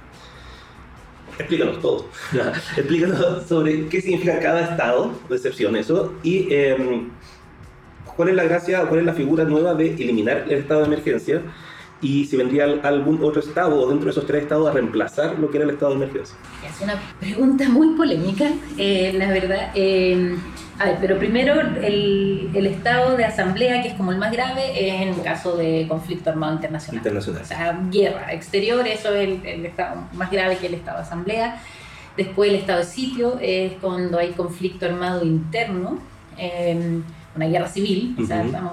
Explícanos 1.39 1.81
todo. 1.81 2.07
Explícanos 2.77 3.47
sobre 3.47 3.89
qué 3.89 4.01
significa 4.01 4.39
cada 4.41 4.61
estado 4.61 5.13
de 5.29 5.37
excepción 5.37 5.77
eso 5.77 6.13
y 6.23 6.53
em, 6.53 7.11
cuál 8.17 8.31
es 8.31 8.35
la 8.35 8.45
gracia, 8.45 8.85
cuál 8.87 9.01
es 9.01 9.07
la 9.07 9.15
figura 9.15 9.45
nueva 9.45 9.75
de 9.75 9.95
eliminar 9.95 10.45
el 10.49 10.59
estado 10.59 10.81
de 10.81 10.87
emergencia 10.87 11.43
y 12.03 12.25
si 12.25 12.37
vendría 12.37 12.65
algún 12.65 13.23
otro 13.23 13.41
estado 13.41 13.79
o 13.79 13.89
dentro 13.89 14.07
de 14.07 14.13
esos 14.13 14.27
tres 14.27 14.43
estados 14.43 14.69
a 14.69 14.73
reemplazar 14.73 15.39
lo 15.39 15.51
que 15.51 15.59
era 15.59 15.65
el 15.65 15.73
estado 15.73 15.91
de 15.93 16.05
emergencia. 16.05 16.37
Es 16.67 16.81
una 16.81 16.95
pregunta 17.19 17.69
muy 17.69 17.95
polémica, 17.97 18.51
eh, 18.79 19.13
la 19.17 19.29
verdad. 19.31 19.71
Eh, 19.75 20.37
a 20.79 20.87
ver, 20.87 20.97
pero 20.99 21.19
primero 21.19 21.61
el, 21.61 22.51
el, 22.55 22.67
estado 22.67 23.15
de 23.17 23.27
asamblea, 23.27 23.83
que 23.83 23.89
es 23.89 23.95
como 23.95 24.13
el 24.13 24.19
más 24.19 24.33
grave, 24.33 24.73
es 24.75 25.03
en 25.03 25.23
caso 25.23 25.59
de 25.59 25.85
conflicto 25.87 26.31
armado 26.31 26.55
internacional. 26.55 26.97
Internacional. 26.97 27.43
O 27.43 27.45
sea, 27.45 27.81
guerra 27.91 28.33
exterior, 28.33 28.87
eso 28.87 29.15
es 29.15 29.29
el, 29.29 29.47
el 29.47 29.67
estado 29.67 30.05
más 30.15 30.31
grave 30.31 30.57
que 30.57 30.69
el 30.69 30.75
estado 30.75 30.97
de 30.97 31.03
asamblea. 31.03 31.61
Después 32.17 32.51
el 32.51 32.57
estado 32.57 32.79
de 32.79 32.87
sitio 32.87 33.39
es 33.43 33.73
cuando 33.81 34.19
hay 34.19 34.31
conflicto 34.31 34.87
armado 34.87 35.25
interno, 35.25 35.99
eh, 36.39 37.01
una 37.37 37.47
guerra 37.47 37.69
civil, 37.69 38.17
o 38.19 38.25
sea, 38.25 38.43
estamos 38.43 38.73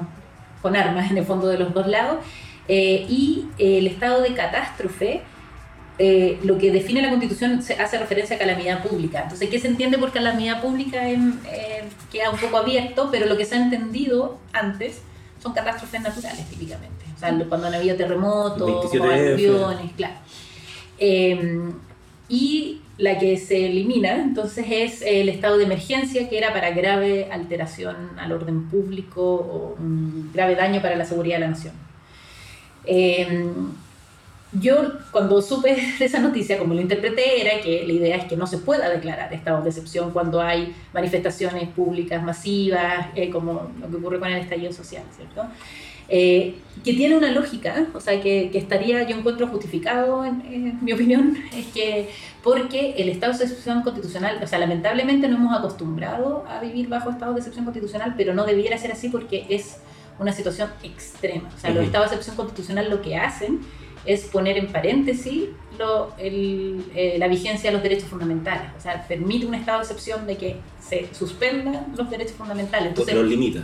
con 0.61 0.75
armas 0.75 1.11
en 1.11 1.17
el 1.17 1.25
fondo 1.25 1.47
de 1.47 1.57
los 1.57 1.73
dos 1.73 1.87
lados. 1.87 2.17
Eh, 2.67 3.05
y 3.09 3.47
el 3.57 3.87
estado 3.87 4.21
de 4.21 4.33
catástrofe 4.33 5.21
eh, 5.99 6.39
lo 6.43 6.59
que 6.59 6.71
define 6.71 7.01
la 7.01 7.09
Constitución 7.09 7.59
hace 7.79 7.97
referencia 7.97 8.35
a 8.35 8.39
calamidad 8.39 8.83
pública. 8.83 9.23
Entonces, 9.23 9.49
¿qué 9.49 9.59
se 9.59 9.67
entiende 9.67 9.97
por 9.97 10.11
calamidad 10.11 10.61
pública? 10.61 11.09
Eh, 11.09 11.83
queda 12.11 12.29
un 12.29 12.37
poco 12.37 12.57
abierto, 12.57 13.09
pero 13.11 13.25
lo 13.25 13.35
que 13.35 13.45
se 13.45 13.55
ha 13.55 13.63
entendido 13.63 14.37
antes 14.53 15.01
son 15.41 15.53
catástrofes 15.53 16.01
naturales, 16.01 16.47
típicamente. 16.49 17.05
O 17.15 17.19
sea, 17.19 17.35
cuando 17.49 17.67
han 17.67 17.73
habido 17.73 17.95
terremotos, 17.95 18.93
aviones, 18.93 19.91
claro. 19.95 20.15
Em, 20.99 21.73
y 22.29 22.81
la 22.99 23.17
que 23.17 23.37
se 23.37 23.65
elimina, 23.65 24.17
entonces, 24.17 24.65
es 24.69 25.01
el 25.01 25.29
estado 25.29 25.57
de 25.57 25.63
emergencia, 25.63 26.29
que 26.29 26.37
era 26.37 26.53
para 26.53 26.71
grave 26.71 27.27
alteración 27.31 27.95
al 28.19 28.31
orden 28.33 28.69
público 28.69 29.23
o 29.23 29.75
un 29.79 30.29
grave 30.31 30.53
daño 30.53 30.79
para 30.79 30.95
la 30.95 31.05
seguridad 31.05 31.37
de 31.37 31.41
la 31.41 31.47
nación. 31.49 31.86
Em, 32.87 33.73
yo 34.53 34.75
cuando 35.11 35.41
supe 35.41 35.75
de 35.99 36.05
esa 36.05 36.19
noticia, 36.19 36.57
como 36.57 36.73
lo 36.73 36.81
interpreté, 36.81 37.41
era 37.41 37.61
que 37.61 37.85
la 37.85 37.93
idea 37.93 38.15
es 38.15 38.25
que 38.25 38.37
no 38.37 38.47
se 38.47 38.57
pueda 38.59 38.89
declarar 38.89 39.33
estado 39.33 39.61
de 39.61 39.69
excepción 39.69 40.11
cuando 40.11 40.41
hay 40.41 40.73
manifestaciones 40.93 41.67
públicas 41.69 42.23
masivas, 42.23 43.07
eh, 43.15 43.29
como 43.29 43.69
lo 43.79 43.89
que 43.89 43.95
ocurre 43.97 44.19
con 44.19 44.29
el 44.29 44.39
estallido 44.39 44.71
social, 44.71 45.03
¿cierto? 45.15 45.43
Eh, 46.09 46.55
que 46.85 46.93
tiene 46.93 47.17
una 47.17 47.31
lógica, 47.31 47.87
o 47.93 47.99
sea, 47.99 48.21
que, 48.21 48.49
que 48.49 48.57
estaría, 48.57 49.03
yo 49.03 49.17
encuentro 49.17 49.45
justificado, 49.47 50.23
en, 50.23 50.79
mi 50.81 50.93
opinión, 50.93 51.37
es 51.53 51.65
que 51.67 52.09
porque 52.41 52.95
el 52.97 53.09
estado 53.09 53.37
de 53.37 53.43
excepción 53.43 53.83
constitucional, 53.83 54.39
o 54.41 54.47
sea, 54.47 54.59
lamentablemente 54.59 55.27
no 55.27 55.35
hemos 55.35 55.57
acostumbrado 55.57 56.45
a 56.47 56.61
vivir 56.61 56.87
bajo 56.87 57.09
estado 57.09 57.33
de 57.33 57.39
excepción 57.39 57.65
constitucional, 57.65 58.13
pero 58.15 58.33
no 58.33 58.45
debiera 58.45 58.77
ser 58.77 58.93
así 58.93 59.09
porque 59.09 59.45
es 59.49 59.81
una 60.19 60.31
situación 60.31 60.69
extrema. 60.83 61.49
O 61.55 61.59
sea, 61.59 61.71
los 61.71 61.83
estados 61.83 62.09
de 62.09 62.15
excepción 62.15 62.35
constitucional 62.35 62.89
lo 62.89 63.01
que 63.01 63.15
hacen 63.15 63.61
es 64.05 64.25
poner 64.25 64.57
en 64.57 64.67
paréntesis 64.71 65.49
lo, 65.77 66.13
eh, 66.17 67.15
la 67.19 67.27
vigencia 67.27 67.69
de 67.69 67.73
los 67.73 67.83
derechos 67.83 68.09
fundamentales. 68.09 68.71
O 68.77 68.81
sea, 68.81 69.05
permite 69.07 69.45
un 69.45 69.53
estado 69.53 69.79
de 69.79 69.83
excepción 69.83 70.25
de 70.25 70.37
que 70.37 70.55
se 70.79 71.13
suspendan 71.13 71.93
los 71.95 72.09
derechos 72.09 72.33
fundamentales. 72.33 72.89
Entonces, 72.89 73.15
los 73.15 73.25
limita. 73.25 73.63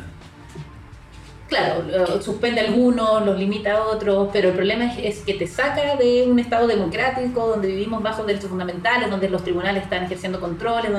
Claro, 1.48 2.22
suspende 2.22 2.62
algunos, 2.62 3.24
los 3.24 3.38
limita 3.38 3.74
a 3.74 3.84
otros, 3.84 4.30
pero 4.34 4.50
el 4.50 4.56
problema 4.56 4.92
es, 4.96 5.20
que 5.20 5.36
te 5.36 5.46
saca 5.46 5.96
de 5.98 6.26
un 6.28 6.40
estado 6.40 6.66
democrático 6.66 7.48
donde 7.48 7.68
vivimos 7.68 8.02
bajo 8.02 8.24
derechos 8.24 8.50
fundamentales, 8.50 9.12
donde 9.12 9.30
los 9.30 9.44
tribunales 9.44 9.84
están 9.84 10.04
ejerciendo 10.04 10.40
controles, 10.40 10.90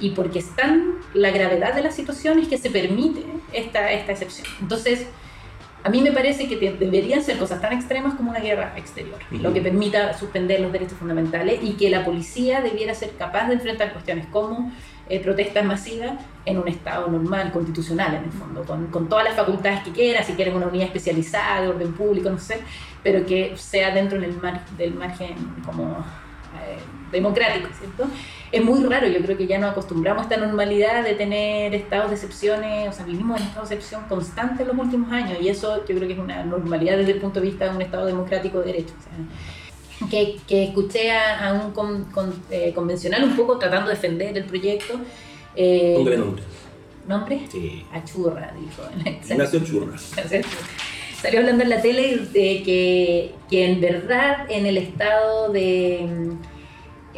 y 0.00 0.10
porque 0.10 0.38
están 0.38 0.96
la 1.14 1.30
gravedad 1.30 1.74
de 1.74 1.82
la 1.82 1.90
situación 1.90 2.38
es 2.38 2.48
que 2.48 2.58
se 2.58 2.70
permite 2.70 3.24
esta, 3.52 3.90
esta 3.92 4.12
excepción. 4.12 4.46
Entonces, 4.60 5.06
a 5.84 5.90
mí 5.90 6.00
me 6.00 6.12
parece 6.12 6.48
que 6.48 6.56
deberían 6.56 7.22
ser 7.22 7.38
cosas 7.38 7.60
tan 7.60 7.72
extremas 7.72 8.14
como 8.14 8.30
una 8.30 8.40
guerra 8.40 8.74
exterior, 8.76 9.18
lo 9.30 9.52
que 9.52 9.60
permita 9.60 10.12
suspender 10.12 10.60
los 10.60 10.72
derechos 10.72 10.98
fundamentales 10.98 11.60
y 11.62 11.74
que 11.74 11.88
la 11.88 12.04
policía 12.04 12.60
debiera 12.60 12.94
ser 12.94 13.12
capaz 13.16 13.46
de 13.46 13.54
enfrentar 13.54 13.92
cuestiones 13.92 14.26
como 14.26 14.72
eh, 15.08 15.20
protestas 15.20 15.64
masivas 15.64 16.12
en 16.44 16.58
un 16.58 16.68
Estado 16.68 17.08
normal, 17.08 17.52
constitucional 17.52 18.16
en 18.16 18.24
el 18.24 18.32
fondo, 18.32 18.64
con, 18.64 18.88
con, 18.88 19.08
todas 19.08 19.24
las 19.24 19.36
facultades 19.36 19.82
que 19.82 19.92
quiera, 19.92 20.22
si 20.22 20.34
quieren 20.34 20.56
una 20.56 20.66
unidad 20.66 20.86
especializada 20.86 21.62
de 21.62 21.68
orden 21.68 21.92
público, 21.92 22.28
no 22.28 22.38
sé, 22.38 22.60
pero 23.02 23.24
que 23.24 23.56
sea 23.56 23.94
dentro 23.94 24.20
del, 24.20 24.36
mar, 24.36 24.66
del 24.76 24.94
margen 24.94 25.36
como 25.64 25.92
eh, 25.92 26.78
democrático, 27.12 27.68
¿cierto? 27.78 28.08
Es 28.50 28.64
muy 28.64 28.82
raro, 28.84 29.06
yo 29.06 29.20
creo 29.20 29.36
que 29.36 29.46
ya 29.46 29.58
nos 29.58 29.72
acostumbramos 29.72 30.22
a 30.22 30.24
esta 30.24 30.36
normalidad 30.38 31.04
de 31.04 31.14
tener 31.14 31.74
estados 31.74 32.08
de 32.08 32.16
excepciones, 32.16 32.88
o 32.88 32.92
sea, 32.92 33.04
vivimos 33.04 33.38
en 33.40 33.46
estados 33.46 33.68
de 33.68 33.74
excepción 33.74 34.04
constante 34.08 34.62
en 34.62 34.68
los 34.68 34.78
últimos 34.78 35.12
años 35.12 35.38
y 35.42 35.48
eso 35.48 35.84
yo 35.86 35.94
creo 35.94 36.08
que 36.08 36.14
es 36.14 36.18
una 36.18 36.44
normalidad 36.44 36.96
desde 36.96 37.12
el 37.12 37.20
punto 37.20 37.40
de 37.40 37.46
vista 37.46 37.66
de 37.68 37.76
un 37.76 37.82
Estado 37.82 38.06
democrático 38.06 38.60
de 38.60 38.66
derecho. 38.66 38.94
que, 40.10 40.36
que, 40.46 40.64
escuché 40.64 41.12
a, 41.12 41.52
un 41.76 42.06
eh, 42.50 42.72
convencional 42.74 43.24
un 43.24 43.36
poco 43.36 43.58
tratando 43.58 43.90
de 43.90 43.96
defender 43.96 44.36
el 44.38 44.44
proyecto. 44.44 44.98
Eh, 45.54 45.94
nombre, 45.96 46.16
nombre. 46.16 46.42
¿Nombre? 47.06 47.40
Sí. 47.50 47.84
A 47.92 48.02
Churra, 48.04 48.52
dijo. 48.58 48.82
Ignacio 49.30 49.60
Churra. 49.60 49.98
Salió 51.20 51.40
hablando 51.40 51.64
en 51.64 51.70
la 51.70 51.82
tele 51.82 52.18
de 52.32 52.62
que, 52.62 53.34
que 53.50 53.64
en 53.64 53.80
verdad 53.80 54.46
en 54.48 54.66
el 54.66 54.78
estado 54.78 55.50
de 55.50 56.06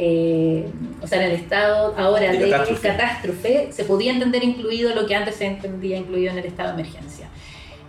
eh, 0.02 0.64
o 1.02 1.06
sea, 1.06 1.22
en 1.22 1.30
el 1.30 1.36
estado 1.38 1.94
ahora 1.98 2.32
de, 2.32 2.48
catástrofe. 2.80 3.70
se 3.70 3.84
podía 3.84 4.12
entender 4.12 4.42
incluido 4.42 4.94
lo 4.94 5.06
que 5.06 5.14
antes 5.14 5.36
se 5.36 5.44
entendía 5.44 5.98
incluido 5.98 6.32
en 6.32 6.38
el 6.38 6.46
estado 6.46 6.74
de 6.74 6.80
emergencia. 6.80 7.28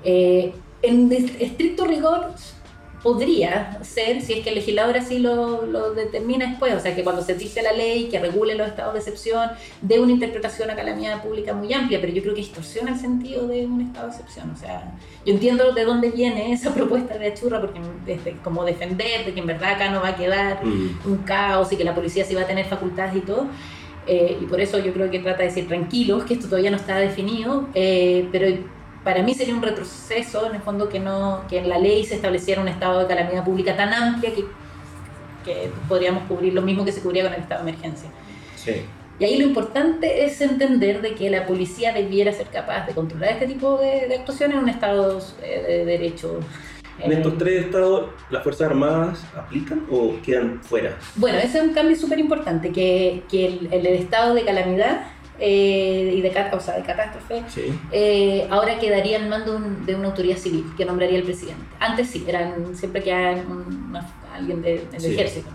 Eh, 0.04 0.52
en 0.82 1.10
estricto 1.10 1.86
rigor, 1.86 2.34
podría 3.04 3.80
ser, 3.84 4.22
si 4.22 4.34
es 4.34 4.44
que 4.44 4.50
el 4.50 4.56
legislador 4.56 4.96
así 4.98 5.20
lo, 5.20 5.66
lo, 5.66 5.94
determina 5.94 6.48
después, 6.48 6.74
o 6.76 6.80
sea, 6.80 6.96
que 6.96 7.04
cuando 7.04 7.24
se 7.24 7.34
dice 7.34 7.62
la 7.62 7.74
ley 7.74 8.10
que 8.10 8.20
regule 8.20 8.56
los 8.56 8.68
estados 8.68 8.94
de 8.94 9.00
excepción, 9.00 9.50
dé 9.82 10.00
una 10.00 10.12
interpretación 10.12 10.70
a 10.70 10.76
calamidad 10.76 11.24
pública 11.24 11.54
muy 11.54 11.74
amplia, 11.74 12.00
pero 12.00 12.14
yo 12.14 12.22
creo 12.22 12.36
que 12.36 12.42
distorsiona 12.42 12.92
el 12.92 13.00
sentido 13.00 13.48
de 13.48 13.66
un 13.66 13.82
estado 13.82 14.08
de 14.08 14.14
excepción. 14.14 14.52
O 14.52 14.56
sea, 14.56 14.94
yo 15.26 15.34
entiendo 15.34 15.74
de 15.74 15.84
dónde 15.84 16.12
viene 16.12 16.54
esa 16.54 16.74
propuesta 16.76 17.18
de 17.18 17.28
Achurra, 17.28 17.60
porque 17.60 17.80
desde 18.06 18.38
como 18.44 18.64
defender 18.64 19.26
de 19.26 19.34
que 19.34 19.40
en 19.40 19.48
verdad 19.48 19.74
acá 19.74 19.90
no 19.90 20.02
va 20.02 20.10
a 20.10 20.16
quedar 20.16 20.64
mm. 20.64 21.00
un 21.06 21.18
caos 21.26 21.72
y 21.72 21.78
que 21.78 21.84
la 21.84 21.96
policía 21.96 22.24
sí 22.24 22.36
va 22.36 22.42
a 22.42 22.48
tener 22.48 22.66
facultades 22.66 23.16
y 23.16 23.22
todo. 23.22 23.48
Eh, 24.08 24.38
y 24.42 24.46
por 24.46 24.60
eso 24.60 24.80
yo 24.80 24.94
creo 24.94 25.10
que 25.10 25.20
trata 25.20 25.40
de 25.40 25.50
decir 25.50 25.68
tranquilos, 25.68 26.24
que 26.24 26.34
esto 26.34 26.48
todavía 26.48 26.72
no 26.72 26.78
está 26.78 26.98
definido, 26.98 27.68
eh, 27.74 28.28
pero 28.32 28.48
para 29.04 29.24
mí 29.24 29.34
sería 29.34 29.56
un 29.56 29.62
retroceso, 29.62 30.48
en 30.48 30.56
el 30.56 30.62
fondo, 30.62 30.90
que, 30.90 31.00
no, 31.00 31.44
que 31.50 31.60
en 31.60 31.70
la 31.70 31.78
ley 31.78 32.06
se 32.06 32.16
estableciera 32.16 32.62
un 32.62 32.68
estado 32.68 33.00
de 33.00 33.08
calamidad 33.08 33.44
pública 33.44 33.76
tan 33.76 33.94
amplia 33.94 34.34
que, 34.34 34.46
que 35.44 35.72
podríamos 35.88 36.24
cubrir 36.24 36.54
lo 36.54 36.62
mismo 36.62 36.86
que 36.86 36.92
se 36.92 37.02
cubría 37.02 37.24
con 37.24 37.34
el 37.34 37.42
estado 37.42 37.64
de 37.64 37.72
emergencia. 37.72 38.10
Sí. 38.56 38.84
Y 39.20 39.24
ahí 39.26 39.38
lo 39.38 39.46
importante 39.46 40.26
es 40.26 40.42
entender 40.42 41.02
de 41.02 41.14
que 41.14 41.30
la 41.30 41.46
policía 41.46 41.94
debiera 41.94 42.32
ser 42.32 42.48
capaz 42.48 42.88
de 42.88 42.94
controlar 42.94 43.34
este 43.34 43.48
tipo 43.48 43.78
de, 43.78 44.16
actuaciones 44.16 44.58
en 44.58 44.64
un 44.64 44.70
estado 44.70 45.20
eh, 45.44 45.64
de 45.68 45.86
derecho 45.86 46.40
¿En 47.04 47.12
estos 47.12 47.38
tres 47.38 47.66
estados 47.66 48.10
las 48.30 48.44
Fuerzas 48.44 48.70
Armadas 48.70 49.24
aplican 49.36 49.86
o 49.90 50.16
quedan 50.24 50.62
fuera? 50.62 50.96
Bueno, 51.16 51.40
ese 51.40 51.58
es 51.58 51.64
un 51.64 51.74
cambio 51.74 51.96
súper 51.96 52.20
importante, 52.20 52.72
que, 52.72 53.24
que 53.30 53.48
el, 53.48 53.70
el, 53.72 53.88
estado 53.88 54.36
de 54.36 54.44
calamidad 54.44 55.08
eh, 55.44 56.14
y 56.16 56.22
de, 56.22 56.30
o 56.52 56.60
sea, 56.60 56.76
de 56.76 56.84
catástrofe 56.84 57.44
eh, 57.92 58.48
ahora 58.52 58.78
quedaría 58.78 59.18
en 59.18 59.28
mando 59.28 59.60
de 59.60 59.96
una 59.96 60.10
autoridad 60.10 60.38
civil 60.38 60.66
que 60.78 60.86
nombraría 60.86 61.18
el 61.18 61.24
presidente. 61.24 61.66
Antes 61.80 62.12
sí, 62.12 62.24
eran 62.28 62.76
siempre 62.76 63.02
que 63.02 63.12
un, 63.12 63.98
alguien 64.32 64.62
del 64.62 64.88
ejército. 64.94 65.50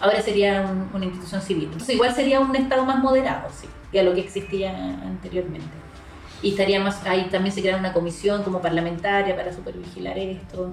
Ahora 0.00 0.22
sería 0.22 0.72
una 0.94 1.04
institución 1.04 1.42
civil. 1.42 1.64
Entonces 1.64 1.96
igual 1.96 2.14
sería 2.14 2.38
un 2.38 2.54
estado 2.54 2.84
más 2.84 3.02
moderado, 3.02 3.48
sí, 3.52 3.66
que 3.90 3.98
a 3.98 4.04
lo 4.04 4.14
que 4.14 4.20
existía 4.20 4.70
anteriormente. 5.02 5.66
Y 6.40 6.50
estaría 6.50 6.78
más, 6.78 7.04
ahí 7.04 7.24
también 7.28 7.52
se 7.52 7.60
crea 7.60 7.76
una 7.76 7.92
comisión 7.92 8.44
como 8.44 8.60
parlamentaria 8.60 9.34
para 9.34 9.52
supervigilar 9.52 10.16
esto. 10.16 10.70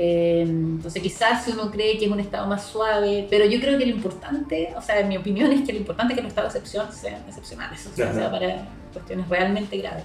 Eh, 0.00 0.42
entonces 0.46 1.02
quizás 1.02 1.48
uno 1.48 1.72
cree 1.72 1.98
que 1.98 2.04
es 2.04 2.10
un 2.10 2.20
estado 2.20 2.46
más 2.46 2.64
suave, 2.64 3.26
pero 3.28 3.44
yo 3.46 3.58
creo 3.58 3.76
que 3.76 3.84
lo 3.84 3.90
importante, 3.90 4.72
o 4.76 4.80
sea, 4.80 5.00
en 5.00 5.08
mi 5.08 5.16
opinión 5.16 5.50
es 5.50 5.66
que 5.66 5.72
lo 5.72 5.80
importante 5.80 6.12
es 6.12 6.18
que 6.18 6.22
los 6.22 6.30
estados 6.30 6.52
de 6.52 6.60
excepción 6.60 6.92
sean 6.92 7.20
excepcionales, 7.26 7.84
o 7.84 7.96
sea, 7.96 8.30
para 8.30 8.68
cuestiones 8.92 9.28
realmente 9.28 9.76
graves. 9.76 10.04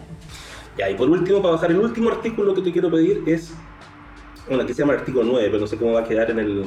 Ya, 0.80 0.89
y 0.89 0.96
por 0.96 1.08
último, 1.08 1.44
para 1.44 1.54
bajar 1.54 1.70
el 1.70 1.78
último 1.78 2.10
artículo 2.10 2.56
que 2.56 2.64
te 2.64 2.72
quiero 2.72 2.89
pedir 2.89 3.22
es, 3.28 3.54
bueno, 4.48 4.66
que 4.66 4.74
se 4.74 4.82
llama 4.82 4.94
el 4.94 5.00
artículo 5.02 5.26
9, 5.26 5.48
pero 5.50 5.60
no 5.60 5.68
sé 5.68 5.78
cómo 5.78 5.94
va 5.94 6.00
a 6.00 6.06
quedar 6.06 6.32
en 6.32 6.39
el, 6.39 6.66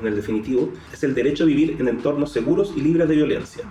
en 0.00 0.06
el 0.06 0.14
definitivo, 0.14 0.72
es 0.92 1.02
el 1.02 1.16
derecho 1.16 1.42
a 1.42 1.46
vivir 1.48 1.76
en 1.80 1.88
entornos 1.88 2.30
seguros 2.30 2.72
y 2.76 2.80
libres 2.80 3.08
de 3.08 3.16
violencia. 3.16 3.64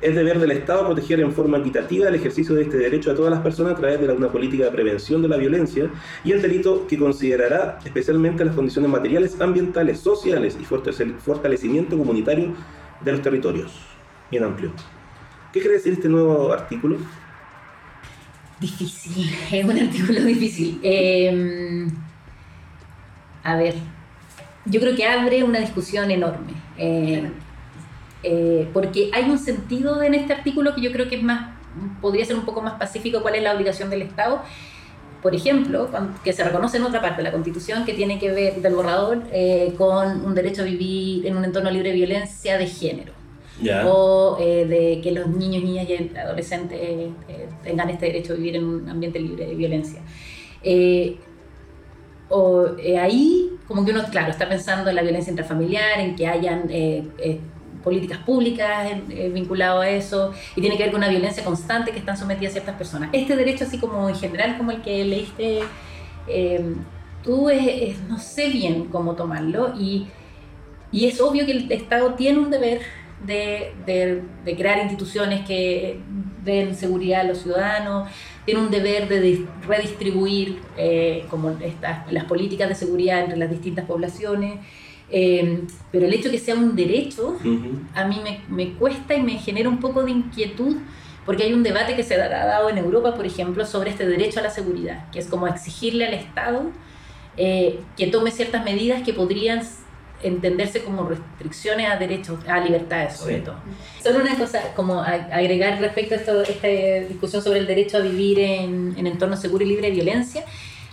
Es 0.00 0.14
deber 0.14 0.38
del 0.38 0.50
Estado 0.50 0.84
proteger 0.84 1.20
en 1.20 1.32
forma 1.32 1.58
equitativa 1.58 2.08
el 2.08 2.14
ejercicio 2.14 2.54
de 2.54 2.62
este 2.62 2.76
derecho 2.76 3.10
a 3.10 3.14
todas 3.14 3.30
las 3.30 3.40
personas 3.40 3.72
a 3.72 3.76
través 3.76 4.00
de 4.00 4.12
una 4.12 4.30
política 4.30 4.64
de 4.64 4.70
prevención 4.70 5.22
de 5.22 5.28
la 5.28 5.36
violencia 5.36 5.90
y 6.24 6.32
el 6.32 6.42
delito 6.42 6.86
que 6.86 6.98
considerará 6.98 7.78
especialmente 7.84 8.44
las 8.44 8.54
condiciones 8.54 8.90
materiales, 8.90 9.40
ambientales, 9.40 10.00
sociales 10.00 10.58
y 10.60 10.64
fortalecimiento 10.64 11.96
comunitario 11.96 12.54
de 13.02 13.12
los 13.12 13.22
territorios. 13.22 13.72
Bien 14.30 14.44
amplio. 14.44 14.72
¿Qué 15.52 15.60
quiere 15.60 15.76
decir 15.76 15.92
este 15.92 16.08
nuevo 16.08 16.52
artículo? 16.52 16.98
Difícil, 18.60 19.30
es 19.52 19.64
un 19.64 19.78
artículo 19.78 20.20
difícil. 20.24 20.80
Em, 20.82 21.88
a 23.42 23.56
ver, 23.56 23.74
yo 24.64 24.80
creo 24.80 24.96
que 24.96 25.06
abre 25.06 25.44
una 25.44 25.60
discusión 25.60 26.10
enorme. 26.10 26.52
Eh, 26.76 27.30
eh, 28.24 28.68
porque 28.72 29.10
hay 29.12 29.24
un 29.24 29.38
sentido 29.38 30.02
en 30.02 30.14
este 30.14 30.32
artículo 30.32 30.74
que 30.74 30.80
yo 30.80 30.90
creo 30.92 31.08
que 31.08 31.16
es 31.16 31.22
más, 31.22 31.54
podría 32.00 32.24
ser 32.24 32.36
un 32.36 32.46
poco 32.46 32.62
más 32.62 32.74
pacífico 32.74 33.20
cuál 33.20 33.34
es 33.34 33.42
la 33.42 33.54
obligación 33.54 33.90
del 33.90 34.02
Estado. 34.02 34.40
Por 35.22 35.34
ejemplo, 35.34 35.88
que 36.22 36.32
se 36.32 36.42
reconoce 36.42 36.78
en 36.78 36.84
otra 36.84 37.00
parte 37.00 37.18
de 37.18 37.24
la 37.24 37.32
Constitución 37.32 37.84
que 37.84 37.94
tiene 37.94 38.18
que 38.18 38.30
ver 38.30 38.60
del 38.60 38.74
borrador 38.74 39.22
eh, 39.32 39.74
con 39.76 40.24
un 40.24 40.34
derecho 40.34 40.62
a 40.62 40.64
vivir 40.64 41.26
en 41.26 41.36
un 41.36 41.44
entorno 41.44 41.70
libre 41.70 41.90
de 41.90 41.96
violencia 41.96 42.58
de 42.58 42.66
género. 42.66 43.12
O 43.86 44.36
eh, 44.40 44.66
de 44.66 45.00
que 45.00 45.12
los 45.12 45.28
niños, 45.28 45.62
niñas 45.62 45.86
y 45.88 46.16
adolescentes 46.16 47.12
tengan 47.62 47.88
este 47.88 48.06
derecho 48.06 48.32
a 48.32 48.36
vivir 48.36 48.56
en 48.56 48.64
un 48.64 48.88
ambiente 48.88 49.20
libre 49.20 49.46
de 49.46 49.54
violencia. 49.54 50.00
o 52.28 52.76
ahí, 53.00 53.50
como 53.68 53.84
que 53.84 53.92
uno, 53.92 54.02
claro, 54.10 54.30
está 54.30 54.48
pensando 54.48 54.90
en 54.90 54.96
la 54.96 55.02
violencia 55.02 55.30
intrafamiliar, 55.30 56.00
en 56.00 56.16
que 56.16 56.26
hayan 56.26 56.68
políticas 57.84 58.18
públicas 58.18 58.90
eh, 59.10 59.30
vinculado 59.32 59.82
a 59.82 59.88
eso 59.88 60.32
y 60.56 60.60
tiene 60.60 60.76
que 60.76 60.84
ver 60.84 60.92
con 60.92 61.00
una 61.00 61.08
violencia 61.08 61.44
constante 61.44 61.92
que 61.92 61.98
están 61.98 62.16
sometidas 62.16 62.52
ciertas 62.54 62.76
personas. 62.76 63.10
Este 63.12 63.36
derecho, 63.36 63.64
así 63.64 63.78
como 63.78 64.08
en 64.08 64.16
general, 64.16 64.56
como 64.56 64.70
el 64.72 64.82
que 64.82 65.04
leíste 65.04 65.60
eh, 66.26 66.74
tú, 67.22 67.48
no 68.08 68.18
sé 68.18 68.48
bien 68.48 68.86
cómo 68.86 69.14
tomarlo 69.14 69.74
y, 69.78 70.06
y, 70.90 71.06
es 71.06 71.20
obvio 71.20 71.44
que 71.46 71.52
el 71.52 71.72
Estado 71.72 72.14
tiene 72.14 72.38
un 72.38 72.50
deber 72.50 72.80
de, 73.24 73.72
de, 74.44 74.56
crear 74.56 74.78
instituciones 74.82 75.46
que 75.46 76.00
den 76.44 76.74
seguridad 76.74 77.22
a 77.22 77.24
los 77.24 77.38
ciudadanos, 77.38 78.08
tiene 78.44 78.60
un 78.60 78.70
deber 78.70 79.08
de 79.08 79.46
redistribuir 79.66 80.60
eh, 80.76 81.24
como 81.30 81.56
las 82.10 82.24
políticas 82.24 82.68
de 82.68 82.74
seguridad 82.74 83.20
entre 83.20 83.38
las 83.38 83.50
distintas 83.50 83.86
poblaciones. 83.86 84.60
Em, 85.10 85.66
pero 85.92 86.06
el 86.06 86.14
hecho 86.14 86.24
de 86.24 86.32
que 86.32 86.38
sea 86.38 86.54
un 86.54 86.74
derecho, 86.74 87.36
a 87.94 88.04
mí 88.06 88.20
me, 88.22 88.40
me, 88.48 88.72
cuesta 88.72 89.14
y 89.14 89.22
me 89.22 89.38
genera 89.38 89.68
un 89.68 89.78
poco 89.78 90.02
de 90.02 90.10
inquietud, 90.10 90.76
porque 91.26 91.44
hay 91.44 91.52
un 91.52 91.62
debate 91.62 91.94
que 91.94 92.02
se 92.02 92.14
ha 92.14 92.28
dado 92.28 92.68
en 92.68 92.78
Europa, 92.78 93.14
por 93.14 93.26
ejemplo, 93.26 93.64
sobre 93.66 93.90
este 93.90 94.06
derecho 94.06 94.40
a 94.40 94.42
la 94.42 94.50
seguridad, 94.50 95.10
que 95.10 95.18
es 95.18 95.26
como 95.26 95.46
exigirle 95.46 96.06
al 96.06 96.14
Estado 96.14 96.70
eh, 97.36 97.80
que 97.96 98.06
tome 98.06 98.30
ciertas 98.30 98.64
medidas 98.64 99.02
que 99.02 99.12
podrían 99.12 99.62
entenderse 100.22 100.82
como 100.84 101.08
restricciones 101.08 101.90
a 101.90 101.96
derechos, 101.96 102.38
a 102.48 102.60
libertades 102.60 103.16
sobre 103.16 103.40
todo. 103.40 103.56
Solo 104.02 104.20
una 104.20 104.36
cosa, 104.36 104.72
como 104.74 105.00
agregar 105.00 105.80
respecto 105.80 106.14
a 106.14 106.18
esto, 106.18 106.42
esta 106.42 106.68
discusión 107.08 107.42
sobre 107.42 107.58
el 107.58 107.66
derecho 107.66 107.98
a 107.98 108.00
vivir 108.00 108.38
en, 108.38 108.94
en 108.96 109.06
entornos 109.06 109.40
seguros 109.40 109.66
y 109.66 109.70
libre 109.70 109.88
de 109.88 109.94
violencia, 109.94 110.44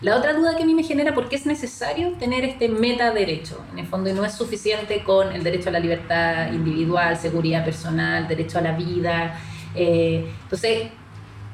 la 0.02 0.16
otra 0.16 0.34
duda 0.34 0.56
que 0.58 0.64
a 0.64 0.66
mí 0.66 0.74
me 0.74 0.84
genera, 0.84 1.14
¿por 1.14 1.30
qué 1.30 1.36
es 1.36 1.46
necesario 1.46 2.14
tener 2.14 2.44
este 2.44 2.68
metaderecho? 2.68 3.64
En 3.72 3.80
el 3.80 3.88
fondo, 3.88 4.10
y 4.10 4.14
no 4.14 4.26
es 4.26 4.34
suficiente 4.34 5.04
con 5.04 5.32
el 5.32 5.44
derecho 5.44 5.70
a 5.70 5.74
la 5.74 5.80
libertad 5.80 6.52
individual, 6.52 7.18
seguridad 7.18 7.64
personal, 7.64 8.28
derecho 8.28 8.58
a 8.58 8.62
la 8.62 8.72
vida. 8.76 9.40
Eh, 9.76 10.28
entonces, 10.44 10.90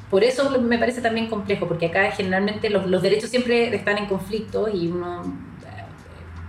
por 0.09 0.23
eso 0.23 0.61
me 0.61 0.77
parece 0.77 1.01
también 1.01 1.27
complejo, 1.27 1.67
porque 1.67 1.87
acá 1.87 2.11
generalmente 2.11 2.69
los, 2.69 2.87
los 2.87 3.01
derechos 3.01 3.29
siempre 3.29 3.75
están 3.75 3.97
en 3.97 4.05
conflicto 4.05 4.69
y 4.73 4.87
uno 4.87 5.23
eh, 5.23 5.83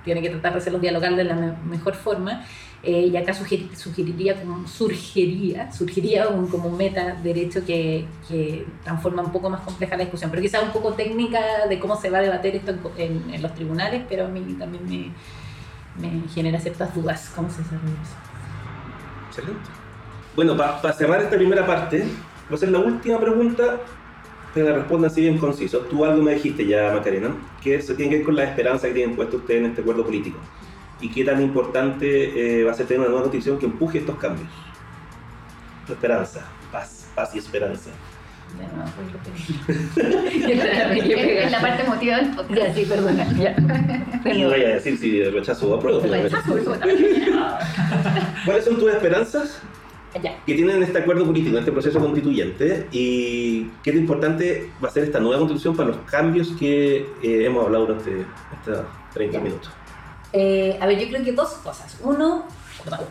tiene 0.04 0.22
que 0.22 0.30
tratar 0.30 0.52
de 0.52 0.58
hacerlos 0.58 0.80
dialogar 0.80 1.16
de 1.16 1.24
la 1.24 1.34
mejor 1.34 1.96
forma. 1.96 2.44
Eh, 2.80 3.10
y 3.12 3.16
acá 3.16 3.34
sugeriría, 3.34 4.40
como, 4.40 4.66
surgiría, 4.68 5.72
surgiría 5.72 6.26
como 6.26 6.70
meta 6.70 7.16
derecho 7.24 7.64
que, 7.66 8.04
que, 8.28 8.66
transforma 8.84 9.22
un 9.22 9.32
poco 9.32 9.50
más 9.50 9.62
compleja 9.62 9.96
la 9.96 10.04
discusión, 10.04 10.30
pero 10.30 10.40
quizás 10.40 10.62
un 10.62 10.70
poco 10.70 10.92
técnica 10.92 11.66
de 11.68 11.80
cómo 11.80 12.00
se 12.00 12.08
va 12.08 12.18
a 12.18 12.22
debatir 12.22 12.54
esto 12.54 12.74
en, 12.96 13.34
en, 13.34 13.42
los 13.42 13.52
tribunales, 13.54 14.04
pero 14.08 14.26
a 14.26 14.28
mí 14.28 14.40
también 14.54 14.84
me, 14.88 15.10
me 16.00 16.28
genera 16.28 16.60
ciertas 16.60 16.94
dudas 16.94 17.32
cómo 17.34 17.50
se 17.50 17.62
desarrolla 17.62 17.94
eso. 18.00 18.16
Excelente. 19.28 19.70
Bueno, 20.36 20.56
para 20.56 20.92
cerrar 20.92 21.20
esta 21.20 21.36
primera 21.36 21.66
parte, 21.66 22.04
va 22.48 22.54
a 22.54 22.58
ser 22.58 22.68
la 22.68 22.78
última 22.78 23.18
pregunta, 23.18 23.80
pero 24.54 24.70
la 24.70 24.76
responda 24.76 25.08
así 25.08 25.22
bien 25.22 25.38
conciso. 25.38 25.80
Tú 25.80 26.04
algo 26.04 26.22
me 26.22 26.34
dijiste 26.34 26.64
ya, 26.64 26.92
Macarena, 26.94 27.34
que 27.60 27.74
eso 27.74 27.94
tiene 27.94 28.12
que 28.12 28.16
ver 28.18 28.24
con 28.24 28.36
la 28.36 28.44
esperanza 28.44 28.86
que 28.86 28.94
tienen 28.94 29.16
puesto 29.16 29.38
ustedes 29.38 29.64
en 29.64 29.70
este 29.70 29.80
acuerdo 29.80 30.04
político 30.04 30.38
y 31.00 31.10
qué 31.10 31.24
tan 31.24 31.42
importante 31.42 32.60
eh, 32.60 32.64
va 32.64 32.72
a 32.72 32.74
ser 32.74 32.86
tener 32.86 33.00
una 33.00 33.08
nueva 33.08 33.24
constitución 33.24 33.58
que 33.58 33.66
empuje 33.66 33.98
estos 33.98 34.16
cambios. 34.18 34.48
Esperanza, 35.88 36.46
paz, 36.72 37.08
paz 37.14 37.34
y 37.34 37.38
esperanza. 37.38 37.90
es 40.48 41.50
la 41.50 41.60
parte 41.60 41.84
emotiva 41.84 42.16
del 42.16 42.34
podcast. 42.34 42.60
Ya, 42.60 42.74
sí, 42.74 42.84
perdona. 42.84 43.32
Ya. 43.32 43.56
Y 44.32 44.44
voy 44.44 44.64
a 44.64 44.74
decir 44.74 44.98
si 44.98 45.22
rechazo 45.24 45.70
o 45.70 45.76
apruebo. 45.76 46.00
¿Cuáles 48.44 48.64
son 48.64 48.78
tus 48.78 48.92
esperanzas 48.92 49.62
que 50.46 50.54
tienen 50.54 50.82
este 50.82 50.98
acuerdo 50.98 51.24
político, 51.24 51.58
este 51.58 51.72
proceso 51.72 52.00
constituyente? 52.00 52.86
¿Y 52.90 53.64
qué 53.82 53.92
tan 53.92 54.00
importante 54.00 54.70
va 54.82 54.88
a 54.88 54.90
ser 54.90 55.04
esta 55.04 55.20
nueva 55.20 55.38
constitución 55.38 55.76
para 55.76 55.90
los 55.90 55.98
cambios 56.10 56.48
que 56.58 57.06
eh, 57.22 57.44
hemos 57.44 57.64
hablado 57.64 57.86
durante 57.86 58.26
estos 58.60 58.84
30 59.14 59.40
minutos? 59.40 59.77
Eh, 60.32 60.78
a 60.80 60.86
ver, 60.86 60.98
yo 60.98 61.08
creo 61.08 61.24
que 61.24 61.32
dos 61.32 61.50
cosas. 61.54 61.96
Uno, 62.02 62.44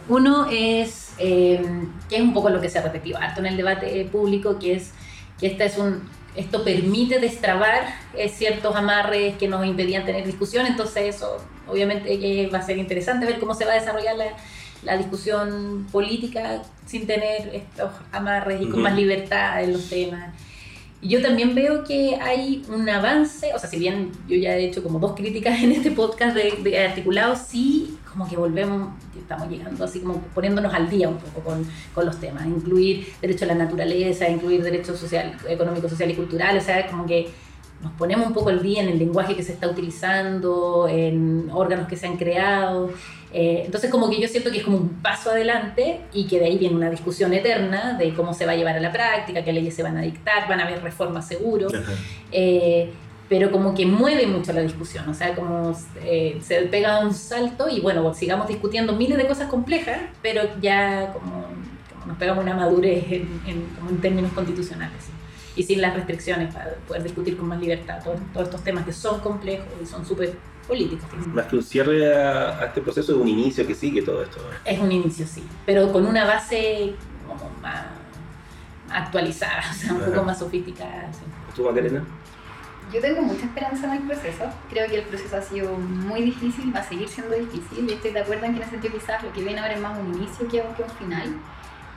uno 0.08 0.48
es 0.52 1.12
eh, 1.18 1.62
que 2.10 2.18
es 2.18 2.22
un 2.22 2.34
poco 2.34 2.50
lo 2.50 2.62
que 2.62 2.70
se 2.70 2.80
ha 2.80 2.84
repetido 2.84 3.18
harto 3.18 3.40
en 3.40 3.48
el 3.48 3.58
debate 3.58 4.08
público, 4.12 4.60
que 4.60 4.74
es 4.74 4.92
que 5.40 5.48
esta 5.48 5.66
es 5.66 5.78
un, 5.78 6.10
esto 6.36 6.64
permite 6.64 7.20
destrabar 7.20 7.88
eh, 8.16 8.30
ciertos 8.30 8.76
amarres 8.76 9.38
que 9.38 9.48
nos 9.48 9.66
impedían 9.66 10.06
tener 10.06 10.26
discusión, 10.26 10.66
entonces 10.66 11.16
eso 11.16 11.38
obviamente 11.68 12.50
va 12.54 12.60
a 12.60 12.62
ser 12.62 12.78
interesante 12.78 13.26
ver 13.26 13.40
cómo 13.40 13.54
se 13.54 13.66
va 13.66 13.74
a 13.74 13.76
desarrollar 13.76 14.16
la, 14.16 14.26
la 14.84 14.98
discusión 14.98 15.88
política 15.92 16.62
sin 16.86 17.08
tener 17.08 17.50
estos 17.54 17.92
amarres 18.12 18.62
y 18.62 18.70
con 18.70 18.82
más 18.82 18.96
libertad 18.96 19.62
en 19.64 19.74
los 19.74 19.90
temas. 19.90 20.34
Yo 21.02 21.22
también 21.22 21.54
veo 21.54 21.84
que 21.84 22.16
hay 22.16 22.66
un 22.70 22.90
avance, 22.90 23.54
o 23.54 23.60
sea, 23.60 23.70
si 23.70 23.78
bien 23.78 24.12
yo 24.28 24.36
ya 24.36 24.58
he 24.58 24.66
hecho 24.66 24.82
como 24.82 24.98
dos 25.00 25.14
críticas 25.14 25.62
en 25.62 25.72
este 25.72 25.92
podcast 25.92 26.36
de, 26.36 26.54
de 26.64 26.80
articulado, 26.80 27.36
sí, 27.36 27.98
como 28.12 28.28
que 28.28 28.36
volvemos, 28.36 28.90
estamos 29.16 29.48
llegando 29.48 29.84
así 29.84 30.00
como 30.00 30.22
poniéndonos 30.34 30.74
al 30.74 30.90
día 30.90 31.08
un 31.08 31.18
poco 31.18 31.42
con, 31.42 31.68
con 31.94 32.06
los 32.06 32.20
temas, 32.20 32.48
incluir 32.48 33.14
derecho 33.22 33.46
a 33.46 33.50
la 33.50 33.56
naturaleza, 33.56 34.28
incluir 34.28 34.64
derecho 34.64 34.98
social, 34.98 35.38
económico, 35.48 35.88
social 35.88 36.10
y 36.10 36.16
cultural, 36.16 36.58
o 36.58 36.62
sea, 36.62 36.88
como 36.88 37.06
que 37.06 37.30
nos 37.82 37.92
ponemos 37.94 38.26
un 38.26 38.34
poco 38.34 38.50
al 38.50 38.64
día 38.64 38.82
en 38.82 38.90
el 38.90 38.98
lenguaje 38.98 39.36
que 39.36 39.44
se 39.44 39.54
está 39.54 39.68
utilizando, 39.68 40.88
en 40.90 41.50
órganos 41.52 41.88
que 41.88 41.96
se 41.96 42.08
han 42.08 42.18
creado. 42.18 42.92
Eh, 43.34 43.64
entonces 43.66 43.92
como 43.92 44.10
que 44.10 44.22
yo 44.22 44.28
siento 44.28 44.52
que 44.52 44.60
es 44.60 44.64
como 44.64 44.78
un 44.78 44.90
paso 45.02 45.32
adelante 45.32 46.02
y 46.14 46.28
que 46.28 46.40
de 46.40 46.46
ahí 46.46 46.58
viene 46.58 46.76
una 46.76 46.90
discusión 46.90 47.34
eterna 47.34 47.98
de 47.98 48.14
cómo 48.14 48.34
se 48.34 48.46
va 48.46 48.54
a 48.54 48.56
llevar 48.56 48.78
a 48.78 48.80
la 48.80 48.92
práctica, 48.92 49.44
qué 49.44 49.52
leyes 49.52 49.76
se 49.76 49.84
van 49.84 49.98
a 49.98 50.02
dictar, 50.02 50.48
van 50.48 50.62
a 50.62 50.66
haber 50.66 50.82
reformas 50.82 51.28
seguro. 51.28 51.68
Eh, 52.32 52.92
pero 53.30 53.52
como 53.52 53.74
que 53.74 53.86
mueve 53.86 54.26
mucho 54.26 54.54
la 54.54 54.62
discusión, 54.62 55.08
o 55.10 55.14
sea, 55.14 55.36
como 55.36 55.78
eh, 56.02 56.40
se 56.42 56.62
pega 56.64 57.00
un 57.00 57.14
salto 57.14 57.68
y 57.68 57.82
bueno, 57.82 58.14
sigamos 58.14 58.48
discutiendo 58.48 58.94
miles 58.94 59.18
de 59.18 59.28
cosas 59.28 59.50
complejas, 59.50 60.00
pero 60.22 60.44
ya 60.62 61.12
como, 61.12 61.46
nos 62.06 62.18
pegamos 62.18 62.44
una 62.44 62.56
madurez 62.56 63.04
en, 63.12 63.42
en, 63.46 63.98
términos 64.02 64.32
constitucionales 64.32 65.08
y 65.58 65.64
sin 65.64 65.82
las 65.82 65.94
restricciones 65.94 66.54
para 66.54 66.76
poder 66.88 67.04
discutir 67.04 67.36
con 67.36 67.48
más 67.48 67.60
libertad 67.60 68.00
todos, 68.02 68.46
estos 68.46 68.64
temas 68.64 68.86
que 68.86 68.94
son 68.94 69.20
complejos 69.20 69.68
y 69.82 69.86
son 69.86 70.06
súper 70.06 70.38
Más 71.34 71.46
que 71.46 71.56
un 71.56 71.64
cierre 71.64 72.14
a, 72.14 72.66
este 72.66 72.82
proceso, 72.82 73.14
es 73.14 73.18
un 73.18 73.28
inicio 73.28 73.66
que 73.66 73.76
sigue 73.76 74.02
todo 74.02 74.24
esto. 74.24 74.40
Es 74.66 74.80
un 74.80 74.92
inicio, 74.92 75.26
sí, 75.26 75.44
pero 75.66 75.92
con 75.92 76.06
una 76.06 76.26
base 76.26 76.96
como 77.26 77.50
más 77.62 77.86
actualizada, 78.90 79.64
o 79.72 79.74
sea, 79.74 79.94
un 79.94 80.02
poco 80.02 80.24
más 80.24 80.40
sofisticada. 80.40 81.10
¿Tú, 81.56 81.64
Macarena? 81.64 82.04
Yo 82.94 83.02
tengo 83.02 83.22
mucha 83.22 83.46
esperanza 83.46 83.86
en 83.88 84.02
el 84.02 84.08
proceso. 84.08 84.46
Creo 84.70 84.88
que 84.88 85.00
el 85.00 85.04
proceso 85.04 85.36
ha 85.36 85.42
sido 85.42 85.74
muy 85.74 86.22
difícil, 86.22 86.74
va 86.74 86.80
a 86.80 86.84
seguir 86.84 87.10
siendo 87.10 87.36
difícil. 87.36 87.90
Y 87.90 87.94
estoy 87.94 88.12
de 88.12 88.22
acuerdo 88.22 88.46
en 88.46 88.52
que 88.54 88.58
en 88.58 88.64
ese 88.64 88.72
sentido 88.72 88.94
quizás 88.94 89.22
lo 89.24 89.34
que 89.34 89.44
viene 89.44 89.60
ahora 89.60 89.74
es 89.74 89.82
más 89.82 90.00
un 90.00 90.16
inicio 90.16 90.48
que 90.48 90.62
un 90.62 90.90
final. 90.98 91.36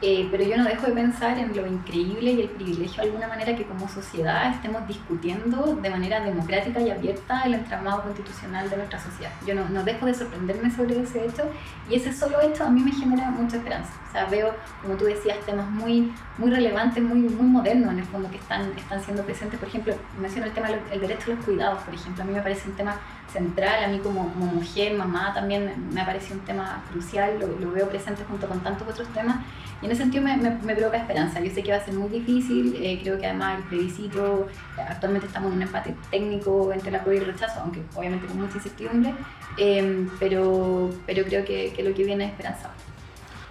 Eh, 0.02 0.28
pero 0.30 0.44
yo 0.44 0.56
no 0.56 0.64
dejo 0.64 0.86
de 0.86 0.92
pensar 0.92 1.36
en 1.36 1.54
lo 1.54 1.66
increíble 1.66 2.32
y 2.32 2.40
el 2.40 2.48
privilegio 2.48 3.02
de 3.02 3.08
alguna 3.08 3.28
manera 3.28 3.54
que 3.54 3.66
como 3.66 3.86
sociedad 3.86 4.50
estemos 4.54 4.88
discutiendo 4.88 5.76
de 5.76 5.90
manera 5.90 6.20
democrática 6.20 6.80
y 6.80 6.90
abierta 6.90 7.42
el 7.42 7.54
entramado 7.54 8.02
constitucional 8.02 8.70
de 8.70 8.78
nuestra 8.78 8.98
sociedad. 8.98 9.30
Yo 9.46 9.54
no, 9.54 9.68
no 9.68 9.84
dejo 9.84 10.06
de 10.06 10.14
sorprenderme 10.14 10.70
sobre 10.70 11.00
ese 11.02 11.26
hecho 11.26 11.42
y 11.90 11.96
ese 11.96 12.14
solo 12.14 12.40
hecho 12.40 12.64
a 12.64 12.70
mí 12.70 12.80
me 12.80 12.92
genera 12.92 13.30
mucha 13.30 13.58
esperanza. 13.58 13.92
O 14.08 14.12
sea, 14.12 14.24
veo, 14.24 14.54
como 14.82 14.94
tú 14.94 15.04
decías, 15.04 15.38
temas 15.46 15.70
muy, 15.70 16.12
muy 16.38 16.50
relevantes, 16.50 17.02
muy, 17.02 17.18
muy 17.18 17.46
modernos 17.46 17.92
en 17.92 17.98
el 18.00 18.06
fondo 18.06 18.30
que 18.30 18.38
están, 18.38 18.72
están 18.76 19.00
siendo 19.04 19.22
presentes. 19.22 19.60
Por 19.60 19.68
ejemplo, 19.68 19.94
menciono 20.18 20.46
el 20.46 20.52
tema 20.52 20.68
del 20.68 21.00
derecho 21.00 21.30
a 21.30 21.34
los 21.36 21.44
cuidados, 21.44 21.82
por 21.82 21.94
ejemplo. 21.94 22.24
A 22.24 22.26
mí 22.26 22.32
me 22.32 22.42
parece 22.42 22.68
un 22.68 22.74
tema 22.74 22.96
central, 23.32 23.84
a 23.84 23.88
mí 23.88 23.98
como, 23.98 24.32
como 24.32 24.46
mujer, 24.46 24.94
mamá 24.94 25.32
también 25.34 25.88
me 25.92 26.04
parece 26.04 26.34
un 26.34 26.40
tema 26.40 26.84
crucial, 26.90 27.38
lo, 27.38 27.46
lo 27.46 27.72
veo 27.72 27.88
presente 27.88 28.24
junto 28.28 28.48
con 28.48 28.60
tantos 28.60 28.88
otros 28.88 29.08
temas 29.12 29.38
y 29.82 29.86
en 29.86 29.92
ese 29.92 30.02
sentido 30.02 30.22
me, 30.22 30.36
me, 30.36 30.76
provoca 30.76 30.98
esperanza. 30.98 31.40
Yo 31.40 31.50
sé 31.50 31.62
que 31.62 31.70
va 31.70 31.78
a 31.78 31.84
ser 31.84 31.94
muy 31.94 32.10
difícil, 32.10 32.76
eh, 32.82 32.98
creo 33.02 33.18
que 33.18 33.26
además 33.26 33.58
el 33.58 33.64
plebiscito, 33.64 34.46
eh, 34.76 34.82
actualmente 34.86 35.26
estamos 35.26 35.50
en 35.50 35.56
un 35.56 35.62
empate 35.62 35.94
técnico 36.10 36.70
entre 36.72 36.90
la 36.90 37.02
prueba 37.02 37.20
y 37.20 37.24
el 37.24 37.32
rechazo, 37.32 37.60
aunque 37.60 37.82
obviamente 37.94 38.26
con 38.26 38.40
mucha 38.40 38.56
incertidumbre, 38.56 39.14
eh, 39.56 40.06
pero, 40.18 40.90
pero 41.06 41.24
creo 41.24 41.44
que, 41.44 41.72
que, 41.74 41.82
lo 41.82 41.94
que 41.94 42.04
viene 42.04 42.26
es 42.26 42.30
esperanza. 42.32 42.70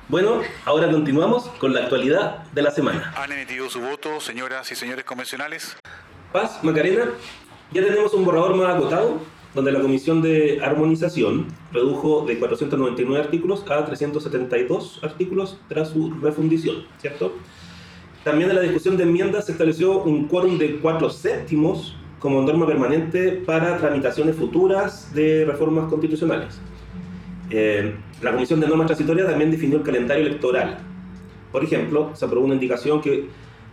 Bueno, 0.07 0.41
ahora 0.65 0.89
continuamos 0.91 1.47
con 1.59 1.73
la 1.73 1.81
actualidad 1.81 2.43
de 2.51 2.61
la 2.61 2.71
semana. 2.71 3.13
¿Han 3.17 3.31
emitido 3.31 3.69
su 3.69 3.81
voto, 3.81 4.19
señoras 4.19 4.71
y 4.71 4.75
señores 4.75 5.05
convencionales? 5.05 5.77
Paz, 6.31 6.63
Macarena, 6.63 7.05
ya 7.71 7.83
tenemos 7.83 8.13
un 8.13 8.23
borrador 8.23 8.55
más 8.55 8.75
acotado 8.75 9.19
donde 9.55 9.71
la 9.71 9.81
Comisión 9.81 10.21
de 10.21 10.59
Armonización 10.63 11.47
redujo 11.71 12.25
de 12.25 12.37
499 12.37 13.23
artículos 13.23 13.63
a 13.69 13.85
372 13.85 14.99
artículos 15.03 15.57
tras 15.67 15.89
su 15.89 16.11
refundición, 16.21 16.83
¿cierto? 16.99 17.33
También 18.23 18.49
en 18.49 18.57
la 18.57 18.61
discusión 18.61 18.97
de 18.97 19.03
enmiendas 19.03 19.45
se 19.45 19.53
estableció 19.53 20.03
un 20.03 20.27
quórum 20.27 20.57
de 20.57 20.75
cuatro 20.77 21.09
séptimos 21.09 21.95
como 22.19 22.41
norma 22.41 22.67
permanente 22.67 23.31
para 23.31 23.77
tramitaciones 23.77 24.35
futuras 24.35 25.13
de 25.13 25.45
reformas 25.45 25.89
constitucionales. 25.89 26.59
Eh, 27.49 27.95
la 28.21 28.33
Comisión 28.33 28.59
de 28.59 28.67
Normas 28.67 28.87
Transitorias 28.87 29.27
también 29.27 29.51
definió 29.51 29.77
el 29.77 29.83
calendario 29.83 30.27
electoral. 30.27 30.77
Por 31.51 31.63
ejemplo, 31.63 32.11
se 32.13 32.25
aprobó 32.25 32.45
una 32.45 32.55
indicación 32.55 33.01
que 33.01 33.29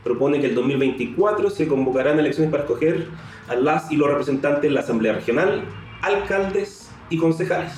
propone 0.07 0.41
que 0.41 0.47
el 0.47 0.55
2024 0.55 1.51
se 1.51 1.67
convocarán 1.67 2.21
elecciones 2.21 2.53
para 2.53 2.63
escoger 2.63 3.09
a 3.49 3.57
las 3.57 3.91
y 3.91 3.97
los 3.97 4.09
representantes 4.09 4.65
en 4.65 4.75
la 4.75 4.81
Asamblea 4.81 5.15
Regional, 5.15 5.65
alcaldes 6.01 6.89
y 7.11 7.19
concejales. 7.19 7.73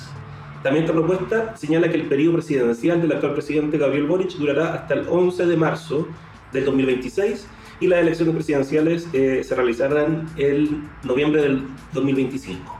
También 0.61 0.85
esta 0.85 0.95
propuesta 0.95 1.57
señala 1.57 1.89
que 1.89 1.95
el 1.95 2.03
periodo 2.03 2.33
presidencial 2.33 3.01
del 3.01 3.13
actual 3.13 3.33
presidente 3.33 3.79
Gabriel 3.79 4.05
Boric 4.05 4.33
durará 4.33 4.75
hasta 4.75 4.93
el 4.93 5.07
11 5.09 5.47
de 5.47 5.57
marzo 5.57 6.07
del 6.53 6.65
2026 6.65 7.47
y 7.79 7.87
las 7.87 8.01
elecciones 8.01 8.35
presidenciales 8.35 9.07
eh, 9.13 9.43
se 9.43 9.55
realizarán 9.55 10.27
el 10.37 10.83
noviembre 11.03 11.41
del 11.41 11.63
2025. 11.93 12.77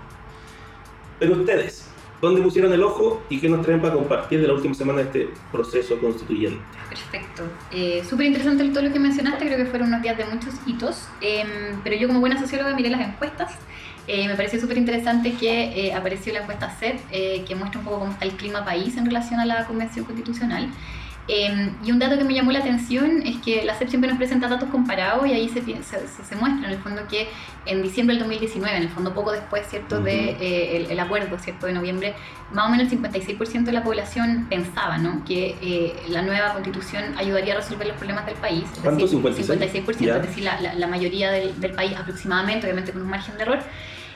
Pero 1.20 1.34
ustedes, 1.34 1.89
¿Dónde 2.22 2.41
pusieron 2.41 2.74
el 2.74 2.84
ojo 2.84 3.22
y 3.30 3.39
qué 3.39 3.47
nos 3.47 3.65
traen 3.65 3.82
para 3.82 3.93
compartir 3.93 4.41
de 4.41 4.47
la 4.47 4.53
última 4.53 4.74
semana 4.74 4.99
de 4.99 5.05
este 5.05 5.30
proceso 5.51 5.97
constituyente? 5.99 6.59
Perfecto. 6.89 7.43
Eh, 7.72 8.03
Súper 8.07 8.26
interesante 8.26 8.67
todo 8.70 8.84
lo 8.84 8.91
que 8.91 8.99
mencionaste, 8.99 9.45
creo 9.45 9.57
que 9.57 9.65
fueron 9.65 9.88
unos 9.88 10.01
días 10.01 10.17
de 10.17 10.26
muchos 10.26 10.53
hitos, 10.65 11.07
em, 11.22 11.80
pero 11.84 11.95
yo 11.95 12.07
como 12.07 12.20
buena 12.20 12.38
socióloga 12.38 12.76
miré 12.76 12.89
las 12.89 13.01
encuestas. 13.01 13.53
Eh, 14.07 14.28
me 14.28 14.36
pareció 14.36 14.59
súper 14.59 14.78
interesante 14.78 15.34
que 15.34 15.88
eh, 15.88 15.93
apareció 15.93 16.34
la 16.34 16.41
encuesta 16.41 16.70
CEP, 16.70 16.99
que 17.45 17.55
muestra 17.55 17.80
un 17.80 17.86
poco 17.86 17.99
cómo 17.99 18.11
está 18.11 18.26
el 18.26 18.32
clima 18.32 18.65
país 18.65 18.97
en 18.97 19.05
relación 19.05 19.39
a 19.39 19.45
la 19.45 19.65
Convención 19.65 20.03
Constitucional. 20.03 20.70
Em, 21.32 21.75
y 21.86 21.91
un 21.91 21.99
dato 21.99 22.17
que 22.17 22.23
me 22.23 22.34
llamó 22.34 22.51
la 22.51 22.57
atención 22.57 23.21
es 23.23 23.38
que 23.38 23.63
la 23.63 23.75
CEP 23.75 23.89
siempre 23.89 24.09
nos 24.09 24.17
presenta 24.17 24.47
datos 24.47 24.67
comparados 24.69 25.27
y 25.27 25.34
ahí 25.34 25.47
se, 25.47 25.61
se, 25.61 26.23
se, 26.23 26.36
muestra 26.36 26.67
en 26.67 26.73
el 26.73 26.80
fondo 26.80 27.07
que 27.07 27.27
en 27.67 27.84
diciembre 27.84 28.15
del 28.15 28.23
2019, 28.23 28.77
en 28.77 28.84
el 28.84 28.89
fondo 28.89 29.13
poco 29.13 29.32
después 29.32 29.67
¿cierto? 29.69 30.01
de 30.01 30.32
eh, 30.41 30.88
el, 30.89 30.99
acuerdo 30.99 31.38
¿cierto? 31.38 31.67
de 31.67 31.73
noviembre, 31.73 32.15
más 32.51 32.65
o 32.65 32.71
menos 32.71 32.91
el 32.91 32.99
56% 32.99 33.63
de 33.63 33.71
la 33.71 33.84
población 33.84 34.47
pensaba 34.49 34.97
¿no? 34.97 35.23
que 35.23 35.55
eh, 35.61 35.93
la 36.07 36.23
nueva 36.23 36.53
constitución 36.53 37.03
ayudaría 37.15 37.53
a 37.53 37.57
resolver 37.57 37.86
los 37.86 37.97
problemas 37.97 38.25
del 38.25 38.36
país. 38.36 38.63
Es 38.73 38.80
¿Cuánto? 38.80 39.05
Decir, 39.05 39.45
56%, 39.45 40.15
es 40.15 40.21
decir, 40.23 40.43
la, 40.43 40.73
la, 40.73 40.88
mayoría 40.88 41.30
del, 41.30 41.61
del 41.61 41.73
país 41.73 41.95
aproximadamente, 41.95 42.65
obviamente 42.65 42.91
con 42.91 43.03
un 43.03 43.09
margen 43.09 43.38
de 43.38 43.43
error. 43.43 43.59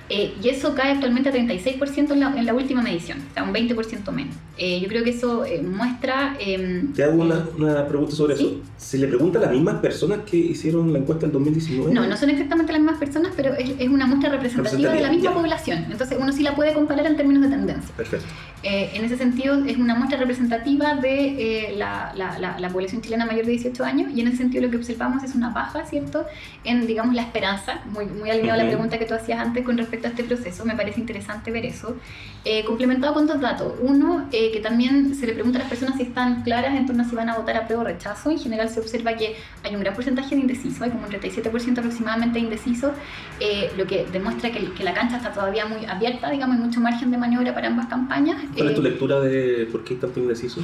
Eh, 0.10 0.34
y 0.42 0.50
eso 0.50 0.76
cae 0.76 0.92
actualmente 0.92 1.30
a 1.30 1.34
36% 1.34 2.12
en 2.12 2.20
la, 2.20 2.38
en 2.38 2.46
la, 2.46 2.54
última 2.54 2.82
medición, 2.82 3.20
o 3.32 3.34
sea, 3.34 3.44
un 3.44 3.54
20% 3.54 4.12
menos. 4.12 4.36
Eh, 4.58 4.80
yo 4.82 4.88
creo 4.88 5.04
que 5.04 5.12
eso 5.12 5.46
eh, 5.46 5.62
muestra... 5.62 6.36
Em, 6.40 6.94
Te 6.94 7.04
hago 7.04 7.22
una, 7.22 7.48
una, 7.58 7.88
pregunta 7.88 8.14
sobre 8.14 8.36
eso. 8.36 8.62
¿Se 8.78 8.98
le 8.98 9.08
pregunta 9.08 9.40
a 9.40 9.44
las 9.44 9.52
mismas 9.52 9.76
personas 9.76 10.20
que 10.30 10.38
hicieron 10.38 10.92
la 10.92 11.00
encuesta 11.00 11.26
en 11.26 11.32
2019? 11.32 11.94
No, 11.94 12.06
no 12.06 12.18
son 12.18 12.30
exactamente 12.30 12.74
las 12.74 12.82
mismas 12.82 13.00
personas, 13.00 13.34
pero 13.36 13.54
es, 13.54 13.72
es 13.80 13.90
una 13.90 14.06
muestra 14.06 14.30
representativa 14.30 14.92
de 14.92 15.02
la 15.02 15.10
misma 15.10 15.34
población. 15.34 15.86
Entonces 15.90 16.18
uno 16.20 16.32
sí 16.32 16.44
la 16.44 16.56
puede 16.56 16.74
comparar 16.74 17.06
en 17.06 17.16
términos 17.16 17.44
de 17.44 17.50
tendencia. 17.50 17.96
Perfecto. 17.96 18.28
En 18.64 19.04
ese 19.04 19.18
sentido 19.18 19.64
es 19.66 19.78
una 19.78 19.96
muestra 19.96 20.18
representativa 20.18 20.96
de 20.96 21.74
la, 21.78 22.14
la, 22.16 22.58
la, 22.60 22.70
población 22.70 23.02
chilena 23.02 23.26
mayor 23.26 23.46
de 23.46 23.52
18 23.52 23.84
años 23.84 24.12
y 24.16 24.22
en 24.22 24.28
ese 24.28 24.38
sentido 24.38 24.64
lo 24.64 24.72
que 24.72 24.78
observamos 24.78 25.24
es 25.24 25.36
una 25.36 25.50
baja, 25.50 25.86
¿cierto? 25.86 26.26
En, 26.64 26.88
digamos, 26.88 27.14
la 27.14 27.24
esperanza, 27.24 27.82
muy, 27.92 28.06
muy 28.06 28.30
alineado 28.30 28.60
a 28.60 28.64
la 28.64 28.70
pregunta 28.70 28.98
que 28.98 29.06
tú 29.06 29.14
hacías 29.14 29.40
antes 29.40 29.66
con 29.66 29.78
respecto 29.78 30.08
a 30.08 30.12
este 30.12 30.24
proceso, 30.24 30.66
me 30.66 30.76
parece 30.76 31.02
interesante 31.02 31.52
ver 31.52 31.66
eso. 31.66 31.98
Eh, 32.46 32.66
complementado 32.66 33.14
con 33.14 33.26
dos 33.26 33.40
datos. 33.40 33.74
Uno, 33.80 34.28
eh, 34.34 34.52
que 34.52 34.60
también 34.60 35.16
se 35.16 35.26
le 35.26 35.34
pregunta 35.34 35.60
a 35.60 35.62
las 35.62 35.70
personas 35.70 35.96
si 35.96 36.04
están 36.04 36.44
claras 36.44 36.76
en 36.76 36.86
torno 36.86 37.04
a 37.04 37.06
si 37.06 37.16
van 37.16 37.30
a 37.30 37.38
votar 37.38 37.56
a 37.56 37.66
prueba 37.66 37.84
o 37.84 37.86
rechazo. 37.86 38.32
En 38.32 38.38
general 38.38 38.70
se 38.70 38.82
observa 38.82 39.16
que 39.16 39.38
hay 39.64 39.74
un 39.74 39.80
gran 39.80 39.94
porcentaje 39.94 40.36
de 40.36 40.42
indeciso, 40.42 40.84
hay 40.84 40.90
como 40.90 41.06
un 41.06 41.12
37% 41.12 41.78
aproximadamente 41.78 42.40
de 42.40 42.46
indeciso, 42.46 42.92
eh, 43.40 43.72
lo 43.78 43.88
que 43.88 44.06
demuestra 44.12 44.52
que, 44.52 44.74
que, 44.74 44.84
la 44.84 44.94
cancha 44.94 45.18
está 45.18 45.32
todavía 45.32 45.66
muy 45.66 45.86
abierta, 45.86 46.30
digamos, 46.30 46.58
hay 46.58 46.64
mucho 46.64 46.82
margen 46.82 47.12
de 47.12 47.18
maniobra 47.18 47.54
para 47.54 47.68
ambas 47.68 47.88
campañas. 47.88 48.44
¿Cuál 48.54 48.70
es 48.70 48.76
tu 48.76 48.82
lectura 48.82 49.22
de 49.22 49.66
por 49.72 49.86
qué 49.86 49.94
hay 49.94 50.00
tanto 50.02 50.20
indeciso? 50.20 50.62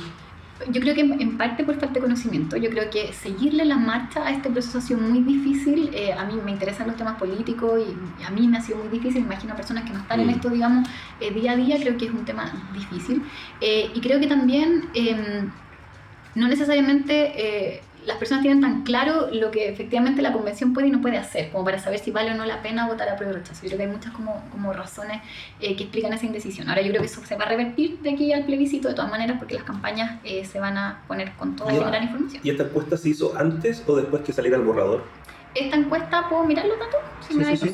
Yo 0.68 0.82
creo 0.82 0.94
que 0.94 1.02
en 1.02 1.38
parte 1.38 1.64
por 1.64 1.76
falta 1.76 1.96
de 1.96 2.02
conocimiento. 2.02 2.58
Yo 2.58 2.70
creo 2.70 2.90
que 2.90 3.14
seguirle 3.14 3.66
la 3.66 3.78
marcha 3.78 4.26
a 4.26 4.32
este 4.32 4.50
proceso 4.50 4.80
ha 4.80 4.82
sido 4.82 5.00
muy 5.00 5.22
difícil. 5.22 5.90
Eh, 5.94 6.14
a 6.14 6.26
mí 6.26 6.34
me 6.44 6.52
interesan 6.52 6.88
los 6.88 6.98
temas 6.98 7.18
políticos 7.18 7.82
y 8.20 8.24
a 8.24 8.30
mí 8.30 8.48
me 8.48 8.58
ha 8.58 8.62
sido 8.62 8.80
muy 8.80 8.90
difícil. 8.90 9.24
Imagino 9.24 9.54
a 9.54 9.56
personas 9.56 9.86
que 9.86 9.94
no 9.94 10.00
están 10.00 10.20
en 10.20 10.28
mm. 10.28 10.32
esto, 10.32 10.50
digamos, 10.50 10.88
eh, 11.22 11.32
día 11.32 11.54
a 11.54 11.56
día. 11.56 11.78
Creo 11.80 11.98
que 11.98 12.06
es 12.06 12.12
un 12.12 12.26
tema 12.26 12.52
difícil. 12.74 13.24
Eh, 13.62 13.92
y 13.94 14.02
creo 14.02 14.20
que 14.20 14.28
también 14.28 14.90
em, 14.94 15.50
no 16.36 16.48
necesariamente 16.48 17.82
las 18.06 18.18
personas 18.18 18.42
tienen 18.42 18.62
tan 18.62 18.84
claro 18.84 19.30
lo 19.32 19.52
que 19.52 19.70
efectivamente 19.70 20.22
la 20.22 20.34
convención 20.34 20.74
puede 20.74 20.88
y 20.88 20.92
no 20.92 21.02
puede 21.02 21.18
hacer, 21.18 21.52
como 21.52 21.66
para 21.66 21.80
saber 21.80 22.00
si 22.00 22.12
vale 22.12 22.32
o 22.32 22.36
no 22.36 22.46
la 22.46 22.62
pena 22.62 22.88
votar 22.88 23.10
a 23.10 23.16
prueba 23.16 23.34
de 23.34 23.40
rechazo. 23.40 23.64
Yo 23.64 23.70
creo 23.70 23.78
que 23.78 23.84
hay 23.86 23.92
muchas 23.92 24.14
como, 24.14 24.44
como 24.52 24.74
razones 24.74 25.22
eh, 25.60 25.76
que 25.76 25.84
explican 25.84 26.14
esa 26.14 26.26
indecisión. 26.26 26.70
Ahora 26.70 26.82
yo 26.82 26.90
creo 26.90 27.02
que 27.02 27.08
eso 27.08 27.22
se 27.26 27.36
va 27.36 27.46
a 27.46 27.50
revertir 27.50 28.00
de 28.00 28.12
aquí 28.12 28.34
al 28.34 28.46
plebiscito 28.46 28.88
de 28.88 28.94
todas 28.94 29.12
maneras 29.12 29.38
porque 29.38 29.56
las 29.56 29.64
campañas 29.64 30.20
eh, 30.24 30.46
se 30.46 30.60
van 30.60 30.78
a 30.78 31.04
poner 31.08 31.34
con 31.34 31.56
toda 31.56 31.72
la 31.74 31.88
gran 31.88 32.04
información. 32.04 32.42
¿Y 32.44 32.50
esta 32.50 32.64
encuesta 32.64 32.98
se 32.98 33.10
hizo 33.10 33.38
antes 33.38 33.84
o 33.88 33.96
después 33.96 34.24
que 34.24 34.34
saliera 34.34 34.58
el 34.58 34.64
borrador? 34.64 35.04
Esta 35.56 35.78
encuesta, 35.78 36.30
¿puedo 36.30 36.46
mirar 36.46 36.66
los 36.66 36.80
datos? 36.80 37.00
Si 37.28 37.34
me 37.36 37.46
sí, 37.56 37.70
sí, 37.70 37.74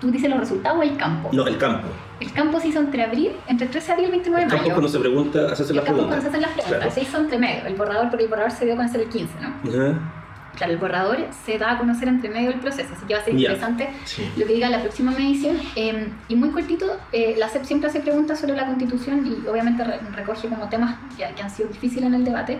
¿Tú 0.00 0.10
dices 0.10 0.28
los 0.28 0.38
resultados 0.38 0.78
o 0.78 0.82
el 0.82 0.96
campo? 0.96 1.30
No, 1.32 1.46
el 1.46 1.56
campo. 1.56 1.88
El 2.18 2.32
campo 2.32 2.58
se 2.60 2.68
hizo 2.68 2.80
entre 2.80 3.02
abril, 3.02 3.32
entre 3.46 3.66
13 3.66 3.86
de 3.86 3.92
abril 3.92 4.04
y 4.04 4.06
el 4.06 4.12
29 4.12 4.44
de 4.44 4.46
mayo. 4.46 4.56
El 4.56 4.68
campo 4.68 4.74
cuando 4.74 4.88
se 4.88 4.98
pregunta, 4.98 5.56
se 5.56 5.62
hacen 5.62 5.76
las 5.76 5.84
preguntas. 5.84 5.86
El 5.86 5.86
campo 5.86 6.08
cuando 6.08 6.22
se 6.22 6.28
hacen 6.28 6.40
las 6.40 6.50
preguntas, 6.52 6.94
se 6.94 7.02
hizo 7.02 7.18
entre 7.18 7.38
medio. 7.38 7.66
El 7.66 7.74
borrador, 7.74 8.08
porque 8.08 8.24
el 8.24 8.30
borrador 8.30 8.50
se 8.52 8.64
dio 8.64 8.74
a 8.74 8.76
conocer 8.76 9.00
el 9.02 9.08
15, 9.08 9.34
¿no? 9.40 10.16
Claro, 10.56 10.72
el 10.72 10.78
borrador 10.78 11.18
se 11.44 11.58
da 11.58 11.72
a 11.72 11.78
conocer 11.78 12.08
entre 12.08 12.30
medio 12.30 12.50
del 12.50 12.60
proceso, 12.60 12.94
así 12.94 13.04
que 13.06 13.14
va 13.14 13.20
a 13.20 13.24
ser 13.24 13.34
interesante 13.34 13.90
lo 14.36 14.46
que 14.46 14.54
diga 14.54 14.70
la 14.70 14.80
próxima 14.80 15.12
medición. 15.12 15.58
Em, 15.74 16.08
y 16.28 16.36
muy 16.36 16.48
cortito, 16.50 16.98
eh, 17.12 17.34
la 17.36 17.48
CEP 17.48 17.64
siempre 17.64 17.90
hace 17.90 18.00
preguntas 18.00 18.40
sobre 18.40 18.56
la 18.56 18.64
constitución 18.64 19.26
y 19.26 19.46
obviamente 19.46 19.84
recoge 20.14 20.48
como 20.48 20.68
temas 20.70 20.96
que, 21.16 21.26
que 21.34 21.42
han 21.42 21.50
sido 21.50 21.68
difíciles 21.68 22.04
en 22.04 22.14
el 22.14 22.24
debate. 22.24 22.58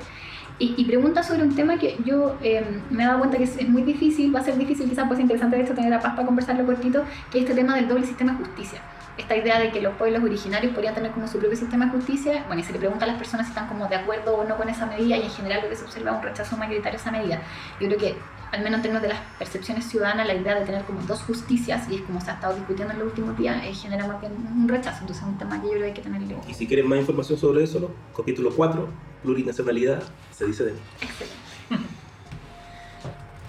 Y, 0.58 0.74
y, 0.76 0.84
pregunta 0.84 1.22
sobre 1.22 1.42
un 1.42 1.54
tema 1.54 1.78
que 1.78 1.98
yo 2.04 2.36
eh, 2.42 2.64
me 2.90 3.02
he 3.02 3.06
dado 3.06 3.18
cuenta 3.18 3.36
que 3.36 3.44
es, 3.44 3.58
es, 3.58 3.68
muy 3.68 3.82
difícil, 3.82 4.34
va 4.34 4.40
a 4.40 4.42
ser 4.42 4.56
difícil, 4.56 4.88
quizás 4.88 5.04
puede 5.04 5.16
ser 5.16 5.24
interesante 5.24 5.56
de 5.56 5.62
hecho 5.62 5.74
tener 5.74 5.92
a 5.92 6.00
Paz 6.00 6.14
para 6.14 6.26
conversarlo 6.26 6.64
cortito, 6.64 7.04
que 7.30 7.38
es 7.38 7.44
este 7.44 7.54
tema 7.54 7.76
del 7.76 7.88
doble 7.88 8.06
sistema 8.06 8.32
de 8.32 8.38
justicia. 8.38 8.80
Esta 9.18 9.34
idea 9.34 9.58
de 9.58 9.70
que 9.70 9.80
los 9.80 9.94
pueblos 9.94 10.22
originarios 10.22 10.74
podrían 10.74 10.94
tener 10.94 11.10
como 11.12 11.26
su 11.26 11.38
propio 11.38 11.56
sistema 11.56 11.86
de 11.86 11.92
justicia, 11.92 12.44
bueno, 12.46 12.60
y 12.60 12.64
se 12.64 12.72
le 12.72 12.78
pregunta 12.78 13.06
a 13.06 13.08
las 13.08 13.16
personas 13.16 13.46
si 13.46 13.52
están 13.52 13.66
como 13.66 13.86
de 13.86 13.96
acuerdo 13.96 14.36
o 14.36 14.44
no 14.44 14.56
con 14.56 14.68
esa 14.68 14.84
medida, 14.84 15.16
y 15.16 15.22
en 15.22 15.30
general 15.30 15.62
lo 15.62 15.70
que 15.70 15.76
se 15.76 15.84
observa 15.84 16.10
es 16.10 16.16
un 16.18 16.22
rechazo 16.22 16.56
mayoritario 16.58 16.98
a 16.98 17.00
esa 17.00 17.10
medida. 17.10 17.42
Yo 17.80 17.86
creo 17.88 17.98
que, 17.98 18.16
al 18.52 18.62
menos 18.62 18.78
en 18.78 18.82
términos 18.82 19.02
de 19.02 19.08
las 19.08 19.20
percepciones 19.38 19.86
ciudadanas, 19.86 20.26
la 20.26 20.34
idea 20.34 20.54
de 20.54 20.66
tener 20.66 20.82
como 20.84 21.00
dos 21.02 21.22
justicias, 21.22 21.90
y 21.90 21.96
es 21.96 22.02
como 22.02 22.20
se 22.20 22.30
ha 22.30 22.34
estado 22.34 22.54
discutiendo 22.56 22.92
en 22.92 22.98
los 22.98 23.08
últimos 23.08 23.38
días, 23.38 23.64
eh, 23.64 23.72
genera 23.72 24.06
más 24.06 24.20
bien 24.20 24.32
un 24.34 24.68
rechazo, 24.68 25.00
entonces 25.00 25.22
es 25.22 25.28
un 25.28 25.38
tema 25.38 25.62
que 25.62 25.68
yo 25.68 25.72
creo 25.72 25.82
que 25.82 25.88
hay 25.88 25.94
que 25.94 26.02
tenerle. 26.02 26.36
Y 26.46 26.52
si 26.52 26.66
quieren 26.66 26.86
más 26.86 26.98
información 26.98 27.38
sobre 27.38 27.64
eso, 27.64 27.90
capítulo 28.14 28.50
4, 28.54 28.86
plurinacionalidad, 29.22 30.02
se 30.30 30.44
dice 30.44 30.64
de 30.64 30.74
Excelente. 31.00 31.46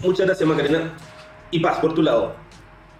Muchas 0.01 0.27
gracias, 0.27 0.47
Macarena. 0.47 0.93
Y 1.49 1.59
Paz, 1.59 1.79
por 1.79 1.93
tu 1.93 2.03
lado, 2.03 2.35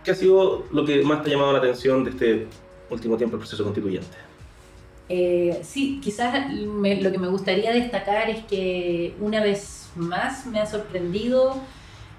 ¿qué 0.08 0.12
ha 0.12 0.16
sido 0.16 0.64
lo 0.72 0.86
que 0.86 1.04
más 1.04 1.22
te 1.22 1.30
ha 1.30 1.34
llamado 1.34 1.52
la 1.52 1.60
atención 1.60 2.06
de 2.06 2.12
este 2.12 2.48
último 2.90 3.18
tiempo 3.18 3.36
del 3.36 3.42
proceso 3.42 3.62
constituyente? 3.66 4.16
Eh, 5.10 5.60
sí, 5.64 6.00
quizás 6.02 6.50
me, 6.50 7.02
lo 7.02 7.12
que 7.12 7.18
me 7.18 7.28
gustaría 7.28 7.74
destacar 7.74 8.30
es 8.30 8.46
que 8.46 9.16
una 9.20 9.44
vez 9.44 9.90
más 9.98 10.46
me 10.46 10.62
ha 10.62 10.66
sorprendido 10.66 11.58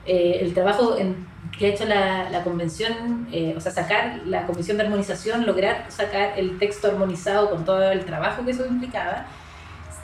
eh, 0.05 0.41
el 0.43 0.53
trabajo 0.53 0.99
en, 0.99 1.27
que 1.59 1.65
ha 1.65 1.69
hecho 1.71 1.87
la, 1.87 2.29
la 2.29 2.45
convención, 2.45 3.27
eh, 3.33 3.55
o 3.57 3.61
sea, 3.63 3.73
sacar 3.73 4.21
la 4.27 4.45
comisión 4.45 4.77
de 4.77 4.83
armonización, 4.83 5.47
lograr 5.47 5.87
sacar 5.89 6.39
el 6.39 6.59
texto 6.59 6.89
armonizado 6.89 7.49
con 7.49 7.65
todo 7.65 7.91
el 7.91 8.05
trabajo 8.05 8.45
que 8.45 8.51
eso 8.51 8.67
implicaba. 8.67 9.29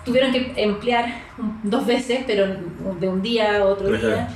Tuvieron 0.07 0.32
que 0.32 0.55
emplear 0.57 1.20
dos 1.62 1.85
veces, 1.85 2.24
pero 2.26 2.47
de 2.99 3.09
un 3.09 3.20
día 3.20 3.59
a 3.59 3.64
otro 3.66 3.91
día, 3.91 4.28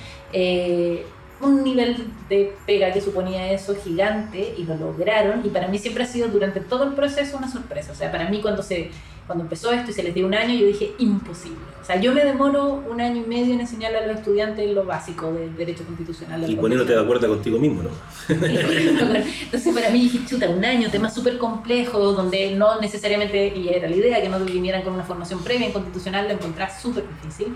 un 1.40 1.62
nivel 1.62 2.08
de 2.28 2.54
pega 2.66 2.92
que 2.92 3.00
suponía 3.00 3.52
eso 3.52 3.76
gigante 3.76 4.54
y 4.56 4.64
lo 4.64 4.76
lograron. 4.76 5.44
Y 5.44 5.50
para 5.50 5.68
mí 5.68 5.78
siempre 5.78 6.04
ha 6.04 6.06
sido 6.06 6.28
durante 6.28 6.60
todo 6.60 6.84
el 6.84 6.94
proceso 6.94 7.36
una 7.36 7.50
sorpresa. 7.50 7.92
O 7.92 7.94
sea, 7.94 8.10
para 8.10 8.28
mí 8.28 8.40
cuando, 8.40 8.62
se, 8.62 8.90
cuando 9.26 9.44
empezó 9.44 9.72
esto 9.72 9.90
y 9.90 9.94
se 9.94 10.02
les 10.02 10.14
dio 10.14 10.26
un 10.26 10.34
año, 10.34 10.54
yo 10.54 10.66
dije 10.66 10.92
imposible. 10.98 11.58
O 11.80 11.84
sea, 11.84 11.98
yo 12.00 12.12
me 12.12 12.22
demoro 12.22 12.82
un 12.90 13.00
año 13.00 13.22
y 13.24 13.26
medio 13.26 13.54
en 13.54 13.60
enseñarle 13.60 13.98
a 13.98 14.06
los 14.06 14.16
estudiantes 14.18 14.70
lo 14.72 14.84
básico 14.84 15.32
del 15.32 15.56
derecho 15.56 15.84
constitucional. 15.84 16.50
Y 16.50 16.56
poniéndote 16.56 16.92
de 16.92 17.00
acuerdo 17.00 17.28
contigo 17.28 17.58
mismo, 17.58 17.84
¿no? 17.84 17.90
Entonces 18.28 19.74
para 19.74 19.88
mí 19.88 20.00
dije, 20.00 20.18
chuta, 20.28 20.50
un 20.50 20.62
año, 20.64 20.90
tema 20.90 21.08
súper 21.08 21.38
complejo, 21.38 22.12
donde 22.12 22.54
no 22.54 22.78
necesariamente, 22.80 23.56
y 23.56 23.68
era 23.68 23.88
la 23.88 23.96
idea, 23.96 24.20
que 24.20 24.28
no 24.28 24.38
vinieran 24.40 24.82
con 24.82 24.92
una 24.92 25.04
formación 25.04 25.42
previa 25.42 25.68
en 25.68 25.72
constitucional, 25.72 26.26
lo 26.26 26.34
encontré 26.34 26.66
súper 26.78 27.04
difícil. 27.08 27.54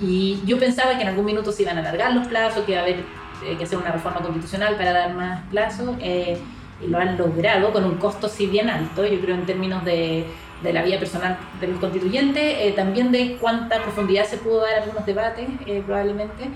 Y 0.00 0.40
yo 0.46 0.58
pensaba 0.58 0.96
que 0.96 1.02
en 1.02 1.08
algún 1.08 1.24
minuto 1.24 1.52
se 1.52 1.62
iban 1.62 1.76
a 1.76 1.80
alargar 1.80 2.14
los 2.14 2.26
plazos, 2.26 2.64
que 2.64 2.72
iba 2.72 2.80
a 2.80 2.84
haber 2.84 3.00
eh, 3.44 3.56
que 3.56 3.64
hacer 3.64 3.78
una 3.78 3.92
reforma 3.92 4.20
constitucional 4.20 4.76
para 4.76 4.92
dar 4.92 5.14
más 5.14 5.42
plazo, 5.50 5.96
eh, 6.00 6.38
y 6.82 6.86
lo 6.86 6.98
han 6.98 7.18
logrado 7.18 7.72
con 7.72 7.84
un 7.84 7.96
costo 7.96 8.28
si 8.28 8.46
bien 8.46 8.70
alto, 8.70 9.04
yo 9.04 9.20
creo 9.20 9.34
en 9.34 9.44
términos 9.44 9.84
de, 9.84 10.24
de 10.62 10.72
la 10.72 10.82
vía 10.82 10.98
personal 10.98 11.38
de 11.60 11.68
los 11.68 11.78
constituyentes, 11.78 12.42
eh, 12.58 12.72
también 12.74 13.12
de 13.12 13.36
cuánta 13.40 13.82
profundidad 13.82 14.24
se 14.24 14.36
pudo 14.38 14.60
dar 14.60 14.82
algunos 14.82 15.06
debates, 15.06 15.48
eh, 15.66 15.82
probablemente. 15.84 16.48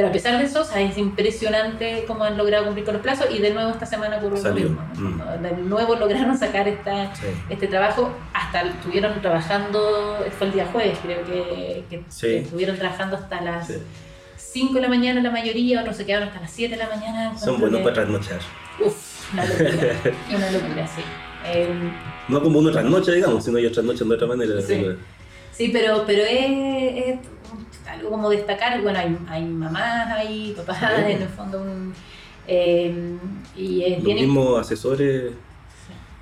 Pero 0.00 0.08
a 0.08 0.12
pesar 0.12 0.38
de 0.38 0.44
eso, 0.46 0.62
o 0.62 0.64
sea, 0.64 0.80
es 0.80 0.96
impresionante 0.96 2.04
cómo 2.06 2.24
han 2.24 2.38
logrado 2.38 2.64
cumplir 2.64 2.86
con 2.86 2.94
los 2.94 3.02
plazos 3.02 3.26
y 3.30 3.38
de 3.38 3.50
nuevo 3.52 3.68
esta 3.70 3.84
semana 3.84 4.16
ocurrió 4.16 4.42
lo 4.42 4.54
mismo. 4.54 4.80
Mm. 4.96 5.42
De 5.42 5.52
nuevo 5.58 5.94
lograron 5.94 6.38
sacar 6.38 6.66
esta, 6.68 7.14
Sí. 7.14 7.26
este 7.50 7.66
trabajo, 7.66 8.10
hasta 8.32 8.62
estuvieron 8.62 9.20
trabajando, 9.20 10.24
fue 10.38 10.46
el 10.46 10.52
día 10.54 10.66
jueves 10.72 10.98
creo 11.02 11.22
que, 11.26 11.84
que 11.90 12.02
Sí. 12.08 12.36
estuvieron 12.36 12.78
trabajando 12.78 13.16
hasta 13.16 13.42
las 13.42 13.66
Sí. 13.66 13.74
5 14.38 14.72
de 14.76 14.80
la 14.80 14.88
mañana 14.88 15.20
la 15.20 15.30
mayoría, 15.30 15.82
otros 15.82 15.96
se 15.98 16.06
quedaron 16.06 16.28
hasta 16.28 16.40
las 16.40 16.50
7 16.50 16.76
de 16.78 16.82
la 16.82 16.88
mañana. 16.88 17.36
Son 17.36 17.60
buenos 17.60 17.82
para 17.82 17.92
trasnochar. 17.96 18.38
Uf, 18.82 19.34
una 19.34 19.44
locura, 19.44 19.68
una 20.34 20.50
locura, 20.50 20.86
sí. 20.86 21.02
Eh, 21.44 21.68
No 22.28 22.42
como 22.42 22.60
uno 22.60 22.70
trasnocha, 22.72 23.12
digamos, 23.12 23.44
sino 23.44 23.58
ellos 23.58 23.72
trasnochan 23.72 24.08
de 24.08 24.14
otra 24.14 24.26
manera. 24.28 24.62
Sí. 24.62 24.82
Sí, 25.60 25.68
pero, 25.68 26.04
pero 26.06 26.22
es, 26.22 27.06
es 27.06 27.18
algo 27.86 28.08
como 28.08 28.30
destacar, 28.30 28.80
bueno, 28.80 28.98
hay, 28.98 29.14
hay 29.28 29.44
mamás, 29.44 30.06
hay 30.16 30.54
papás, 30.56 30.78
Sí. 30.78 31.12
en 31.12 31.20
el 31.22 31.28
fondo, 31.28 31.60
un, 31.60 31.92
eh, 32.48 33.18
y 33.54 33.82
es 33.82 33.96
Los 33.98 34.04
bien 34.04 34.16
mismos 34.20 34.58
asesores, 34.58 35.32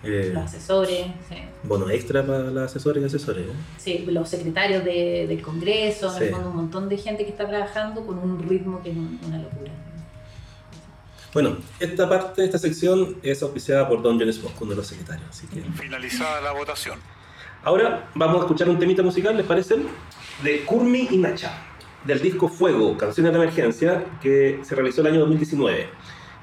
eh, 0.02 0.30
los 0.34 0.42
asesores, 0.42 1.06
sí, 1.28 1.36
bonos 1.62 1.88
extra 1.92 2.26
para 2.26 2.40
los 2.50 2.64
asesores 2.64 3.00
y 3.00 3.06
asesores. 3.06 3.46
¿eh? 3.46 3.52
sí, 3.76 4.04
los 4.08 4.28
secretarios 4.28 4.84
de- 4.84 5.26
del 5.28 5.40
Congreso, 5.40 6.16
en 6.16 6.22
el 6.24 6.30
fondo 6.30 6.50
un 6.50 6.56
montón 6.56 6.88
de 6.88 6.96
gente 6.98 7.22
que 7.24 7.30
está 7.30 7.46
trabajando 7.46 8.04
con 8.04 8.18
un 8.18 8.42
ritmo 8.48 8.82
que 8.82 8.90
es 8.90 8.96
un- 8.96 9.20
una 9.24 9.38
locura. 9.38 9.70
Bueno, 11.32 11.58
esta 11.78 12.08
parte, 12.08 12.44
esta 12.44 12.58
sección 12.58 13.18
es 13.22 13.40
auspiciada 13.44 13.88
por 13.88 14.02
Don 14.02 14.18
Jones 14.18 14.42
Bosco, 14.42 14.64
uno 14.64 14.70
de 14.70 14.76
los 14.78 14.86
secretarios. 14.88 15.28
Así 15.30 15.46
que... 15.46 15.60
Finalizada 15.80 16.40
la 16.40 16.50
votación. 16.50 16.98
Ahora 17.64 18.08
vamos 18.14 18.36
a 18.36 18.40
escuchar 18.40 18.68
un 18.68 18.78
temita 18.78 19.02
musical, 19.02 19.36
¿les 19.36 19.44
parece? 19.44 19.76
De 20.44 20.64
Kurmi 20.64 21.08
y 21.10 21.16
Nacha, 21.16 21.52
del 22.04 22.22
disco 22.22 22.48
Fuego, 22.48 22.96
Canciones 22.96 23.32
de 23.32 23.38
Emergencia, 23.38 24.04
que 24.22 24.60
se 24.62 24.76
realizó 24.76 25.00
el 25.00 25.08
año 25.08 25.20
2019. 25.20 25.88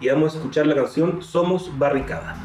Y 0.01 0.09
vamos 0.09 0.34
a 0.34 0.38
escuchar 0.39 0.68
la 0.68 0.76
canción 0.76 1.24
Somos 1.24 1.72
Barricada. 1.80 2.36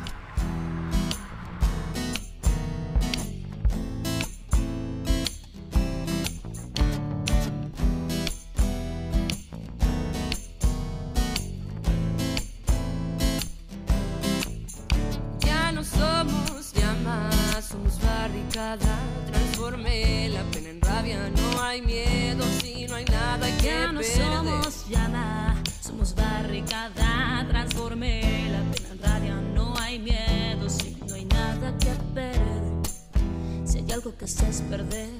Algo 34.01 34.16
que 34.16 34.26
sé 34.26 34.48
es 34.48 34.62
perder, 34.62 35.11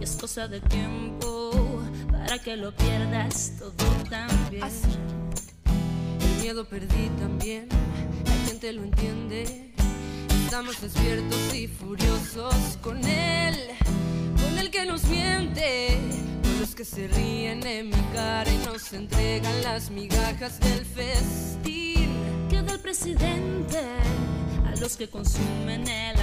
y 0.00 0.04
es 0.04 0.12
cosa 0.12 0.48
de 0.48 0.58
tiempo 0.60 1.50
para 2.10 2.38
que 2.38 2.56
lo 2.56 2.74
pierdas 2.74 3.52
todo 3.58 3.86
también. 4.08 4.64
Así. 4.64 4.96
El 6.20 6.42
miedo 6.42 6.64
perdí 6.64 7.10
también, 7.18 7.68
la 8.24 8.48
gente 8.48 8.72
lo 8.72 8.84
entiende. 8.84 9.74
Estamos 10.44 10.80
despiertos 10.80 11.54
y 11.54 11.66
furiosos 11.66 12.78
con 12.80 13.04
él, 13.06 13.54
con 14.40 14.58
el 14.58 14.70
que 14.70 14.86
nos 14.86 15.04
miente, 15.04 15.98
con 16.42 16.60
los 16.60 16.74
que 16.74 16.86
se 16.86 17.08
ríen 17.08 17.66
en 17.66 17.88
mi 17.88 18.02
cara 18.14 18.50
y 18.50 18.56
nos 18.64 18.94
entregan 18.94 19.62
las 19.62 19.90
migajas 19.90 20.58
del 20.60 20.86
festín. 20.86 22.08
Queda 22.48 22.72
el 22.72 22.80
presidente 22.80 23.78
a 24.66 24.74
los 24.80 24.96
que 24.96 25.06
consumen 25.10 25.86
el 25.86 26.15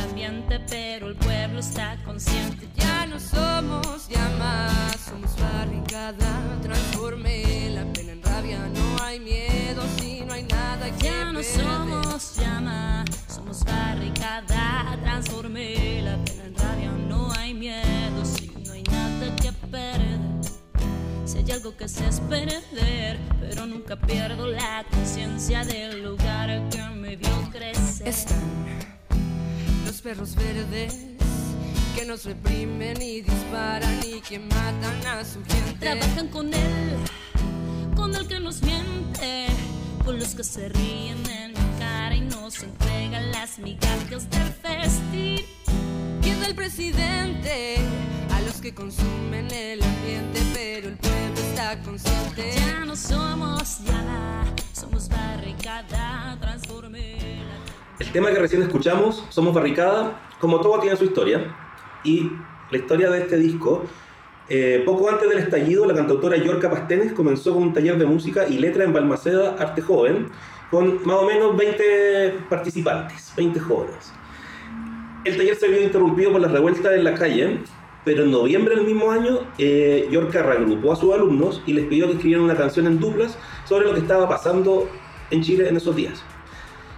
pero 0.69 1.07
el 1.09 1.15
pueblo 1.15 1.59
está 1.59 1.97
consciente. 2.05 2.67
Ya 2.75 3.05
no 3.05 3.19
somos 3.19 4.07
llamas, 4.07 4.97
somos 5.09 5.35
barricada. 5.37 6.59
Transformé 6.61 7.69
la 7.71 7.83
pena 7.91 8.13
en 8.13 8.23
rabia. 8.23 8.59
No 8.73 9.03
hay 9.03 9.19
miedo 9.19 9.83
si 9.97 10.21
no 10.21 10.33
hay 10.33 10.43
nada 10.43 10.89
que 10.97 11.05
Ya 11.07 11.25
no 11.25 11.39
perder. 11.39 11.63
somos 11.65 12.35
llama, 12.37 13.03
somos 13.27 13.65
barricada. 13.65 14.97
Transformé 15.03 16.01
la 16.03 16.17
pena 16.23 16.45
en 16.45 16.55
rabia. 16.55 16.91
No 16.91 17.31
hay 17.33 17.53
miedo 17.53 18.23
si 18.23 18.47
no 18.65 18.71
hay 18.71 18.83
nada 18.83 19.35
que 19.35 19.51
perder. 19.51 20.19
Si 21.25 21.37
hay 21.39 21.51
algo 21.51 21.75
que 21.75 21.89
sé 21.89 22.07
es 22.07 22.21
perder, 22.21 23.19
pero 23.41 23.65
nunca 23.65 23.97
pierdo 23.97 24.47
la 24.47 24.85
conciencia 24.89 25.65
del 25.65 26.01
lugar 26.03 26.69
que 26.69 26.81
me 26.95 27.17
vio 27.17 27.49
crecer. 27.51 28.07
Están 28.07 28.92
perros 30.03 30.35
verdes 30.35 30.99
que 31.95 32.05
nos 32.05 32.25
reprimen 32.25 33.01
y 33.01 33.21
disparan 33.21 33.99
y 34.05 34.19
que 34.19 34.37
matan 34.37 35.05
a 35.07 35.23
su 35.23 35.41
gente. 35.45 35.79
Trabajan 35.79 36.27
con 36.27 36.53
él, 36.53 36.97
con 37.95 38.13
el 38.13 38.27
que 38.27 38.37
nos 38.41 38.61
miente, 38.63 39.47
con 40.03 40.19
los 40.19 40.35
que 40.35 40.43
se 40.43 40.67
ríen 40.67 41.25
en 41.29 41.51
mi 41.51 41.79
cara 41.79 42.15
y 42.15 42.21
nos 42.21 42.61
entregan 42.63 43.31
las 43.31 43.57
migajas 43.59 44.29
del 44.29 44.53
festín. 44.61 45.45
Queda 46.21 46.47
el 46.47 46.55
presidente 46.55 47.77
a 48.31 48.41
los 48.41 48.55
que 48.55 48.73
consumen 48.73 49.49
el 49.51 49.81
ambiente, 49.81 50.41
pero 50.53 50.89
el 50.89 50.97
pueblo 50.97 51.39
está 51.49 51.81
consciente. 51.81 52.51
Ya 52.57 52.83
no 52.83 52.97
somos 52.97 53.79
llama, 53.85 54.53
somos 54.73 55.07
barricada, 55.07 56.37
transformé 56.41 57.41
la 57.47 57.52
El 57.99 58.11
tema 58.11 58.31
que 58.31 58.39
recién 58.39 58.63
escuchamos, 58.63 59.23
Somos 59.29 59.53
Barricada, 59.53 60.19
como 60.39 60.59
todo 60.61 60.79
tiene 60.79 60.97
su 60.97 61.05
historia. 61.05 61.55
Y 62.03 62.31
la 62.71 62.77
historia 62.77 63.09
de 63.09 63.19
este 63.19 63.37
disco 63.37 63.83
Eh, 64.49 64.83
poco 64.85 65.09
antes 65.09 65.29
del 65.29 65.39
estallido, 65.39 65.85
la 65.85 65.93
cantautora 65.93 66.35
Yorka 66.35 66.69
Pastenes 66.69 67.13
comenzó 67.13 67.53
con 67.53 67.63
un 67.63 67.73
taller 67.73 67.97
de 67.97 68.05
música 68.05 68.45
y 68.45 68.57
letra 68.57 68.83
en 68.83 68.91
Balmaceda 68.91 69.55
Arte 69.57 69.81
Joven, 69.81 70.27
con 70.69 71.01
más 71.05 71.15
o 71.15 71.25
menos 71.25 71.55
20 71.55 72.39
participantes, 72.49 73.33
20 73.37 73.59
jóvenes. 73.61 74.11
El 75.23 75.37
taller 75.37 75.55
se 75.55 75.69
vio 75.69 75.81
interrumpido 75.81 76.33
por 76.33 76.41
las 76.41 76.51
revueltas 76.51 76.93
en 76.93 77.05
la 77.05 77.13
calle, 77.13 77.59
pero 78.03 78.23
en 78.23 78.31
noviembre 78.31 78.75
del 78.75 78.85
mismo 78.85 79.11
año, 79.11 79.39
eh, 79.57 80.09
reagrupó 80.11 80.91
a 80.91 80.97
sus 80.97 81.13
alumnos 81.13 81.61
y 81.65 81.71
les 81.71 81.85
pidió 81.85 82.07
que 82.07 82.13
escribieran 82.13 82.43
una 82.43 82.57
canción 82.57 82.85
en 82.85 82.99
duplas 82.99 83.37
sobre 83.63 83.85
lo 83.85 83.93
que 83.93 84.01
estaba 84.01 84.27
pasando 84.27 84.89
en 85.31 85.41
Chile 85.41 85.69
en 85.69 85.77
esos 85.77 85.95
días. 85.95 86.21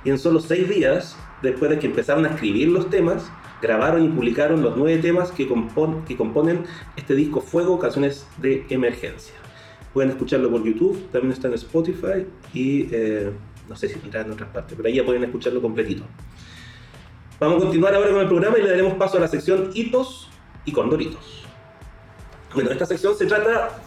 Y 0.06 0.12
en 0.12 0.20
solo 0.20 0.40
seis 0.40 0.70
días, 0.70 1.18
después 1.42 1.70
de 1.72 1.80
que 1.80 1.88
empezaron 1.88 2.26
a 2.26 2.30
escribir 2.30 2.70
los 2.70 2.90
temas, 2.90 3.30
grabaron 3.62 4.06
y 4.06 4.10
publicaron 4.10 4.62
los 4.62 4.78
nueve 4.78 5.02
temas 5.02 5.32
que, 5.32 5.50
compon- 5.50 6.06
que 6.06 6.16
componen 6.16 6.66
este 6.96 7.16
disco 7.16 7.42
Fuego, 7.42 7.80
canciones 7.80 8.28
de 8.38 8.66
emergencia. 8.70 9.34
Pueden 9.94 10.12
escucharlo 10.12 10.52
por 10.52 10.64
YouTube, 10.64 11.10
también 11.12 11.34
está 11.34 11.48
en 11.48 11.56
Spotify 11.56 12.28
y 12.54 12.88
eh, 12.92 13.32
no 13.68 13.76
sé 13.76 13.88
si 13.88 13.96
tendrá 13.96 14.22
en 14.22 14.32
otras 14.32 14.50
partes, 14.50 14.76
pero 14.78 14.88
ahí 14.88 14.96
ya 14.96 15.06
pueden 15.06 15.24
escucharlo 15.24 15.62
completito. 15.62 16.04
Vamos 17.40 17.58
a 17.58 17.66
continuar 17.66 17.96
ahora 17.96 18.12
con 18.12 18.22
el 18.22 18.28
programa 18.28 18.60
y 18.60 18.62
le 18.62 18.70
daremos 18.70 18.94
paso 18.94 19.18
a 19.18 19.22
la 19.22 19.28
sección 19.28 19.72
Hitos 19.74 20.30
y 20.66 20.72
Condoritos. 20.72 21.46
Bueno, 22.54 22.72
esta 22.72 22.86
sección 22.86 23.18
se 23.18 23.26
trata, 23.26 23.82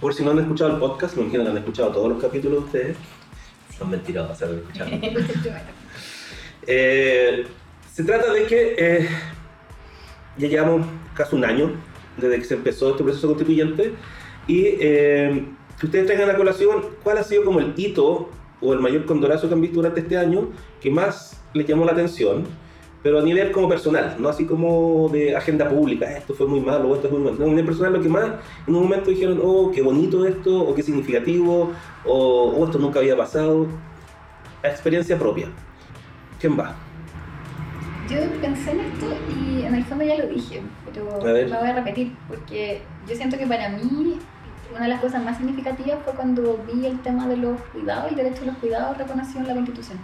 por 0.00 0.12
si 0.12 0.22
no 0.22 0.32
han 0.32 0.38
escuchado 0.40 0.72
el 0.72 0.78
podcast, 0.78 1.16
me 1.16 1.22
imagino 1.22 1.44
que 1.44 1.50
han 1.50 1.58
escuchado 1.58 1.90
todos 1.90 2.08
los 2.10 2.20
capítulos 2.20 2.58
de 2.58 2.64
ustedes. 2.66 2.96
Son 3.78 3.92
escuchado. 3.94 4.34
Eh, 6.68 7.46
se 7.92 8.02
trata 8.02 8.32
de 8.32 8.44
que 8.46 8.74
eh, 8.76 9.08
ya 10.36 10.48
llevamos 10.48 10.84
casi 11.14 11.36
un 11.36 11.44
año 11.44 11.70
desde 12.16 12.38
que 12.38 12.44
se 12.44 12.54
empezó 12.54 12.90
este 12.90 13.04
proceso 13.04 13.28
constituyente 13.28 13.92
y 14.48 14.64
eh, 14.80 15.46
que 15.78 15.86
ustedes 15.86 16.06
traigan 16.06 16.28
a 16.28 16.36
colación 16.36 16.86
cuál 17.04 17.18
ha 17.18 17.22
sido 17.22 17.44
como 17.44 17.60
el 17.60 17.72
hito 17.76 18.30
o 18.60 18.72
el 18.72 18.80
mayor 18.80 19.04
condorazo 19.04 19.46
que 19.46 19.54
han 19.54 19.60
visto 19.60 19.76
durante 19.76 20.00
este 20.00 20.16
año 20.16 20.50
que 20.80 20.90
más 20.90 21.40
les 21.54 21.66
llamó 21.66 21.84
la 21.84 21.92
atención, 21.92 22.46
pero 23.06 23.20
a 23.20 23.22
nivel 23.22 23.52
como 23.52 23.68
personal, 23.68 24.16
no 24.18 24.28
así 24.28 24.46
como 24.46 25.08
de 25.12 25.36
agenda 25.36 25.68
pública, 25.68 26.06
"Ah, 26.08 26.18
esto 26.18 26.34
fue 26.34 26.48
muy 26.48 26.58
malo 26.58 26.92
esto 26.96 27.08
fue 27.08 27.20
muy 27.20 27.30
malo, 27.30 27.38
no, 27.38 27.44
a 27.44 27.48
nivel 27.50 27.64
personal 27.64 27.92
lo 27.92 28.02
que 28.02 28.08
más 28.08 28.24
en 28.66 28.74
un 28.74 28.82
momento 28.82 29.10
dijeron, 29.10 29.38
oh, 29.44 29.70
qué 29.72 29.80
bonito 29.80 30.26
esto, 30.26 30.60
o 30.60 30.74
qué 30.74 30.82
significativo, 30.82 31.70
o 32.04 32.52
"Oh, 32.58 32.64
esto 32.64 32.80
nunca 32.80 32.98
había 32.98 33.16
pasado, 33.16 33.68
a 34.60 34.66
experiencia 34.66 35.16
propia. 35.16 35.46
¿Quién 36.40 36.58
va? 36.58 36.74
Yo 38.10 38.16
pensé 38.40 38.72
en 38.72 38.80
esto 38.80 39.06
y 39.38 39.62
en 39.62 39.76
el 39.76 39.84
fondo 39.84 40.02
ya 40.04 40.16
lo 40.18 40.26
dije, 40.26 40.60
pero 40.86 41.04
lo 41.46 41.58
voy 41.60 41.68
a 41.68 41.74
repetir 41.76 42.12
porque 42.26 42.82
yo 43.08 43.14
siento 43.14 43.38
que 43.38 43.46
para 43.46 43.68
mí 43.68 44.18
una 44.74 44.82
de 44.82 44.88
las 44.88 45.00
cosas 45.00 45.22
más 45.24 45.36
significativas 45.36 45.98
fue 46.04 46.12
cuando 46.14 46.58
vi 46.66 46.86
el 46.86 46.98
tema 47.02 47.28
de 47.28 47.36
los 47.36 47.60
cuidados, 47.72 48.10
el 48.10 48.16
derecho 48.16 48.42
a 48.42 48.46
los 48.46 48.56
cuidados 48.56 48.98
reconocido 48.98 49.42
en 49.42 49.46
la 49.46 49.54
Constitución. 49.54 49.98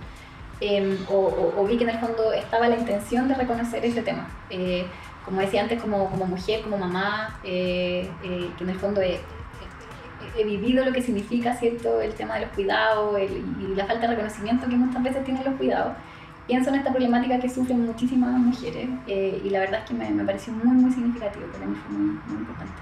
Eh, 0.65 0.97
o, 1.09 1.15
o- 1.17 1.61
o 1.61 1.67
vi 1.67 1.77
que 1.77 1.83
en 1.85 1.91
el 1.91 1.99
fondo 1.99 2.33
estaba 2.33 2.69
la 2.69 2.77
intención 2.77 3.27
de 3.29 3.35
reconocer 3.35 3.85
este 3.85 4.03
tema. 4.03 4.29
Eh, 4.49 4.87
como 5.25 5.41
decía 5.41 5.63
antes, 5.63 5.81
como, 5.83 6.09
como 6.11 6.25
mujer, 6.27 6.63
como 6.63 6.79
mamá, 6.79 7.39
eh, 7.45 8.09
eh, 8.23 8.51
que 8.57 8.65
en 8.65 8.71
el 8.71 8.79
fondo 8.79 9.01
he, 9.01 9.15
he- 9.15 10.41
he 10.41 10.45
vivido 10.45 10.85
lo 10.85 10.93
que 10.93 11.03
significa 11.03 11.55
¿cierto? 11.55 12.01
el 12.01 12.13
tema 12.15 12.35
de 12.37 12.43
los 12.43 12.51
cuidados 12.51 13.19
el- 13.19 13.45
y 13.61 13.75
la 13.75 13.87
falta 13.87 14.03
de 14.03 14.15
reconocimiento 14.15 14.69
que 14.69 14.77
muchas 14.77 15.03
veces 15.03 15.25
tienen 15.25 15.45
los 15.45 15.55
cuidados 15.57 15.93
pienso 16.47 16.71
en 16.71 16.77
esta 16.77 16.91
problemática 16.91 17.39
que 17.41 17.49
sufren 17.49 17.85
muchísimas 17.87 18.31
mujeres 18.33 18.89
eh, 19.07 19.41
y 19.45 19.49
la 19.51 19.61
verdad 19.61 19.81
es 19.83 19.89
que 19.89 19.95
me, 19.95 20.11
me 20.11 20.25
pareció 20.25 20.53
muy, 20.53 20.75
muy 20.77 20.91
significativo, 20.93 21.47
para 21.53 21.67
mí 21.67 21.77
fue 21.87 21.97
muy, 21.97 22.11
muy 22.27 22.37
importante. 22.43 22.73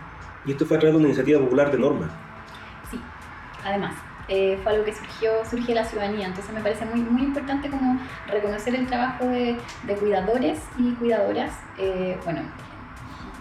Y 0.47 0.53
esto 0.53 0.65
fue 0.67 0.77
a 0.77 0.81
través 0.81 0.95
de 0.95 0.99
una 0.99 1.09
iniciativa 1.09 1.41
popular 1.41 1.71
de 1.71 1.79
norma. 1.79 2.09
Sí, 2.91 2.99
además, 3.65 3.95
eh, 4.31 4.59
fue 4.63 4.73
algo 4.73 4.85
que 4.85 4.95
surgió, 4.95 5.45
surgió 5.45 5.75
la 5.75 5.85
ciudadanía, 5.85 6.29
entonces 6.29 6.55
me 6.55 6.61
parece 6.61 6.87
muy, 6.87 7.01
muy 7.01 7.23
importante 7.23 7.69
como 7.69 8.01
reconocer 8.29 8.75
el 8.77 8.87
trabajo 8.87 9.27
de, 9.27 9.59
de 9.83 9.95
cuidadores 9.97 10.61
y 10.79 10.93
cuidadoras. 10.93 11.53
Eh, 11.77 12.17
bueno, 12.25 12.43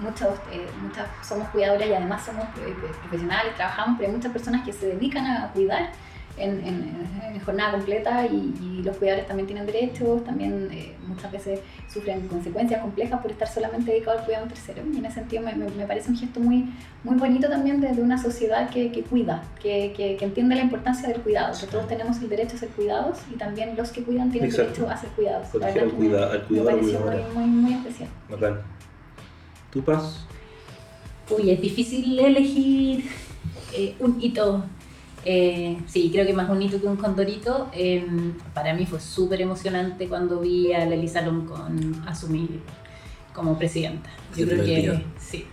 muchos, 0.02 0.40
eh, 0.52 0.68
muchas 0.82 1.08
somos 1.22 1.48
cuidadoras 1.50 1.88
y 1.88 1.94
además 1.94 2.26
somos 2.26 2.46
eh, 2.58 2.76
profesionales, 3.02 3.56
trabajamos, 3.56 3.98
pero 3.98 4.10
hay 4.10 4.16
muchas 4.16 4.32
personas 4.32 4.66
que 4.66 4.74
se 4.74 4.88
dedican 4.88 5.26
a 5.28 5.52
cuidar 5.52 5.92
en, 6.40 6.52
en- 6.66 7.10
en 7.34 7.40
jornada 7.42 7.72
completa 7.74 8.26
y, 8.26 8.54
y 8.62 8.82
los 8.84 8.98
cuidadores 8.98 9.28
también 9.28 9.46
tienen 9.48 9.66
derechos, 9.66 10.24
también 10.24 10.68
eh, 10.72 10.96
muchas 11.08 11.32
veces 11.32 11.60
sufren 11.92 12.28
consecuencias 12.28 12.82
complejas 12.82 13.22
por 13.22 13.32
estar 13.32 13.48
solamente 13.48 13.92
dedicados 13.92 14.20
al 14.22 14.26
cuidado 14.26 14.46
de 14.46 14.50
un 14.50 14.56
tercero. 14.56 14.82
Y 14.94 14.98
en 14.98 15.06
ese 15.06 15.16
sentido 15.16 15.44
me, 15.44 15.54
me- 15.56 15.70
me 15.70 15.86
parece 15.86 16.10
un 16.10 16.18
gesto 16.18 16.40
muy, 16.40 16.66
muy 17.04 17.16
bonito 17.18 17.48
también 17.50 17.82
de, 17.82 17.94
de 17.94 18.02
una 18.02 18.18
sociedad 18.22 18.70
que, 18.70 18.92
que 18.92 19.04
cuida, 19.04 19.44
que, 19.62 19.94
que- 19.96 20.18
que 20.18 20.26
entiende 20.26 20.56
la 20.56 20.62
importancia 20.62 21.08
del 21.08 21.22
cuidado, 21.22 21.58
que 21.60 21.68
todos 21.68 21.88
tenemos 21.88 22.18
el 22.20 22.30
derecho 22.30 22.56
a 22.56 22.60
ser 22.60 22.70
cuidados 22.70 23.20
y 23.34 23.38
también 23.38 23.76
los 23.78 23.92
que 23.92 24.04
cuidan 24.04 24.32
tienen 24.32 24.50
Exacto. 24.50 24.74
derecho 24.74 24.90
a 24.92 24.98
ser 24.98 25.10
cuidados. 25.12 25.48
Proteger 25.50 25.84
al 25.84 25.92
cuida- 25.92 26.32
al 26.32 26.44
cuidador 26.44 26.72
pareció 26.74 27.00
muy, 27.00 27.34
muy, 27.36 27.46
muy 27.46 27.74
especial. 27.74 28.10
Bacán. 28.30 28.60
¿Tu 29.72 29.84
paz? 29.84 30.26
Uy, 31.30 31.52
es 31.52 31.62
difícil 31.62 32.18
elegir 32.20 33.06
eh, 33.76 33.96
un 34.00 34.18
hito. 34.22 34.66
Eh, 35.32 35.78
sí, 35.86 36.10
creo 36.12 36.26
que 36.26 36.34
más 36.34 36.50
un 36.50 36.60
hito 36.60 36.82
que 36.82 36.88
un 36.88 36.96
condorito. 36.96 37.70
Eh, 37.72 38.04
para 38.56 38.74
mí 38.74 38.88
fue 38.88 39.00
súper 39.00 39.40
emocionante 39.42 40.08
cuando 40.08 40.40
vi 40.40 40.74
a 40.74 40.86
la 40.88 40.96
Elisa 40.96 41.22
Loncón 41.22 42.02
asumir 42.08 42.62
como 43.32 43.56
presidenta. 43.56 44.10
Yo 44.36 44.48
creo 44.48 44.66
que 44.66 45.04
sí. 45.20 45.46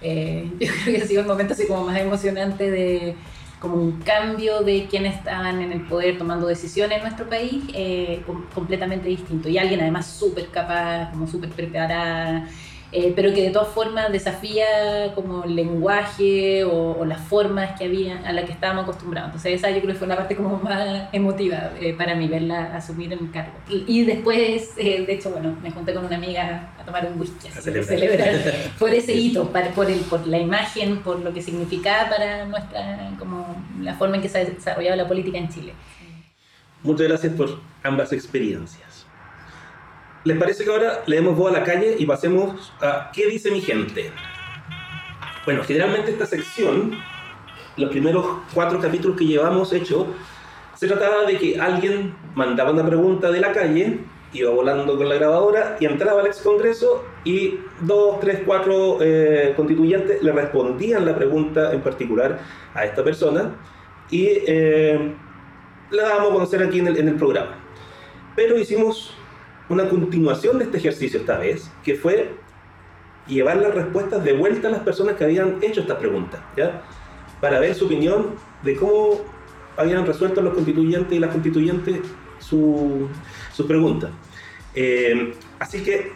Eh, 0.00 0.50
yo 0.60 0.66
creo 0.84 0.96
que 0.96 1.02
ha 1.02 1.06
sido 1.06 1.20
un 1.22 1.28
momento 1.28 1.52
así 1.52 1.66
como 1.66 1.84
más 1.84 1.98
emocionante 2.00 2.70
de 2.70 3.14
como 3.60 3.76
un 3.76 4.00
cambio 4.00 4.60
de 4.62 4.86
quienes 4.86 5.14
estaban 5.16 5.60
en 5.60 5.72
el 5.72 5.82
poder 5.82 6.16
tomando 6.16 6.46
decisiones 6.46 6.96
en 6.96 7.02
nuestro 7.04 7.28
país 7.28 7.62
eh, 7.74 8.22
com- 8.26 8.44
completamente 8.54 9.08
distinto 9.10 9.48
y 9.50 9.58
alguien 9.58 9.80
además 9.82 10.06
súper 10.06 10.48
capaz, 10.48 11.10
como 11.10 11.26
súper 11.28 11.50
preparada, 11.50 12.48
eh, 12.92 13.12
pero 13.16 13.32
que 13.32 13.42
de 13.44 13.50
todas 13.50 13.68
formas 13.68 14.12
desafía 14.12 15.12
como 15.14 15.44
el 15.44 15.56
lenguaje 15.56 16.62
o, 16.64 16.92
o 17.00 17.04
las 17.06 17.20
formas 17.22 17.78
que 17.78 17.86
había 17.86 18.18
a 18.26 18.32
las 18.32 18.44
que 18.44 18.52
estábamos 18.52 18.84
acostumbrados. 18.84 19.28
Entonces 19.30 19.54
esa 19.54 19.70
yo 19.70 19.80
creo 19.80 19.94
que 19.94 19.98
fue 19.98 20.06
la 20.08 20.16
parte 20.16 20.36
como 20.36 20.58
más 20.62 21.08
emotiva 21.12 21.72
eh, 21.80 21.94
para 21.94 22.14
mí, 22.14 22.28
verla 22.28 22.76
asumir 22.76 23.12
el 23.12 23.30
cargo. 23.30 23.52
Y, 23.68 23.84
y 23.86 24.04
después, 24.04 24.72
eh, 24.76 25.04
de 25.06 25.12
hecho, 25.14 25.30
bueno, 25.30 25.56
me 25.62 25.70
junté 25.70 25.94
con 25.94 26.04
una 26.04 26.16
amiga 26.16 26.74
a 26.78 26.84
tomar 26.84 27.06
un 27.06 27.18
whisky, 27.20 27.48
a 27.48 27.52
celebrar. 27.60 27.84
celebrar 27.98 28.34
por 28.78 28.90
ese 28.92 29.14
hito, 29.14 29.50
para- 29.50 29.70
por, 29.70 29.90
el, 29.90 30.00
por 30.00 30.26
la 30.26 30.38
imagen, 30.38 30.98
por 31.02 31.20
lo 31.20 31.32
que 31.32 31.42
significaba 31.42 32.10
para 32.10 32.44
nuestra, 32.46 33.10
como 33.18 33.56
la 33.80 33.94
forma 33.94 34.16
en 34.16 34.22
que 34.22 34.28
se 34.28 34.38
ha 34.38 34.44
desarrollado 34.44 34.96
la 34.96 35.08
política 35.08 35.38
en 35.38 35.48
Chile. 35.48 35.72
Muchas 36.82 37.06
gracias 37.08 37.32
por 37.34 37.60
ambas 37.82 38.12
experiencias. 38.12 38.81
¿Les 40.24 40.38
parece 40.38 40.62
que 40.64 40.70
ahora 40.70 41.02
le 41.06 41.16
demos 41.16 41.36
voz 41.36 41.52
a 41.52 41.58
la 41.58 41.64
calle 41.64 41.96
y 41.98 42.06
pasemos 42.06 42.72
a 42.80 43.10
¿Qué 43.12 43.26
dice 43.26 43.50
mi 43.50 43.60
gente? 43.60 44.12
Bueno, 45.44 45.64
generalmente 45.64 46.12
esta 46.12 46.26
sección, 46.26 46.96
los 47.76 47.90
primeros 47.90 48.24
cuatro 48.54 48.78
capítulos 48.78 49.16
que 49.16 49.24
llevamos 49.26 49.72
hecho, 49.72 50.06
se 50.76 50.86
trataba 50.86 51.24
de 51.24 51.36
que 51.38 51.58
alguien 51.58 52.14
mandaba 52.36 52.70
una 52.70 52.86
pregunta 52.86 53.32
de 53.32 53.40
la 53.40 53.50
calle, 53.50 53.98
iba 54.32 54.50
volando 54.50 54.96
con 54.96 55.08
la 55.08 55.16
grabadora 55.16 55.76
y 55.80 55.86
entraba 55.86 56.20
al 56.20 56.28
ex 56.28 56.40
congreso 56.40 57.04
y 57.24 57.58
dos, 57.80 58.20
tres, 58.20 58.42
cuatro 58.46 58.98
eh, 59.00 59.54
constituyentes 59.56 60.22
le 60.22 60.30
respondían 60.30 61.04
la 61.04 61.16
pregunta 61.16 61.72
en 61.72 61.80
particular 61.80 62.38
a 62.74 62.84
esta 62.84 63.02
persona 63.02 63.56
y 64.08 64.28
eh, 64.46 65.14
la 65.90 66.02
dábamos 66.04 66.30
a 66.30 66.34
conocer 66.34 66.62
aquí 66.62 66.78
en 66.78 66.86
el, 66.86 66.96
en 66.96 67.08
el 67.08 67.16
programa. 67.16 67.56
Pero 68.36 68.56
hicimos 68.56 69.16
una 69.72 69.88
continuación 69.88 70.58
de 70.58 70.64
este 70.64 70.78
ejercicio 70.78 71.20
esta 71.20 71.38
vez, 71.38 71.70
que 71.84 71.94
fue 71.94 72.30
llevar 73.26 73.56
las 73.56 73.74
respuestas 73.74 74.24
de 74.24 74.32
vuelta 74.32 74.68
a 74.68 74.70
las 74.70 74.80
personas 74.80 75.16
que 75.16 75.24
habían 75.24 75.58
hecho 75.62 75.80
esta 75.80 75.98
pregunta, 75.98 76.44
¿ya? 76.56 76.82
Para 77.40 77.60
ver 77.60 77.74
su 77.74 77.86
opinión 77.86 78.34
de 78.62 78.76
cómo 78.76 79.20
habían 79.76 80.06
resuelto 80.06 80.42
los 80.42 80.54
constituyentes 80.54 81.12
y 81.12 81.18
las 81.18 81.30
constituyentes 81.30 82.00
su, 82.38 83.08
sus 83.52 83.66
preguntas. 83.66 84.10
Eh, 84.74 85.34
así 85.58 85.82
que 85.82 86.12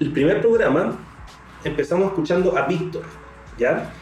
el 0.00 0.12
primer 0.12 0.40
programa 0.40 0.98
empezamos 1.64 2.06
escuchando 2.06 2.56
a 2.56 2.66
Víctor, 2.66 3.04
¿ya? 3.58 3.92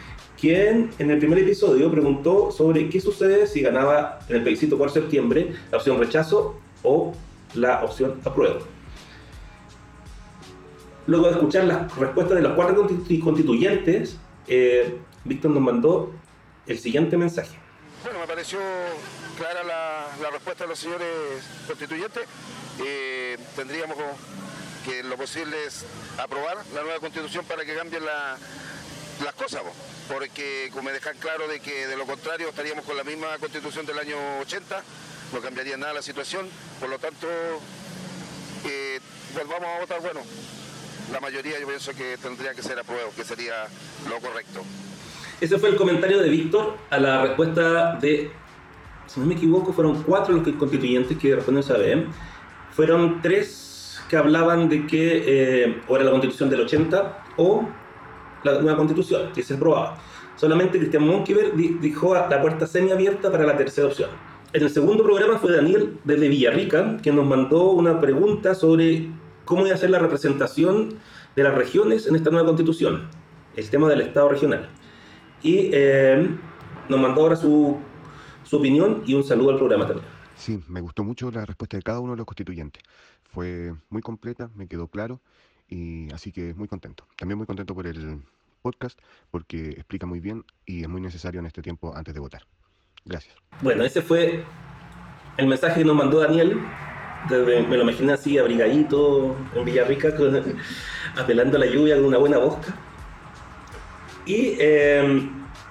quien 0.42 0.90
en 0.98 1.08
el 1.08 1.18
primer 1.18 1.38
episodio 1.38 1.88
preguntó 1.88 2.50
sobre 2.50 2.88
qué 2.88 3.00
sucede 3.00 3.46
si 3.46 3.60
ganaba 3.62 4.18
en 4.28 4.36
el 4.36 4.42
plebiscito 4.42 4.76
por 4.76 4.90
septiembre 4.90 5.52
la 5.70 5.78
opción 5.78 6.00
rechazo 6.00 6.58
o 6.82 7.12
la 7.54 7.82
opción 7.84 8.20
apruebo. 8.24 8.60
Luego 11.06 11.26
de 11.26 11.32
escuchar 11.32 11.64
las 11.64 11.94
respuestas 11.96 12.36
de 12.36 12.42
los 12.42 12.52
cuatro 12.52 12.86
constitu- 12.88 13.22
constituyentes, 13.22 14.16
eh, 14.46 14.98
Víctor 15.24 15.50
nos 15.50 15.62
mandó 15.62 16.12
el 16.66 16.78
siguiente 16.78 17.16
mensaje. 17.16 17.56
Bueno, 18.04 18.20
me 18.20 18.26
pareció 18.26 18.58
clara 19.36 19.62
la, 19.64 20.30
respuesta 20.30 20.64
de 20.64 20.68
los 20.70 20.78
señores 20.78 21.08
constituyentes. 21.66 22.22
Eh, 22.84 23.36
tendríamos 23.56 23.96
que 24.84 25.02
lo 25.04 25.16
posible 25.16 25.64
es 25.66 25.84
aprobar 26.18 26.56
la 26.74 26.82
nueva 26.82 26.98
constitución 27.00 27.44
para 27.46 27.64
que 27.64 27.74
cambien 27.76 28.04
la- 28.04 28.36
las 29.24 29.34
cosas, 29.34 29.62
po. 29.62 29.72
porque 30.12 30.68
como 30.72 30.84
me 30.84 30.92
dejan 30.92 31.16
claro 31.18 31.46
de 31.46 31.60
que 31.60 31.86
de 31.86 31.96
lo 31.96 32.06
contrario 32.06 32.48
estaríamos 32.48 32.84
con 32.84 32.96
la 32.96 33.04
misma 33.04 33.38
constitución 33.38 33.86
del 33.86 33.98
año 33.98 34.16
80, 34.40 34.82
no 35.32 35.40
cambiaría 35.40 35.76
nada 35.76 35.94
la 35.94 36.02
situación, 36.02 36.46
por 36.80 36.88
lo 36.88 36.98
tanto, 36.98 37.26
eh, 38.66 39.00
pues 39.34 39.46
vamos 39.48 39.66
a 39.76 39.80
votar, 39.80 40.00
bueno, 40.00 40.20
la 41.12 41.20
mayoría 41.20 41.58
yo 41.60 41.66
pienso 41.66 41.92
que 41.92 42.16
tendría 42.18 42.54
que 42.54 42.62
ser 42.62 42.78
aprobado, 42.78 43.10
que 43.16 43.24
sería 43.24 43.66
lo 44.08 44.18
correcto. 44.20 44.60
Ese 45.40 45.58
fue 45.58 45.70
el 45.70 45.76
comentario 45.76 46.18
de 46.20 46.28
Víctor 46.28 46.76
a 46.90 46.98
la 46.98 47.22
respuesta 47.22 47.94
de, 47.96 48.30
si 49.06 49.20
no 49.20 49.26
me 49.26 49.34
equivoco, 49.34 49.72
fueron 49.72 50.02
cuatro 50.02 50.34
los 50.34 50.46
constituyentes 50.56 51.18
que 51.18 51.34
respondieron 51.34 51.58
esa 51.70 51.78
vez. 51.78 52.04
Fueron 52.74 53.20
tres 53.20 54.00
que 54.08 54.16
hablaban 54.16 54.68
de 54.68 54.86
que 54.86 55.24
eh, 55.64 55.82
o 55.88 55.96
era 55.96 56.04
la 56.04 56.10
constitución 56.12 56.48
del 56.48 56.60
80 56.62 57.24
o 57.38 57.68
la 58.44 58.60
nueva 58.60 58.76
constitución, 58.76 59.32
que 59.34 59.42
se 59.42 59.54
aprobaba. 59.54 59.98
Solamente 60.36 60.78
Cristian 60.78 61.06
Monkever 61.06 61.54
di- 61.54 61.76
dijo 61.80 62.14
a 62.14 62.28
la 62.28 62.40
puerta 62.40 62.66
semiabierta 62.66 63.30
para 63.30 63.44
la 63.44 63.56
tercera 63.56 63.88
opción. 63.88 64.10
En 64.54 64.62
el 64.62 64.68
segundo 64.68 65.02
programa 65.02 65.38
fue 65.38 65.56
Daniel 65.56 65.98
desde 66.04 66.28
Villarrica, 66.28 66.98
que 66.98 67.10
nos 67.10 67.26
mandó 67.26 67.70
una 67.70 68.02
pregunta 68.02 68.54
sobre 68.54 69.08
cómo 69.46 69.64
iba 69.64 69.74
a 69.74 69.78
ser 69.78 69.88
la 69.88 69.98
representación 69.98 70.98
de 71.34 71.42
las 71.42 71.54
regiones 71.54 72.06
en 72.06 72.16
esta 72.16 72.28
nueva 72.28 72.48
constitución, 72.48 73.08
el 73.56 73.70
tema 73.70 73.88
del 73.88 74.02
Estado 74.02 74.28
regional. 74.28 74.68
Y 75.42 75.70
eh, 75.72 76.28
nos 76.90 77.00
mandó 77.00 77.22
ahora 77.22 77.36
su, 77.36 77.78
su 78.44 78.58
opinión 78.58 79.02
y 79.06 79.14
un 79.14 79.24
saludo 79.24 79.52
al 79.52 79.56
programa 79.56 79.86
también. 79.86 80.06
Sí, 80.36 80.60
me 80.68 80.82
gustó 80.82 81.02
mucho 81.02 81.30
la 81.30 81.46
respuesta 81.46 81.78
de 81.78 81.82
cada 81.82 82.00
uno 82.00 82.12
de 82.12 82.18
los 82.18 82.26
constituyentes. 82.26 82.82
Fue 83.22 83.72
muy 83.88 84.02
completa, 84.02 84.50
me 84.54 84.68
quedó 84.68 84.86
claro 84.86 85.22
y 85.66 86.12
así 86.12 86.30
que 86.30 86.52
muy 86.52 86.68
contento. 86.68 87.06
También 87.16 87.38
muy 87.38 87.46
contento 87.46 87.74
por 87.74 87.86
el 87.86 88.20
podcast 88.60 88.98
porque 89.30 89.70
explica 89.70 90.04
muy 90.04 90.20
bien 90.20 90.44
y 90.66 90.82
es 90.82 90.88
muy 90.90 91.00
necesario 91.00 91.40
en 91.40 91.46
este 91.46 91.62
tiempo 91.62 91.96
antes 91.96 92.12
de 92.12 92.20
votar. 92.20 92.42
Gracias. 93.04 93.34
Bueno, 93.60 93.84
ese 93.84 94.02
fue 94.02 94.44
el 95.36 95.46
mensaje 95.46 95.80
que 95.80 95.84
nos 95.84 95.96
mandó 95.96 96.20
Daniel. 96.20 96.58
Me 97.30 97.76
lo 97.76 97.82
imaginé 97.82 98.12
así, 98.14 98.36
abrigadito, 98.38 99.36
en 99.54 99.64
Villarrica, 99.64 100.14
con- 100.16 100.56
apelando 101.16 101.56
a 101.56 101.60
la 101.60 101.66
lluvia 101.66 101.96
con 101.96 102.06
una 102.06 102.18
buena 102.18 102.38
bosca. 102.38 102.74
Y 104.26 104.56
eh, 104.58 105.00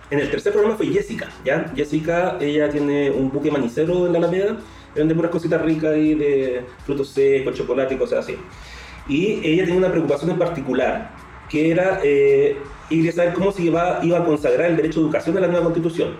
en 0.09 0.19
el 0.19 0.29
tercer 0.29 0.51
programa 0.53 0.77
fue 0.77 0.87
Jessica, 0.87 1.29
¿ya? 1.43 1.71
Jessica, 1.75 2.37
ella 2.39 2.69
tiene 2.69 3.09
un 3.11 3.31
buque 3.31 3.51
manicero 3.51 4.05
en 4.07 4.13
la 4.13 4.19
Alameda, 4.19 4.57
vende 4.95 5.15
puras 5.15 5.31
cositas 5.31 5.61
ricas 5.61 5.91
ahí 5.93 6.15
de 6.15 6.65
frutos 6.85 7.09
secos, 7.09 7.55
chocolate 7.55 7.95
y 7.95 7.97
cosas 7.97 8.19
así. 8.25 8.37
Y 9.07 9.39
ella 9.43 9.63
tenía 9.63 9.79
una 9.79 9.89
preocupación 9.91 10.31
en 10.31 10.37
particular, 10.39 11.11
que 11.49 11.71
era, 11.71 11.99
eh, 12.03 12.57
y 12.89 12.97
quería 12.97 13.11
saber 13.13 13.33
cómo 13.33 13.51
se 13.51 13.63
iba, 13.63 13.99
iba 14.03 14.19
a 14.19 14.25
consagrar 14.25 14.69
el 14.71 14.77
derecho 14.77 14.99
a 14.99 15.03
educación 15.03 15.35
de 15.35 15.41
la 15.41 15.47
nueva 15.47 15.63
constitución 15.65 16.15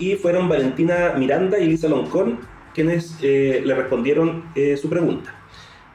y 0.00 0.16
fueron 0.16 0.48
Valentina 0.48 1.14
Miranda 1.16 1.58
y 1.58 1.64
Elisa 1.64 1.86
Loncón 1.86 2.40
quienes 2.74 3.16
eh, 3.22 3.62
le 3.64 3.74
respondieron 3.74 4.50
eh, 4.54 4.76
su 4.76 4.88
pregunta, 4.88 5.34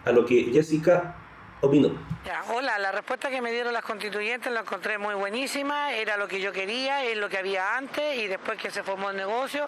a 0.06 0.12
lo 0.12 0.26
que 0.26 0.52
Jessica 0.54 1.16
opinó. 1.62 1.90
Ya, 2.26 2.44
hola, 2.54 2.78
la 2.80 2.92
respuesta 2.92 3.30
que 3.30 3.42
me 3.42 3.52
dieron 3.52 3.74
las 3.74 3.84
constituyentes 3.84 4.52
la 4.52 4.60
encontré 4.60 4.98
muy 4.98 5.16
buenísima, 5.16 5.94
era 5.94 6.18
lo 6.18 6.28
que 6.28 6.40
yo 6.40 6.52
quería, 6.52 7.06
es 7.06 7.18
lo 7.18 7.30
que 7.30 7.38
había 7.38 7.78
antes 7.78 8.18
y 8.18 8.28
después 8.28 8.60
que 8.60 8.70
se 8.70 8.84
formó 8.84 9.10
el 9.10 9.18
negocio, 9.18 9.68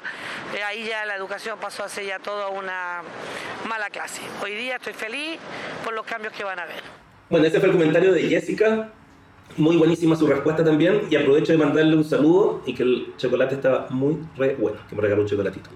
eh, 0.56 0.64
ahí 0.64 0.86
ya 0.86 1.06
la 1.06 1.16
educación 1.16 1.58
pasó 1.60 1.84
a 1.84 1.90
ser 1.90 2.06
ya 2.06 2.20
toda 2.20 2.50
una 2.50 3.02
mala 3.68 3.90
clase. 3.90 4.22
Hoy 4.44 4.54
día 4.56 4.76
estoy 4.76 4.94
feliz 4.94 5.40
por 5.84 5.94
los 5.94 6.06
cambios 6.06 6.34
que 6.34 6.44
van 6.44 6.60
a 6.60 6.64
haber. 6.64 6.84
Bueno, 7.30 7.48
ese 7.48 7.60
fue 7.60 7.70
el 7.70 7.74
comentario 7.74 8.14
de 8.14 8.24
Jessica, 8.24 8.92
muy 9.56 9.78
buenísima 9.78 10.16
su 10.16 10.28
respuesta 10.28 10.64
también, 10.64 11.02
y 11.10 11.16
aprovecho 11.16 11.54
de 11.54 11.58
mandarle 11.58 11.96
un 11.96 12.04
saludo 12.04 12.62
y 12.66 12.74
que 12.74 12.84
el 12.84 13.14
chocolate 13.18 13.56
estaba 13.56 13.88
muy 13.90 14.18
re 14.36 14.56
bueno, 14.60 14.78
que 14.90 14.96
me 14.96 15.02
regaló 15.02 15.22
un 15.22 15.28
chocolatito. 15.28 15.70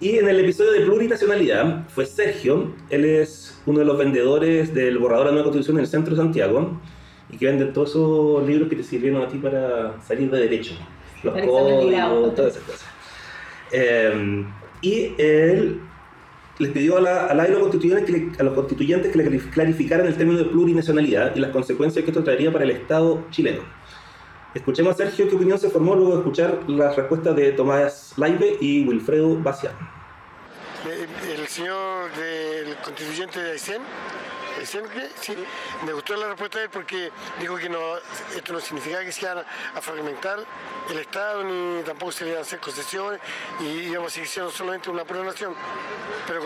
Y 0.00 0.18
en 0.18 0.28
el 0.28 0.40
episodio 0.40 0.72
de 0.72 0.80
plurinacionalidad 0.80 1.88
fue 1.88 2.06
Sergio, 2.06 2.74
él 2.90 3.04
es 3.04 3.62
uno 3.66 3.78
de 3.78 3.84
los 3.84 3.96
vendedores 3.96 4.74
del 4.74 4.98
borrador 4.98 5.26
de 5.26 5.30
la 5.30 5.34
nueva 5.34 5.44
constitución 5.44 5.76
en 5.76 5.84
el 5.84 5.88
centro 5.88 6.16
de 6.16 6.22
Santiago, 6.22 6.80
y 7.30 7.36
que 7.36 7.46
vende 7.46 7.66
todos 7.66 7.90
esos 7.90 8.46
libros 8.46 8.68
que 8.68 8.76
te 8.76 8.82
sirvieron 8.82 9.22
a 9.22 9.28
ti 9.28 9.38
para 9.38 10.00
salir 10.02 10.30
de 10.30 10.40
derecho, 10.40 10.74
los 11.22 11.32
códigos, 11.34 12.34
todas 12.34 12.56
esas 12.56 12.62
cosas. 12.64 12.86
Eh, 13.70 14.44
y 14.82 15.14
él 15.16 15.80
les 16.62 16.70
pidió 16.72 16.96
a, 16.98 17.00
la, 17.00 17.26
a 17.26 17.34
la 17.34 17.48
y 17.48 17.50
los 17.50 17.60
constituyentes 17.60 18.06
que, 18.06 18.12
le- 18.12 18.30
a 18.38 18.42
los 18.44 18.54
constituyentes 18.54 19.12
que 19.12 19.18
le 19.18 19.38
clarificaran 19.38 20.06
el 20.06 20.16
término 20.16 20.38
de 20.38 20.44
plurinacionalidad 20.46 21.34
y 21.36 21.40
las 21.40 21.50
consecuencias 21.50 22.04
que 22.04 22.10
esto 22.10 22.22
traería 22.24 22.52
para 22.52 22.64
el 22.64 22.70
Estado 22.70 23.24
chileno. 23.30 23.62
Escuchemos 24.54 24.94
a 24.94 24.96
Sergio 24.98 25.28
qué 25.28 25.34
opinión 25.36 25.58
se 25.58 25.70
formó 25.70 25.94
luego 25.94 26.12
de 26.12 26.18
escuchar 26.18 26.58
las 26.68 26.94
respuestas 26.94 27.34
de 27.36 27.52
Tomás 27.52 28.12
Laibe 28.16 28.56
y 28.60 28.84
Wilfredo 28.86 29.36
Bacián. 29.42 29.72
Eh, 30.86 31.06
El 31.40 31.46
señor 31.46 32.10
del 32.12 32.76
constituyente 32.84 33.40
de 33.40 33.52
Aysén, 33.52 33.80
Aysén, 34.62 34.84
¿qué? 34.94 35.08
sí, 35.20 35.34
me 35.84 35.92
gustó 35.92 36.14
la 36.14 36.28
respuesta 36.28 36.58
de 36.58 36.66
él 36.66 36.70
porque 36.72 37.10
dijo 37.40 37.56
que 37.56 37.68
no, 37.68 37.80
esto 38.36 38.52
no 38.52 38.60
significaba 38.60 39.04
que 39.04 39.10
se 39.10 39.22
iban 39.22 39.38
a 39.38 39.80
fragmentar 39.80 40.38
el 40.88 40.98
Estado 40.98 41.42
ni 41.42 41.82
tampoco 41.82 42.12
se 42.12 42.22
le 42.22 42.30
iban 42.30 42.42
a 42.42 42.46
hacer 42.46 42.60
concesiones 42.60 43.20
y 43.58 43.90
íbamos 43.90 44.12
a 44.12 44.14
seguir 44.14 44.28
siendo 44.28 44.52
solamente 44.52 44.88
una 44.88 45.04
pura 45.04 45.24
nación, 45.24 45.52
pero 46.28 46.42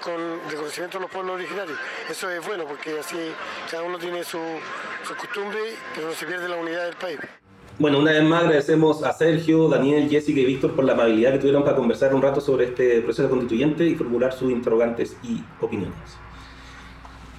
con 0.00 0.40
reconocimiento 0.48 0.98
de 0.98 1.02
los 1.02 1.10
pueblos 1.10 1.34
originarios. 1.34 1.76
Eso 2.08 2.30
es 2.30 2.46
bueno 2.46 2.66
porque 2.66 3.00
así 3.00 3.16
cada 3.68 3.82
uno 3.82 3.98
tiene 3.98 4.22
su, 4.22 4.38
su 5.02 5.16
costumbre, 5.16 5.58
pero 5.92 6.06
no 6.06 6.14
se 6.14 6.24
pierde 6.24 6.48
la 6.48 6.58
unidad 6.58 6.84
del 6.84 6.96
país. 6.96 7.18
Bueno, 7.80 7.98
una 7.98 8.12
vez 8.12 8.22
más 8.22 8.44
agradecemos 8.44 9.02
a 9.02 9.12
Sergio, 9.12 9.68
Daniel, 9.68 10.08
Jessica 10.08 10.38
y 10.38 10.44
Víctor 10.44 10.76
por 10.76 10.84
la 10.84 10.92
amabilidad 10.92 11.32
que 11.32 11.38
tuvieron 11.40 11.64
para 11.64 11.76
conversar 11.76 12.14
un 12.14 12.22
rato 12.22 12.40
sobre 12.40 12.66
este 12.66 13.02
proceso 13.02 13.28
constituyente 13.28 13.84
y 13.84 13.96
formular 13.96 14.32
sus 14.32 14.52
interrogantes 14.52 15.16
y 15.24 15.42
opiniones. 15.60 16.16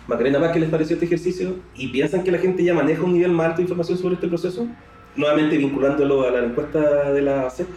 Macarena, 0.08 0.40
¿más 0.40 0.52
qué 0.54 0.60
les 0.60 0.70
pareció 0.70 0.94
este 0.94 1.06
ejercicio? 1.06 1.56
¿Y 1.76 1.90
piensan 1.90 2.24
que 2.24 2.32
la 2.32 2.38
gente 2.38 2.64
ya 2.64 2.74
maneja 2.74 3.04
un 3.04 3.14
nivel 3.14 3.32
más 3.32 3.48
alto 3.48 3.58
de 3.58 3.64
información 3.64 3.98
sobre 3.98 4.16
este 4.16 4.28
proceso? 4.30 4.66
Nuevamente 5.18 5.58
vinculándolo 5.58 6.26
a 6.26 6.32
la 6.32 6.46
encuesta 6.46 7.12
de 7.12 7.22
la 7.22 7.50
CEP. 7.50 7.68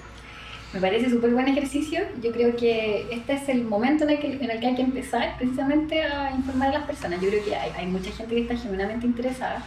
Me 0.72 0.80
parece 0.80 1.10
súper 1.10 1.30
buen 1.30 1.48
ejercicio. 1.48 1.98
Yo 2.22 2.30
creo 2.30 2.54
que 2.54 3.08
este 3.10 3.32
es 3.32 3.48
el 3.48 3.64
momento 3.64 4.04
en 4.04 4.10
el, 4.10 4.20
que, 4.20 4.32
en 4.34 4.48
el 4.48 4.60
que 4.60 4.66
hay 4.68 4.74
que 4.76 4.82
empezar 4.82 5.36
precisamente 5.38 6.04
a 6.04 6.30
informar 6.36 6.68
a 6.68 6.78
las 6.78 6.86
personas. 6.86 7.20
Yo 7.20 7.30
creo 7.30 7.44
que 7.44 7.56
hay, 7.56 7.72
hay 7.76 7.86
mucha 7.88 8.12
gente 8.12 8.32
que 8.36 8.42
está 8.42 8.56
genuinamente 8.56 9.06
interesada 9.06 9.64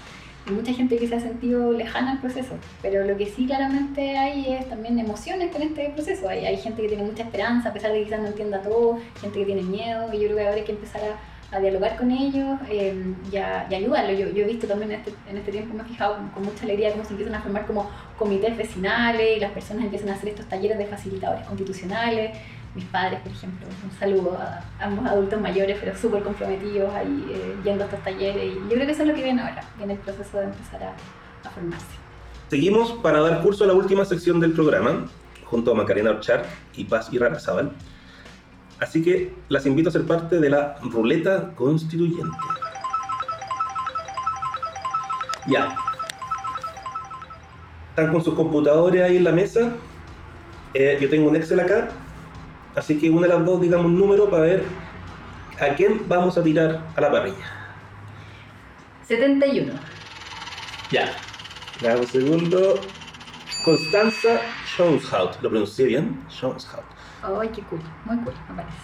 y 0.48 0.52
mucha 0.52 0.72
gente 0.72 0.96
que 0.96 1.06
se 1.06 1.16
ha 1.16 1.20
sentido 1.20 1.74
lejana 1.74 2.14
al 2.14 2.22
proceso. 2.22 2.54
Pero 2.82 3.06
lo 3.06 3.18
que 3.18 3.26
sí 3.26 3.46
claramente 3.46 4.18
hay 4.18 4.54
es 4.54 4.70
también 4.70 4.98
emociones 4.98 5.52
con 5.52 5.62
este 5.64 5.90
proceso. 5.90 6.30
Hay, 6.30 6.46
hay 6.46 6.56
gente 6.56 6.82
que 6.82 6.88
tiene 6.88 7.04
mucha 7.04 7.24
esperanza, 7.24 7.70
a 7.70 7.74
pesar 7.74 7.92
de 7.92 8.00
que 8.00 8.06
quizás 8.06 8.22
no 8.22 8.28
entienda 8.28 8.62
todo, 8.62 9.00
gente 9.20 9.40
que 9.40 9.46
tiene 9.46 9.64
miedo 9.64 10.08
y 10.14 10.20
yo 10.20 10.28
creo 10.28 10.38
que 10.38 10.44
ahora 10.44 10.56
hay 10.56 10.64
que 10.64 10.72
empezar 10.72 11.02
a, 11.02 11.33
a 11.54 11.60
dialogar 11.60 11.98
con 11.98 12.12
ellos 12.12 12.60
eh, 12.70 13.14
y, 13.32 13.38
a, 13.38 13.68
y 13.70 13.76
ayudarlos. 13.76 14.20
Yo, 14.20 14.30
yo 14.30 14.44
he 14.44 14.48
visto 14.48 14.68
también 14.68 14.92
en 14.92 15.00
este, 15.00 15.14
en 15.30 15.38
este 15.38 15.52
tiempo, 15.52 15.76
me 15.76 15.84
he 15.84 15.86
fijado 15.86 16.16
con, 16.16 16.30
con 16.30 16.44
mucha 16.44 16.64
alegría 16.64 16.92
cómo 16.92 17.04
se 17.06 17.12
empiezan 17.12 17.36
a 17.36 17.42
formar 17.42 17.66
como 17.66 17.90
comités 18.18 18.58
vecinales 18.58 19.38
y 19.38 19.40
las 19.40 19.52
personas 19.52 19.86
empiezan 19.86 20.10
a 20.10 20.14
hacer 20.14 20.30
estos 20.30 20.48
talleres 20.48 20.78
de 20.78 20.86
facilitadores 20.86 21.46
constitucionales. 21.46 22.38
Mis 22.76 22.86
padres, 22.86 23.20
por 23.20 23.32
ejemplo, 23.32 23.68
un 23.84 24.00
saludo 24.00 24.36
a 24.36 24.64
ambos 24.84 25.06
adultos 25.06 25.40
mayores, 25.40 25.78
pero 25.80 25.96
súper 25.96 26.24
comprometidos 26.24 26.92
ahí 26.96 27.26
eh, 27.30 27.56
yendo 27.64 27.84
a 27.84 27.86
estos 27.86 28.04
talleres. 28.04 28.44
Y 28.46 28.56
yo 28.56 28.70
creo 28.70 28.86
que 28.88 28.92
eso 28.92 29.04
es 29.04 29.08
lo 29.10 29.14
que 29.14 29.24
viene 29.24 29.42
ahora, 29.42 29.64
viene 29.78 29.94
el 29.94 30.00
proceso 30.00 30.40
de 30.40 30.46
empezar 30.46 30.82
a, 30.84 31.48
a 31.48 31.52
formarse. 31.52 31.86
Seguimos 32.50 32.92
para 32.94 33.20
dar 33.22 33.42
curso 33.44 33.64
a 33.64 33.68
la 33.68 33.74
última 33.74 34.06
sección 34.06 34.40
del 34.40 34.54
programa, 34.54 35.08
junto 35.46 35.72
a 35.72 35.76
Macarena 35.76 36.10
Orchar 36.10 36.46
y 36.76 36.86
Paz 36.86 37.10
y 37.12 37.20
Rarazábal. 37.20 37.72
Así 38.84 39.02
que 39.02 39.34
las 39.48 39.66
invito 39.66 39.88
a 39.88 39.94
ser 39.94 40.06
parte 40.06 40.42
de 40.42 40.50
la 40.50 40.76
ruleta 40.82 41.54
constituyente. 41.56 42.38
Ya. 45.48 45.78
Están 47.92 48.12
con 48.12 48.22
sus 48.22 48.34
computadores 48.34 49.02
ahí 49.02 49.18
en 49.18 49.24
la 49.24 49.32
mesa. 49.32 49.72
Eh, 50.74 50.98
yo 51.00 51.10
tengo 51.10 51.30
un 51.30 51.36
Excel 51.38 51.62
acá. 51.62 51.92
Así 52.76 53.00
que 53.00 53.10
una 53.10 53.28
de 53.28 53.34
las 53.34 53.46
dos, 53.46 53.62
digamos 53.62 53.86
un 53.86 53.98
número 53.98 54.30
para 54.30 54.44
ver 54.44 54.64
a 55.62 55.74
quién 55.76 56.02
vamos 56.10 56.38
a 56.38 56.44
tirar 56.44 56.82
a 56.94 57.02
la 57.02 57.10
parrilla. 57.10 57.78
71. 59.08 59.72
Ya. 60.92 61.10
Dame 61.82 62.02
un 62.02 62.08
segundo. 62.08 62.82
Constanza 63.64 64.42
Schonshout. 64.66 65.42
¿Lo 65.42 65.50
pronuncié 65.50 65.86
bien? 65.86 66.22
Schonshout. 66.30 66.93
¡Ay, 67.24 67.50
qué 67.50 67.62
cool! 67.64 67.80
Muy 68.06 68.18
cool, 68.18 68.34
me 68.50 68.56
parece. 68.56 68.78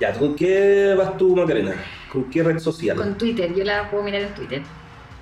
Ya, 0.00 0.12
¿con 0.14 0.34
qué 0.34 0.94
vas 0.96 1.16
tú, 1.18 1.36
Macarena? 1.36 1.74
¿Con 2.10 2.24
qué 2.30 2.42
red 2.42 2.58
social? 2.58 2.96
Con 2.96 3.18
Twitter, 3.18 3.54
yo 3.54 3.64
la 3.64 3.90
puedo 3.90 4.02
mirar 4.02 4.22
en 4.22 4.34
Twitter. 4.34 4.62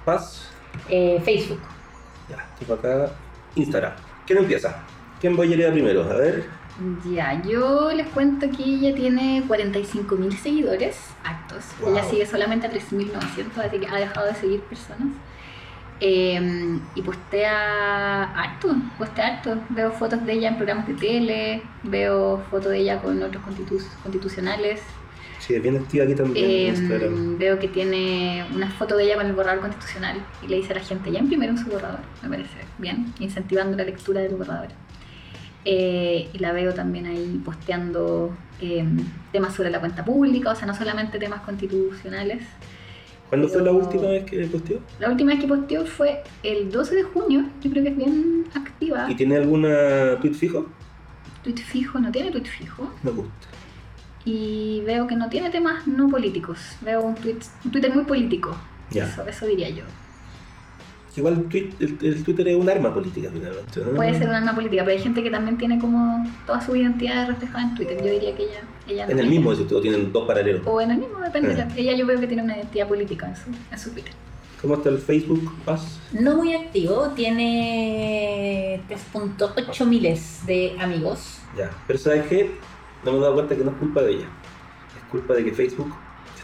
Paz. 0.04 0.50
Eh, 0.88 1.20
Facebook. 1.24 1.60
Ya, 2.28 2.46
tipo 2.58 2.74
acá. 2.74 3.10
Instagram. 3.56 3.92
¿Quién 4.24 4.38
empieza? 4.38 4.84
¿Quién 5.20 5.34
voy 5.34 5.52
a 5.52 5.56
ir 5.56 5.72
primero? 5.72 6.04
A 6.04 6.14
ver. 6.14 6.48
Ya, 7.12 7.42
yo 7.42 7.92
les 7.92 8.06
cuento 8.08 8.48
que 8.50 8.62
ella 8.62 8.94
tiene 8.94 9.42
45.000 9.48 10.36
seguidores 10.36 10.96
actos. 11.24 11.64
Wow. 11.80 11.92
Ella 11.92 12.04
sigue 12.04 12.26
solamente 12.26 12.68
a 12.68 12.70
13.900, 12.70 13.58
así 13.58 13.80
que 13.80 13.86
ha 13.88 13.96
dejado 13.96 14.26
de 14.28 14.34
seguir 14.36 14.60
personas. 14.60 15.08
Eh, 16.00 16.78
y 16.94 17.02
postea 17.02 18.24
harto, 18.24 18.76
postea 18.98 19.26
harto. 19.38 19.58
Veo 19.70 19.90
fotos 19.92 20.24
de 20.24 20.32
ella 20.32 20.48
en 20.48 20.56
programas 20.56 20.86
de 20.86 20.94
tele, 20.94 21.62
veo 21.82 22.42
fotos 22.50 22.70
de 22.70 22.78
ella 22.78 23.00
con 23.00 23.20
otros 23.22 23.42
constitu- 23.44 23.84
constitucionales. 24.02 24.80
Sí, 25.40 25.54
es 25.54 25.62
bien 25.62 25.76
activa 25.76 26.04
aquí 26.04 26.14
también 26.14 26.44
en 26.44 26.66
Instagram. 26.74 27.38
veo 27.38 27.58
que 27.58 27.68
tiene 27.68 28.44
una 28.54 28.68
foto 28.70 28.96
de 28.96 29.04
ella 29.04 29.16
con 29.16 29.26
el 29.26 29.32
borrador 29.32 29.60
constitucional 29.60 30.20
y 30.42 30.48
le 30.48 30.56
dice 30.56 30.72
a 30.72 30.76
la 30.76 30.82
gente, 30.82 31.10
ya 31.10 31.20
imprimieron 31.20 31.56
su 31.56 31.68
borrador, 31.70 32.00
me 32.22 32.28
parece 32.28 32.56
bien, 32.78 33.12
incentivando 33.18 33.76
la 33.76 33.84
lectura 33.84 34.20
del 34.20 34.34
borrador. 34.34 34.68
Eh, 35.64 36.28
y 36.32 36.38
la 36.38 36.52
veo 36.52 36.72
también 36.74 37.06
ahí 37.06 37.40
posteando 37.44 38.34
eh, 38.60 38.84
temas 39.32 39.54
sobre 39.54 39.70
la 39.70 39.80
cuenta 39.80 40.04
pública, 40.04 40.50
o 40.50 40.54
sea, 40.54 40.66
no 40.66 40.74
solamente 40.74 41.18
temas 41.18 41.40
constitucionales. 41.42 42.42
¿Cuándo 43.28 43.48
fue 43.48 43.62
la 43.62 43.72
última 43.72 44.08
vez 44.08 44.24
que 44.24 44.42
posteó? 44.46 44.78
La 44.98 45.10
última 45.10 45.32
vez 45.32 45.40
que 45.40 45.48
posteó 45.48 45.84
fue 45.84 46.22
el 46.42 46.70
12 46.70 46.94
de 46.94 47.02
junio, 47.02 47.44
yo 47.62 47.70
creo 47.70 47.82
que 47.82 47.90
es 47.90 47.96
bien 47.96 48.46
activa. 48.54 49.10
¿Y 49.10 49.14
tiene 49.14 49.36
alguna 49.36 50.18
tweet 50.20 50.32
fijo? 50.32 50.66
Tweet 51.42 51.56
fijo, 51.56 51.98
no 51.98 52.10
tiene 52.10 52.30
tweet 52.30 52.46
fijo. 52.46 52.90
Me 53.02 53.10
gusta. 53.10 53.48
Y 54.24 54.82
veo 54.86 55.06
que 55.06 55.16
no 55.16 55.28
tiene 55.28 55.50
temas 55.50 55.86
no 55.86 56.08
políticos. 56.08 56.58
Veo 56.80 57.02
un, 57.02 57.14
tweet, 57.14 57.38
un 57.64 57.70
Twitter 57.70 57.94
muy 57.94 58.04
político. 58.04 58.56
Ya. 58.90 59.04
Eso, 59.04 59.26
eso 59.26 59.46
diría 59.46 59.68
yo. 59.70 59.84
Igual 61.18 61.34
el, 61.34 61.48
tweet- 61.48 61.70
el- 61.80 61.98
el 62.00 62.24
Twitter 62.24 62.48
es 62.48 62.56
un 62.56 62.68
arma 62.70 62.94
política 62.94 63.28
finalmente. 63.32 63.80
¿no? 63.80 63.90
Puede 63.96 64.14
ser 64.18 64.28
un 64.28 64.34
arma 64.34 64.54
política, 64.54 64.84
pero 64.84 64.96
hay 64.96 65.02
gente 65.02 65.22
que 65.22 65.30
también 65.30 65.58
tiene 65.58 65.78
como 65.78 66.24
toda 66.46 66.60
su 66.60 66.74
identidad 66.76 67.28
reflejada 67.28 67.62
en 67.64 67.74
Twitter. 67.74 67.98
Yo 67.98 68.10
diría 68.12 68.34
que 68.36 68.42
ella, 68.44 68.60
ella 68.86 69.06
no 69.06 69.12
En 69.12 69.18
el 69.18 69.28
tiene. 69.28 69.44
mismo, 69.48 69.76
o 69.76 69.80
tienen 69.80 70.12
dos 70.12 70.26
paralelos. 70.26 70.62
O 70.66 70.80
en 70.80 70.90
el 70.92 70.98
mismo, 70.98 71.18
depende. 71.20 71.52
Eh. 71.60 71.66
Ella 71.76 71.92
yo 71.96 72.06
veo 72.06 72.18
que 72.20 72.26
tiene 72.26 72.42
una 72.42 72.56
identidad 72.56 72.88
política 72.88 73.28
en 73.28 73.36
su, 73.36 73.50
en 73.72 73.78
su 73.78 73.90
Twitter. 73.90 74.12
¿Cómo 74.62 74.74
está 74.74 74.88
el 74.88 74.98
Facebook, 74.98 75.52
Paz? 75.64 76.00
No 76.12 76.36
muy 76.36 76.52
activo, 76.52 77.10
tiene 77.14 78.80
3.8 78.88 79.86
miles 79.86 80.40
de 80.46 80.76
amigos. 80.80 81.38
Ya. 81.56 81.70
Pero 81.86 81.98
¿sabes 81.98 82.26
qué? 82.26 82.50
No 83.04 83.12
me 83.12 83.18
he 83.18 83.20
dado 83.20 83.34
cuenta 83.34 83.54
que 83.56 83.64
no 83.64 83.70
es 83.70 83.76
culpa 83.76 84.02
de 84.02 84.12
ella. 84.12 84.26
Es 84.96 85.10
culpa 85.10 85.34
de 85.34 85.44
que 85.44 85.52
Facebook 85.52 85.94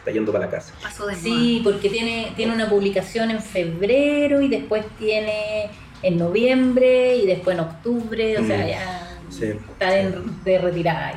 está 0.05 0.13
yendo 0.13 0.33
para 0.33 0.45
la 0.45 0.51
casa. 0.51 0.75
De 1.09 1.15
Sí, 1.17 1.61
porque 1.65 1.89
tiene, 1.89 2.33
tiene 2.37 2.53
una 2.53 2.69
publicación 2.69 3.31
en 3.31 3.41
febrero 3.41 4.43
y 4.43 4.49
después 4.49 4.85
tiene 4.99 5.71
en 6.03 6.19
noviembre 6.19 7.17
y 7.17 7.27
después 7.27 7.57
en 7.57 7.65
octubre, 7.65 8.37
o 8.39 8.45
sea, 8.45 8.59
Mm. 8.65 8.69
ya 8.69 9.19
Sí. 9.31 9.45
está 9.47 9.99
en- 9.99 10.45
de 10.45 10.59
retirada 10.59 11.09
ahí. 11.09 11.15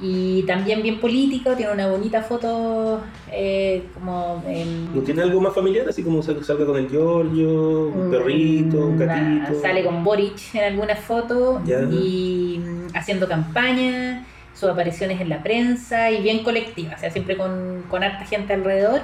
Y 0.00 0.44
también 0.44 0.80
bien 0.82 1.00
político, 1.00 1.54
tiene 1.56 1.72
una 1.72 1.88
bonita 1.88 2.22
foto 2.22 3.00
eh, 3.30 3.88
como 3.92 4.42
en... 4.46 4.94
¿No 4.94 5.02
tiene 5.02 5.22
algo 5.22 5.40
más 5.40 5.52
familiar? 5.54 5.86
Así 5.88 6.02
como 6.02 6.22
sal- 6.22 6.42
salga 6.44 6.64
con 6.64 6.76
el 6.78 6.88
Giorgio, 6.88 7.88
un 7.88 8.06
Mm, 8.08 8.10
perrito, 8.10 8.86
un 8.86 8.96
gatito. 8.96 9.60
Sale 9.60 9.84
con 9.84 10.02
Boric 10.04 10.54
en 10.54 10.64
algunas 10.64 10.98
fotos 11.00 11.60
Ya. 11.66 11.80
y 11.82 12.58
mm, 12.64 12.96
haciendo 12.96 13.28
campaña, 13.28 14.24
sus 14.58 14.68
apariciones 14.68 15.20
en 15.20 15.28
la 15.28 15.42
prensa 15.42 16.10
y 16.10 16.22
bien 16.22 16.42
colectiva, 16.42 16.94
o 16.96 16.98
sea, 16.98 17.10
siempre 17.10 17.36
con, 17.36 17.84
con 17.88 18.02
harta 18.02 18.24
gente 18.24 18.52
alrededor. 18.54 19.00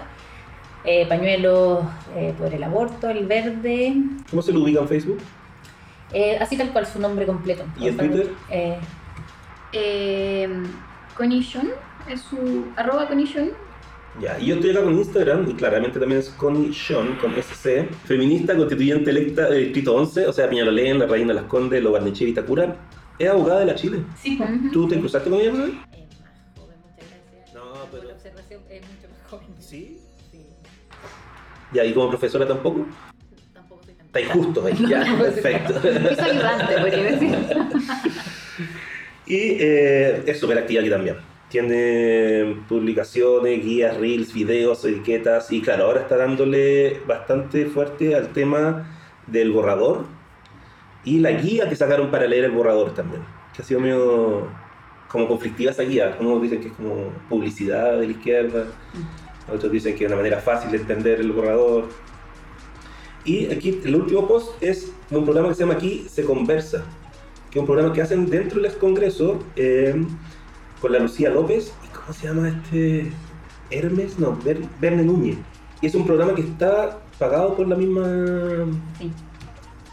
Eh, 0.86 1.06
pañuelos 1.08 1.82
eh, 2.14 2.34
por 2.36 2.52
el 2.52 2.62
aborto, 2.62 3.08
el 3.08 3.24
verde, 3.26 3.94
¿Cómo 4.28 4.42
se 4.42 4.52
lo 4.52 4.60
ubica 4.60 4.80
en 4.80 4.88
Facebook? 4.88 5.18
eh, 6.12 6.36
así 6.38 6.58
tal 6.58 6.70
cual 6.72 6.84
su 6.86 6.98
nombre 7.00 7.24
completo. 7.24 7.64
¿Y 7.78 7.88
en 7.88 7.96
Twitter? 7.96 8.30
Eh, 8.50 8.76
Eh, 9.72 10.48
Conishon 11.16 11.70
es 12.08 12.20
su 12.20 12.66
arroba 12.76 13.08
Conishon. 13.08 13.50
Ya, 14.20 14.38
y 14.38 14.46
yo 14.46 14.54
estoy 14.56 14.70
acá 14.70 14.84
con 14.84 14.94
Instagram, 14.94 15.50
y 15.50 15.54
claramente 15.54 15.98
también 15.98 16.20
es 16.20 16.28
Connie 16.30 16.72
Sean, 16.72 17.16
con 17.16 17.32
SC, 17.36 17.88
feminista, 18.04 18.54
constituyente 18.56 19.10
electa 19.10 19.48
del 19.50 19.64
Distrito 19.64 19.94
11, 19.96 20.26
o 20.28 20.32
sea, 20.32 20.48
Peñalolén, 20.48 21.00
la 21.00 21.06
Reina 21.06 21.34
Las 21.34 21.44
Condes, 21.46 21.82
Lo 21.82 21.90
Barnechea 21.92 22.26
y 22.28 22.30
Vitacura. 22.30 22.76
Es 23.18 23.28
abogada 23.28 23.60
de 23.60 23.66
la 23.66 23.74
Chile. 23.74 24.02
sí, 24.20 24.36
pues. 24.36 24.50
¿Tú 24.72 24.88
te 24.88 24.98
cruzaste 24.98 25.30
con 25.30 25.40
ella, 25.40 25.52
no? 25.52 25.64
Es 25.66 25.72
más 25.74 25.82
joven, 26.56 26.76
muchas 26.82 27.08
gracias. 27.10 27.54
No, 27.54 27.62
Por 27.72 27.88
pero- 27.90 28.04
la 28.08 28.14
observación 28.14 28.62
es 28.68 28.80
mucho 28.82 29.08
más 29.08 29.30
joven. 29.30 29.46
¿Sí? 29.60 30.00
Sí. 30.30 30.46
Y 31.80 31.92
como 31.92 32.08
profesora 32.10 32.46
tampoco. 32.46 32.86
Tampoco 33.52 33.82
soy 33.84 33.94
tan 33.94 34.06
Está 34.06 34.20
injusto 34.20 34.66
ahí, 34.66 34.86
ya, 34.88 35.16
perfecto. 35.18 35.88
Es 35.88 36.18
ayudante, 36.18 36.78
podría 36.78 37.02
decir. 37.02 37.36
Y 39.26 39.36
eh, 39.58 40.22
es 40.26 40.38
súper 40.38 40.58
activa 40.58 40.82
aquí 40.82 40.90
también. 40.90 41.16
Tiene 41.48 42.56
publicaciones, 42.68 43.64
guías, 43.64 43.96
reels, 43.96 44.34
videos, 44.34 44.84
etiquetas 44.84 45.50
y 45.50 45.62
claro, 45.62 45.84
ahora 45.86 46.02
está 46.02 46.18
dándole 46.18 47.00
bastante 47.06 47.64
fuerte 47.66 48.14
al 48.14 48.34
tema 48.34 48.86
del 49.26 49.50
borrador 49.50 50.04
y 51.04 51.18
la 51.20 51.32
guía 51.32 51.68
que 51.68 51.76
sacaron 51.76 52.10
para 52.10 52.26
leer 52.26 52.44
el 52.44 52.50
borrador 52.52 52.94
también, 52.94 53.22
que 53.54 53.62
ha 53.62 53.64
sido 53.64 53.80
medio 53.80 54.46
como 55.08 55.28
conflictiva 55.28 55.70
esa 55.70 55.82
guía. 55.82 56.16
Unos 56.20 56.42
dicen 56.42 56.60
que 56.60 56.68
es 56.68 56.72
como 56.74 57.10
publicidad 57.28 57.98
de 57.98 58.06
la 58.06 58.12
izquierda, 58.12 58.64
otros 59.52 59.70
dicen 59.70 59.94
que 59.96 60.04
es 60.04 60.08
una 60.10 60.16
manera 60.16 60.38
fácil 60.38 60.70
de 60.70 60.78
entender 60.78 61.20
el 61.20 61.30
borrador. 61.32 61.84
Y 63.24 63.46
aquí 63.52 63.80
el 63.84 63.94
último 63.96 64.26
post 64.28 64.62
es 64.62 64.92
un 65.10 65.24
programa 65.24 65.48
que 65.48 65.54
se 65.54 65.60
llama 65.60 65.74
Aquí 65.74 66.06
se 66.08 66.24
conversa, 66.24 66.84
que 67.50 67.58
es 67.58 67.60
un 67.60 67.66
programa 67.66 67.92
que 67.92 68.02
hacen 68.02 68.28
dentro 68.28 68.60
del 68.60 68.72
Congreso 68.76 69.38
eh, 69.56 69.94
con 70.80 70.92
la 70.92 70.98
Lucía 70.98 71.30
López 71.30 71.72
y 71.84 71.88
¿cómo 71.94 72.12
se 72.12 72.26
llama 72.26 72.48
este? 72.48 73.12
Hermes, 73.70 74.18
no, 74.18 74.36
Ber- 74.44 74.60
Verne 74.80 75.04
Núñez. 75.04 75.38
Y 75.80 75.86
es 75.86 75.94
un 75.94 76.06
programa 76.06 76.34
que 76.34 76.42
está 76.42 76.98
pagado 77.18 77.54
por 77.56 77.66
la 77.66 77.76
misma 77.76 78.04
Sí. 78.98 79.10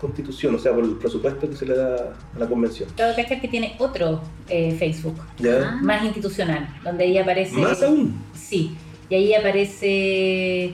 Constitución, 0.01 0.55
o 0.55 0.59
sea, 0.59 0.73
por 0.73 0.83
el 0.83 0.95
presupuesto 0.97 1.47
que 1.47 1.55
se 1.55 1.65
le 1.67 1.75
da 1.75 2.13
a 2.35 2.39
la 2.39 2.47
convención. 2.47 2.89
Claro, 2.95 3.15
que 3.15 3.39
que 3.39 3.47
tiene 3.47 3.75
otro 3.77 4.19
eh, 4.49 4.75
Facebook, 4.77 5.15
¿Ya? 5.37 5.77
más 5.81 6.03
institucional, 6.03 6.67
donde 6.83 7.03
ahí 7.03 7.17
aparece... 7.19 7.55
Más 7.55 7.81
aún. 7.83 8.19
Sí, 8.33 8.75
y 9.09 9.15
ahí 9.15 9.33
aparece, 9.35 10.73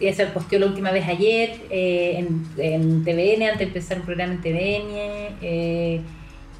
ya 0.00 0.12
se 0.12 0.26
posteó 0.26 0.58
la 0.58 0.66
última 0.66 0.90
vez 0.90 1.06
ayer 1.06 1.60
eh, 1.70 2.16
en, 2.18 2.44
en 2.58 3.04
TVN, 3.04 3.42
antes 3.44 3.58
de 3.58 3.64
empezar 3.66 3.98
un 4.00 4.04
programa 4.04 4.32
en 4.32 4.40
TVN, 4.40 5.36
eh, 5.42 6.00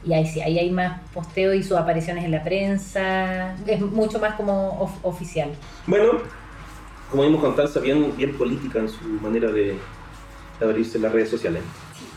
y 0.04 0.12
ahí 0.12 0.24
sí, 0.26 0.40
ahí 0.40 0.58
hay 0.60 0.70
más 0.70 1.00
posteo 1.12 1.52
y 1.52 1.64
sus 1.64 1.76
apariciones 1.76 2.24
en 2.24 2.30
la 2.30 2.44
prensa, 2.44 3.56
es 3.66 3.80
mucho 3.80 4.20
más 4.20 4.36
como 4.36 4.78
of- 4.80 5.04
oficial. 5.04 5.50
Bueno, 5.88 6.20
como 7.10 7.24
vimos 7.24 7.40
Constanza, 7.40 7.80
bien, 7.80 8.16
bien 8.16 8.32
política 8.38 8.78
en 8.78 8.88
su 8.88 9.02
manera 9.20 9.50
de, 9.50 9.74
de 10.60 10.64
abrirse 10.64 10.98
en 10.98 11.02
las 11.02 11.12
redes 11.12 11.30
sociales. 11.30 11.62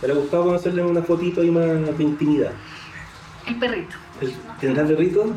Me 0.01 0.05
hubiera 0.07 0.21
gustado 0.21 0.53
hacerle 0.53 0.83
una 0.83 1.01
fotito 1.01 1.43
y 1.43 1.51
más 1.51 1.97
de 1.97 2.03
intimidad. 2.03 2.51
El 3.47 3.55
perrito. 3.59 3.95
El- 4.21 4.33
¿Tendrá 4.59 4.85
perrito? 4.85 5.33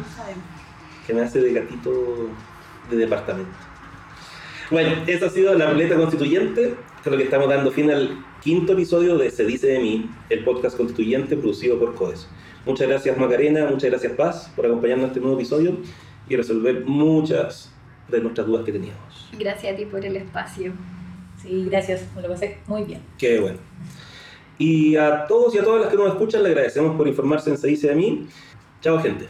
Que 1.07 1.15
me 1.15 1.23
hace 1.23 1.41
de 1.41 1.53
gatito 1.53 2.29
de 2.91 2.97
departamento. 2.97 3.51
Bueno, 4.71 5.03
esa 5.07 5.27
ha 5.27 5.31
sido 5.31 5.55
la 5.55 5.71
ruleta 5.71 5.97
constituyente, 5.97 6.75
con 7.03 7.13
lo 7.13 7.19
que 7.19 7.25
estamos 7.25 7.49
dando 7.49 7.71
fin 7.73 7.91
al 7.91 8.25
quinto 8.41 8.73
episodio 8.73 9.19
de 9.19 9.31
Se 9.31 9.45
dice 9.45 9.67
de 9.67 9.81
mí, 9.81 10.11
el 10.31 10.45
podcast 10.45 10.77
constituyente 10.77 11.37
producido 11.37 11.79
por 11.79 11.95
CODES. 11.95 12.29
Muchas 12.65 12.89
gracias 12.89 13.19
Macarena, 13.19 13.67
muchas 13.67 13.91
gracias 13.91 14.13
Paz 14.13 14.53
por 14.55 14.65
acompañarnos 14.65 15.05
en 15.07 15.11
este 15.11 15.21
nuevo 15.21 15.37
episodio 15.37 15.77
y 16.29 16.37
resolver 16.37 16.85
muchas 16.87 17.73
de 18.09 18.21
nuestras 18.21 18.47
dudas 18.47 18.65
que 18.65 18.73
teníamos. 18.73 19.31
Gracias 19.37 19.75
a 19.75 19.77
ti 19.77 19.85
por 19.85 20.05
el 20.05 20.17
espacio. 20.17 20.73
Sí, 21.43 21.67
gracias, 21.69 22.07
me 22.15 22.23
lo 22.23 22.29
pasé 22.29 22.59
muy 22.69 22.85
bien. 22.85 23.01
Qué 23.19 23.41
bueno. 23.41 23.59
Y 24.63 24.95
a 24.95 25.27
todos 25.27 25.53
y 25.57 25.59
a 25.59 25.65
todas 25.65 25.81
las 25.81 25.91
que 25.91 25.97
nos 25.97 26.07
escuchan, 26.07 26.41
le 26.45 26.51
agradecemos 26.51 26.97
por 26.97 27.09
informarse 27.09 27.51
en 27.51 27.59
Se 27.59 27.67
dice 27.67 27.89
de 27.89 27.97
mí. 27.97 28.29
Chao 28.81 29.01
gente. 29.03 29.27